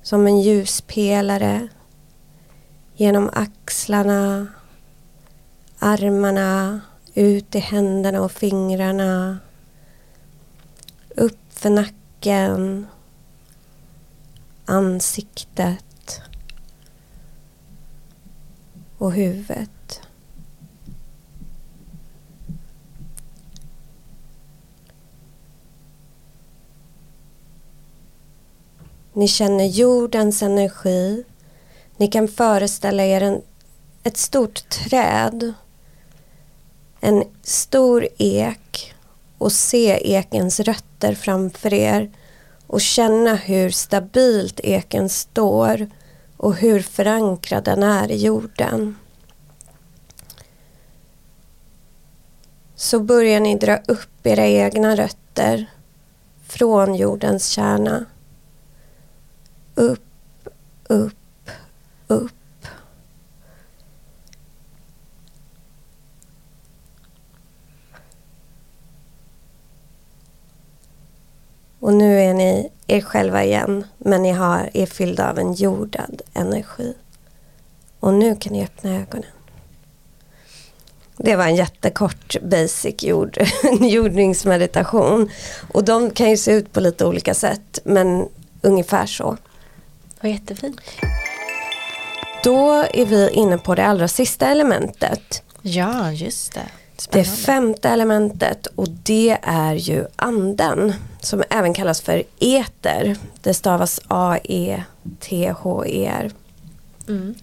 som 0.04 0.28
en 0.28 0.42
ljuspelare 0.42 1.68
genom 2.96 3.30
axlarna, 3.34 4.48
armarna, 5.80 6.82
ut 7.14 7.56
i 7.56 7.60
händerna 7.60 8.22
och 8.22 8.32
fingrarna. 8.32 9.38
Upp 11.16 11.40
för 11.50 11.70
nacken, 11.70 12.88
ansiktet 14.68 16.22
och 18.98 19.14
huvudet. 19.14 20.02
Ni 29.14 29.28
känner 29.28 29.66
jordens 29.66 30.42
energi 30.42 31.24
ni 31.98 32.08
kan 32.08 32.28
föreställa 32.28 33.06
er 33.06 33.22
en, 33.22 33.42
ett 34.04 34.18
stort 34.18 34.70
träd, 34.70 35.54
en 37.00 37.24
stor 37.44 38.08
ek 38.18 38.94
och 39.38 39.52
se 39.52 40.16
ekens 40.16 40.60
rötter 40.60 41.16
framför 41.16 41.74
er 41.74 42.12
och 42.68 42.82
känna 42.82 43.36
hur 43.36 43.70
stabilt 43.70 44.60
eken 44.64 45.10
står 45.10 45.88
och 46.38 46.56
hur 46.56 46.80
förankrad 46.80 47.64
den 47.64 47.84
är 47.84 48.12
i 48.12 48.18
jorden. 48.18 48.96
Så 52.76 53.00
börjar 53.00 53.40
ni 53.40 53.56
dra 53.56 53.78
upp 53.78 54.26
era 54.28 54.48
egna 54.48 54.96
rötter 54.96 55.66
från 56.48 56.96
jordens 56.96 57.48
kärna. 57.48 58.06
Upp, 59.76 60.50
upp 60.88 61.14
upp. 62.08 62.37
Och 71.88 71.94
nu 71.94 72.22
är 72.22 72.34
ni 72.34 72.70
er 72.88 73.02
själva 73.02 73.44
igen, 73.44 73.84
men 73.98 74.24
ni 74.24 74.32
har, 74.32 74.70
är 74.74 74.86
fyllda 74.86 75.30
av 75.30 75.40
en 75.40 75.54
jordad 75.54 76.22
energi. 76.34 76.94
Och 78.00 78.14
nu 78.14 78.36
kan 78.36 78.54
ni 78.54 78.64
öppna 78.64 78.96
ögonen. 78.96 79.32
Det 81.18 81.36
var 81.36 81.44
en 81.44 81.56
jättekort 81.56 82.42
basic 82.42 83.04
jord, 83.04 83.38
jordningsmeditation. 83.80 85.30
Och 85.74 85.84
de 85.84 86.12
kan 86.12 86.30
ju 86.30 86.38
se 86.38 86.52
ut 86.52 86.74
på 86.74 86.80
lite 86.80 87.06
olika 87.06 87.34
sätt, 87.34 87.80
men 87.84 88.28
ungefär 88.62 89.06
så. 89.06 89.38
Vad 90.22 90.32
jättefint. 90.32 90.82
Då 92.44 92.72
är 92.94 93.06
vi 93.06 93.30
inne 93.30 93.58
på 93.58 93.76
det 93.76 93.86
allra 93.86 94.08
sista 94.08 94.48
elementet. 94.48 95.44
Ja, 95.62 96.12
just 96.12 96.54
det. 96.54 96.68
Spännande. 96.98 97.30
Det 97.30 97.36
femte 97.36 97.90
elementet 97.90 98.66
och 98.66 98.90
det 98.90 99.38
är 99.42 99.74
ju 99.74 100.06
anden 100.16 100.94
som 101.22 101.44
även 101.50 101.74
kallas 101.74 102.02
för 102.02 102.24
eter. 102.40 103.16
Det 103.42 103.54
stavas 103.54 104.02
A-E-T-H-E-R. 104.08 104.72
Mm. 107.08 107.36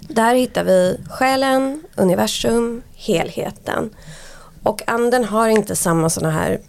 Där 0.00 0.34
hittar 0.34 0.64
vi 0.64 1.00
själen, 1.10 1.82
universum, 1.94 2.82
helheten. 2.94 3.90
Och 4.62 4.82
anden 4.86 5.24
har 5.24 5.48
inte 5.48 5.76
samma 5.76 6.10
sådana 6.10 6.32
här 6.32 6.60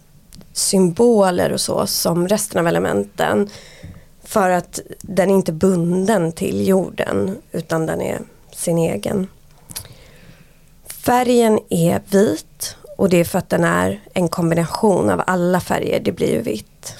symboler 0.52 1.52
och 1.52 1.60
så 1.60 1.86
som 1.86 2.28
resten 2.28 2.60
av 2.60 2.66
elementen. 2.66 3.50
För 4.24 4.50
att 4.50 4.80
den 5.00 5.30
är 5.30 5.34
inte 5.34 5.52
bunden 5.52 6.32
till 6.32 6.68
jorden 6.68 7.38
utan 7.52 7.86
den 7.86 8.00
är 8.00 8.18
sin 8.52 8.78
egen. 8.78 9.28
Färgen 11.10 11.58
är 11.68 12.00
vit 12.10 12.76
och 12.96 13.08
det 13.08 13.16
är 13.16 13.24
för 13.24 13.38
att 13.38 13.48
den 13.48 13.64
är 13.64 14.00
en 14.14 14.28
kombination 14.28 15.10
av 15.10 15.22
alla 15.26 15.60
färger, 15.60 16.00
det 16.00 16.12
blir 16.12 16.32
ju 16.32 16.42
vitt. 16.42 16.94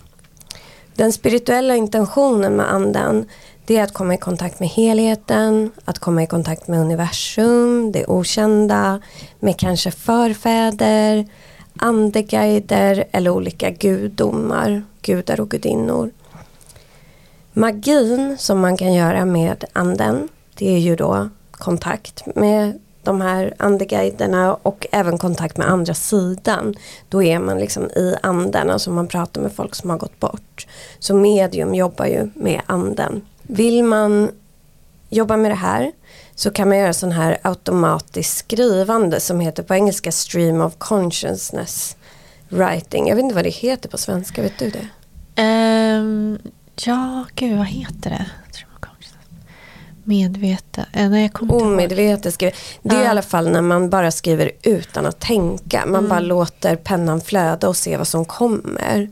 Den 0.94 1.12
spirituella 1.12 1.76
intentionen 1.76 2.56
med 2.56 2.72
anden 2.72 3.28
det 3.66 3.76
är 3.76 3.82
att 3.82 3.92
komma 3.92 4.14
i 4.14 4.18
kontakt 4.18 4.60
med 4.60 4.68
helheten, 4.68 5.70
att 5.84 5.98
komma 5.98 6.22
i 6.22 6.26
kontakt 6.26 6.68
med 6.68 6.80
universum, 6.80 7.92
det 7.92 8.06
okända, 8.06 9.00
med 9.40 9.58
kanske 9.58 9.90
förfäder, 9.90 11.26
andeguider 11.76 13.04
eller 13.10 13.30
olika 13.30 13.70
gudomar, 13.70 14.82
gudar 15.02 15.40
och 15.40 15.50
gudinnor. 15.50 16.10
Magin 17.52 18.36
som 18.38 18.60
man 18.60 18.76
kan 18.76 18.94
göra 18.94 19.24
med 19.24 19.64
anden 19.72 20.28
det 20.54 20.74
är 20.74 20.78
ju 20.78 20.96
då 20.96 21.28
kontakt 21.50 22.36
med 22.36 22.78
de 23.02 23.20
här 23.20 23.55
andeguiderna 23.56 24.55
och 24.55 24.86
även 24.93 25.18
kontakt 25.18 25.56
med 25.56 25.68
andra 25.68 25.94
sidan. 25.94 26.74
Då 27.09 27.22
är 27.22 27.39
man 27.39 27.59
liksom 27.59 27.85
i 27.85 28.14
anden, 28.22 28.70
alltså 28.70 28.90
man 28.90 29.09
pratar 29.09 29.40
med 29.40 29.52
folk 29.52 29.74
som 29.74 29.90
har 29.90 29.98
gått 29.98 30.20
bort. 30.20 30.66
Så 30.98 31.14
medium 31.14 31.74
jobbar 31.74 32.06
ju 32.06 32.31
med 32.35 32.60
anden. 32.66 33.22
Vill 33.43 33.85
man 33.85 34.31
jobba 35.09 35.36
med 35.36 35.51
det 35.51 35.55
här 35.55 35.93
så 36.35 36.51
kan 36.51 36.68
man 36.68 36.78
göra 36.78 36.93
sån 36.93 37.12
här 37.12 37.39
automatiskt 37.43 38.39
skrivande 38.39 39.20
som 39.20 39.40
heter 39.40 39.62
på 39.62 39.74
engelska 39.74 40.12
stream 40.12 40.60
of 40.60 40.72
consciousness 40.78 41.97
writing. 42.48 43.09
Jag 43.09 43.16
vet 43.16 43.22
inte 43.22 43.35
vad 43.35 43.44
det 43.44 43.51
heter 43.51 43.89
på 43.89 43.98
svenska, 43.98 44.43
vet 44.43 44.59
du 44.59 44.70
det? 44.70 44.89
Um, 45.43 46.39
Ja, 46.86 47.24
gud 47.35 47.59
vad 47.59 47.66
heter 47.66 48.10
det? 48.10 48.27
Medveten? 50.10 50.84
Eh, 50.92 51.08
nej, 51.10 51.30
jag. 51.40 51.52
Omedvetet 51.52 52.34
skriver. 52.34 52.54
Det 52.82 52.94
är 52.94 52.98
Ja. 52.98 53.04
i 53.04 53.06
alla 53.06 53.22
fall 53.22 53.48
när 53.50 53.62
man 53.62 53.90
bara 53.90 54.10
skriver 54.10 54.50
utan 54.62 55.06
att 55.06 55.20
tänka. 55.20 55.86
Man 55.86 55.94
Mm. 55.94 56.08
bara 56.08 56.20
låter 56.20 56.76
pennan 56.76 57.20
flöda 57.20 57.68
och 57.68 57.76
se 57.76 57.96
vad 57.96 58.08
som 58.08 58.24
kommer. 58.24 59.10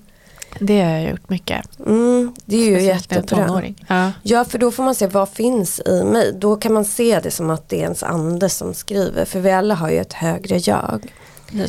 Det 0.60 0.80
har 0.82 0.90
jag 0.90 1.10
gjort 1.10 1.28
mycket. 1.28 1.78
Mm, 1.86 2.34
det 2.44 2.56
är 2.56 2.70
ju 2.70 2.80
jättebra. 2.86 3.62
Ja. 3.88 4.12
Ja, 4.22 4.44
för 4.44 4.58
då 4.58 4.70
får 4.70 4.82
man 4.82 4.94
se 4.94 5.06
vad 5.06 5.28
finns 5.28 5.80
i 5.86 6.04
mig. 6.04 6.32
Då 6.38 6.56
kan 6.56 6.72
man 6.72 6.84
se 6.84 7.20
det 7.20 7.30
som 7.30 7.50
att 7.50 7.68
det 7.68 7.76
är 7.76 7.82
ens 7.82 8.02
ande 8.02 8.48
som 8.48 8.74
skriver. 8.74 9.24
För 9.24 9.40
vi 9.40 9.50
alla 9.50 9.74
har 9.74 9.90
ju 9.90 9.98
ett 9.98 10.12
högre 10.12 10.56
jag. 10.56 11.12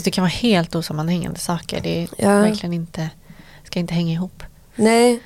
Det 0.03 0.11
kan 0.11 0.21
vara 0.21 0.29
helt 0.29 0.75
osammanhängande 0.75 1.39
saker. 1.39 1.79
Det 1.83 2.01
är 2.03 2.07
Ja. 2.17 2.29
verkligen 2.41 2.73
inte, 2.73 3.09
ska 3.63 3.79
inte 3.79 3.93
hänga 3.93 4.13
ihop. 4.13 4.43
Nej. 4.75 5.19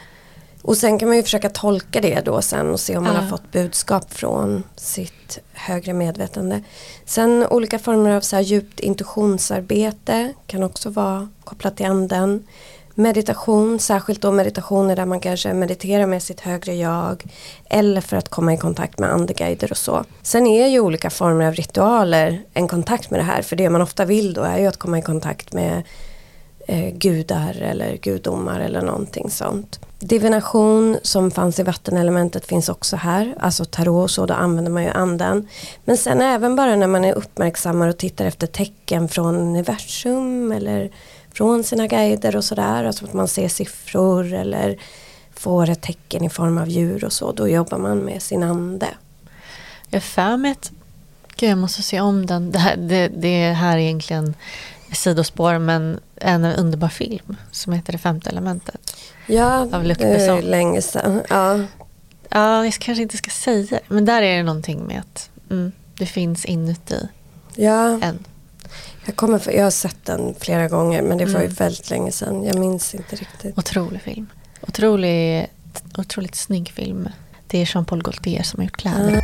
Och 0.63 0.77
sen 0.77 0.99
kan 0.99 1.07
man 1.07 1.17
ju 1.17 1.23
försöka 1.23 1.49
tolka 1.49 2.01
det 2.01 2.21
då 2.25 2.41
sen 2.41 2.69
och 2.71 2.79
se 2.79 2.97
om 2.97 3.03
man 3.03 3.15
Ja. 3.15 3.21
har 3.21 3.29
fått 3.29 3.51
budskap 3.51 4.13
från 4.13 4.63
sitt 4.75 5.39
högre 5.53 5.93
medvetande. 5.93 6.63
Sen 7.05 7.45
olika 7.49 7.79
former 7.79 8.11
av 8.11 8.21
så 8.21 8.35
här 8.35 8.43
djupt 8.43 8.79
intuitionsarbete 8.79 10.33
kan 10.47 10.63
också 10.63 10.89
vara 10.89 11.29
kopplat 11.43 11.77
till 11.77 11.85
anden. 11.85 12.47
Meditation, 12.95 13.79
särskilt 13.79 14.21
då 14.21 14.31
meditationer 14.31 14.95
där 14.95 15.05
man 15.05 15.19
kanske 15.19 15.53
mediterar 15.53 16.05
med 16.05 16.23
sitt 16.23 16.39
högre 16.39 16.75
jag 16.75 17.23
eller 17.69 18.01
för 18.01 18.17
att 18.17 18.29
komma 18.29 18.53
i 18.53 18.57
kontakt 18.57 18.99
med 18.99 19.11
andeguider 19.11 19.71
och 19.71 19.77
så. 19.77 20.03
Sen 20.21 20.47
är 20.47 20.67
ju 20.67 20.79
olika 20.79 21.09
former 21.09 21.45
av 21.47 21.53
ritualer 21.53 22.41
en 22.53 22.67
kontakt 22.67 23.09
med 23.11 23.19
det 23.19 23.23
här 23.23 23.41
för 23.41 23.55
det 23.55 23.69
man 23.69 23.81
ofta 23.81 24.05
vill 24.05 24.33
då 24.33 24.41
är 24.41 24.57
ju 24.57 24.67
att 24.67 24.77
komma 24.77 24.99
i 24.99 25.01
kontakt 25.01 25.53
med 25.53 25.83
Eh, 26.67 26.89
gudar 26.89 27.61
eller 27.61 27.97
gudomar 27.97 28.59
eller 28.59 28.81
någonting 28.81 29.29
sånt. 29.29 29.79
Divination 29.99 30.97
som 31.01 31.31
fanns 31.31 31.59
i 31.59 31.63
vattenelementet 31.63 32.45
finns 32.45 32.69
också 32.69 32.95
här, 32.95 33.35
alltså 33.39 33.65
tarot 33.65 34.03
och 34.03 34.11
så, 34.11 34.25
då 34.25 34.33
använder 34.33 34.71
man 34.71 34.83
ju 34.83 34.89
anden. 34.89 35.47
Men 35.85 35.97
sen 35.97 36.21
även 36.21 36.55
bara 36.55 36.75
när 36.75 36.87
man 36.87 37.05
är 37.05 37.13
uppmärksammare 37.13 37.89
och 37.89 37.97
tittar 37.97 38.25
efter 38.25 38.47
tecken 38.47 39.09
från 39.09 39.35
universum 39.35 40.51
eller 40.51 40.91
från 41.33 41.63
sina 41.63 41.87
guider 41.87 42.35
och 42.35 42.43
sådär, 42.43 42.83
alltså 42.83 43.05
att 43.05 43.13
man 43.13 43.27
ser 43.27 43.47
siffror 43.47 44.33
eller 44.33 44.77
får 45.33 45.69
ett 45.69 45.81
tecken 45.81 46.23
i 46.23 46.29
form 46.29 46.57
av 46.57 46.69
djur 46.69 47.05
och 47.05 47.13
så, 47.13 47.31
då 47.31 47.47
jobbar 47.47 47.77
man 47.77 47.97
med 47.97 48.21
sin 48.21 48.43
ande. 48.43 48.87
Jag 49.89 50.03
för 50.03 50.37
mig 50.37 50.51
att, 50.51 50.71
gud 51.35 51.49
jag 51.49 51.57
måste 51.57 51.81
se 51.81 52.01
om 52.01 52.25
den. 52.25 52.51
Det 52.51 52.59
här, 52.59 52.77
det, 52.77 53.07
det 53.07 53.53
här 53.53 53.77
är 53.77 53.81
egentligen 53.81 54.33
sidospår 54.91 55.57
men 55.59 55.99
en 56.23 56.45
underbar 56.45 56.89
film 56.89 57.35
som 57.51 57.73
heter 57.73 57.91
Det 57.93 57.97
femte 57.99 58.29
elementet. 58.29 58.95
Ja, 59.27 59.67
Av 59.71 59.83
Luc 59.83 59.97
det 59.97 60.03
är 60.25 60.41
länge 60.41 60.81
sedan. 60.81 61.21
Ja. 61.29 61.59
Ja, 62.29 62.63
jag 62.65 62.73
kanske 62.73 63.01
inte 63.01 63.17
ska 63.17 63.29
säga 63.31 63.79
men 63.87 64.05
där 64.05 64.21
är 64.21 64.37
det 64.37 64.43
någonting 64.43 64.83
med 64.87 64.99
att 64.99 65.29
mm, 65.49 65.71
det 65.97 66.05
finns 66.05 66.45
inuti 66.45 67.07
Ja, 67.55 67.99
en. 68.01 68.25
jag, 69.05 69.15
kommer 69.15 69.39
för, 69.39 69.51
jag 69.51 69.63
har 69.63 69.71
sett 69.71 70.05
den 70.05 70.35
flera 70.39 70.67
gånger 70.67 71.01
men 71.01 71.17
det 71.17 71.25
var 71.25 71.39
ju 71.39 71.45
Mm. 71.45 71.53
väldigt 71.55 71.89
länge 71.89 72.11
sedan. 72.11 72.43
Jag 72.43 72.59
minns 72.59 72.93
inte 72.95 73.15
riktigt. 73.15 73.57
Otrolig 73.57 74.01
film. 74.01 74.27
Otrolig, 74.61 75.47
otroligt 75.97 76.35
snygg 76.35 76.71
film. 76.71 77.09
Det 77.47 77.61
är 77.61 77.65
Jean-Paul 77.75 78.03
Gaultier 78.03 78.43
som 78.43 78.59
har 78.59 78.63
gjort 78.65 78.77
kläder. 78.77 79.21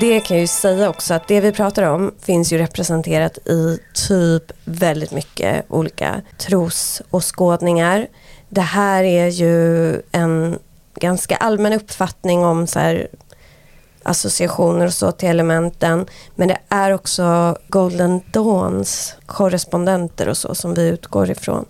Det 0.00 0.20
kan 0.20 0.36
jag 0.36 0.40
ju 0.40 0.46
säga 0.46 0.88
också 0.88 1.14
att 1.14 1.28
det 1.28 1.40
vi 1.40 1.52
pratar 1.52 1.82
om 1.82 2.14
finns 2.20 2.52
ju 2.52 2.58
representerat 2.58 3.38
i 3.38 3.78
typ 4.08 4.52
väldigt 4.64 5.12
mycket 5.12 5.64
olika 5.68 6.20
trosåskådningar. 6.38 8.06
Det 8.48 8.60
här 8.60 9.04
är 9.04 9.26
ju 9.26 9.92
en 10.12 10.58
ganska 10.94 11.36
allmän 11.36 11.72
uppfattning 11.72 12.44
om 12.44 12.66
så 12.66 12.78
här 12.78 13.08
associationer 14.02 14.86
och 14.86 14.92
så 14.92 15.12
till 15.12 15.28
elementen. 15.28 16.06
Men 16.34 16.48
det 16.48 16.58
är 16.68 16.90
också 16.90 17.56
Golden 17.68 18.20
Dawns 18.32 19.16
korrespondenter 19.26 20.28
och 20.28 20.36
så 20.36 20.54
som 20.54 20.74
vi 20.74 20.88
utgår 20.88 21.30
ifrån. 21.30 21.64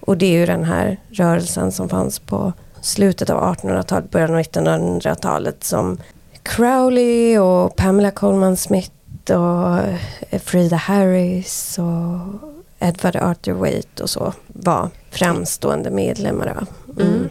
Och 0.00 0.18
det 0.18 0.26
är 0.26 0.38
ju 0.38 0.46
den 0.46 0.64
här 0.64 1.00
rörelsen 1.10 1.72
som 1.72 1.88
fanns 1.88 2.18
på 2.18 2.52
slutet 2.80 3.30
av 3.30 3.54
1800-talet, 3.54 4.10
början 4.10 4.34
av 4.34 4.40
1900-talet 4.40 5.64
som 5.64 5.98
Crowley 6.44 7.38
och 7.38 7.76
Pamela 7.76 8.10
Coleman 8.10 8.56
Smith 8.56 8.90
och 9.30 9.78
Frida 10.40 10.76
Harris 10.76 11.78
och 11.78 12.50
Edward 12.78 13.16
Arthur 13.16 13.52
Waite 13.52 14.02
och 14.02 14.10
så 14.10 14.32
var 14.46 14.90
framstående 15.10 15.90
medlemmar 15.90 16.46
av. 16.46 16.66
Mm. 17.00 17.28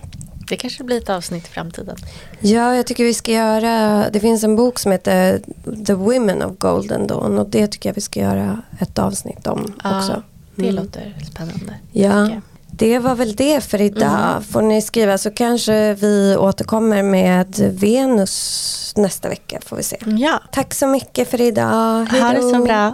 Det 0.50 0.56
kanske 0.56 0.84
blir 0.84 0.98
ett 0.98 1.10
avsnitt 1.10 1.48
i 1.48 1.50
framtiden. 1.50 1.96
Ja, 2.40 2.76
jag 2.76 2.88
tycker 2.88 3.04
vi 3.04 3.14
ska 3.14 3.32
göra, 3.32 4.06
det 4.10 4.20
finns 4.20 4.44
en 4.44 4.56
bok 4.56 4.80
som 4.80 4.92
heter 4.92 5.42
The 5.86 5.94
Women 5.94 6.44
of 6.44 6.58
Golden 6.58 7.08
Dawn 7.08 7.40
och 7.40 7.50
det 7.50 7.68
tycker 7.68 7.90
jag 7.90 7.94
vi 7.96 8.02
ska 8.02 8.20
göra 8.20 8.62
ett 8.80 9.00
avsnitt 9.00 9.48
om 9.48 9.74
Ja, 9.84 9.98
också. 10.00 10.24
Det 10.56 10.70
Mm. 10.70 10.76
låter 10.76 11.16
spännande. 11.32 11.74
Ja. 11.92 12.30
Det 12.78 13.00
var 13.00 13.16
väl 13.16 13.36
det 13.36 13.64
för 13.64 13.82
idag. 13.82 14.30
Mm. 14.32 14.44
Får 14.44 14.62
ni 14.62 14.82
skriva 14.82 15.18
så 15.18 15.32
kanske 15.32 15.94
vi 15.94 16.36
återkommer 16.38 17.04
med 17.04 17.72
Venus 17.80 18.94
nästa 18.96 19.30
vecka 19.30 19.60
får 19.66 19.76
vi 19.76 19.84
se. 19.84 19.98
Ja, 20.06 20.40
Tack 20.52 20.74
så 20.74 20.88
mycket 20.88 21.32
för 21.32 21.42
idag. 21.42 22.06
Hej 22.06 22.22
ha 22.22 22.34
det 22.34 22.42
så 22.42 22.64
bra. 22.64 22.94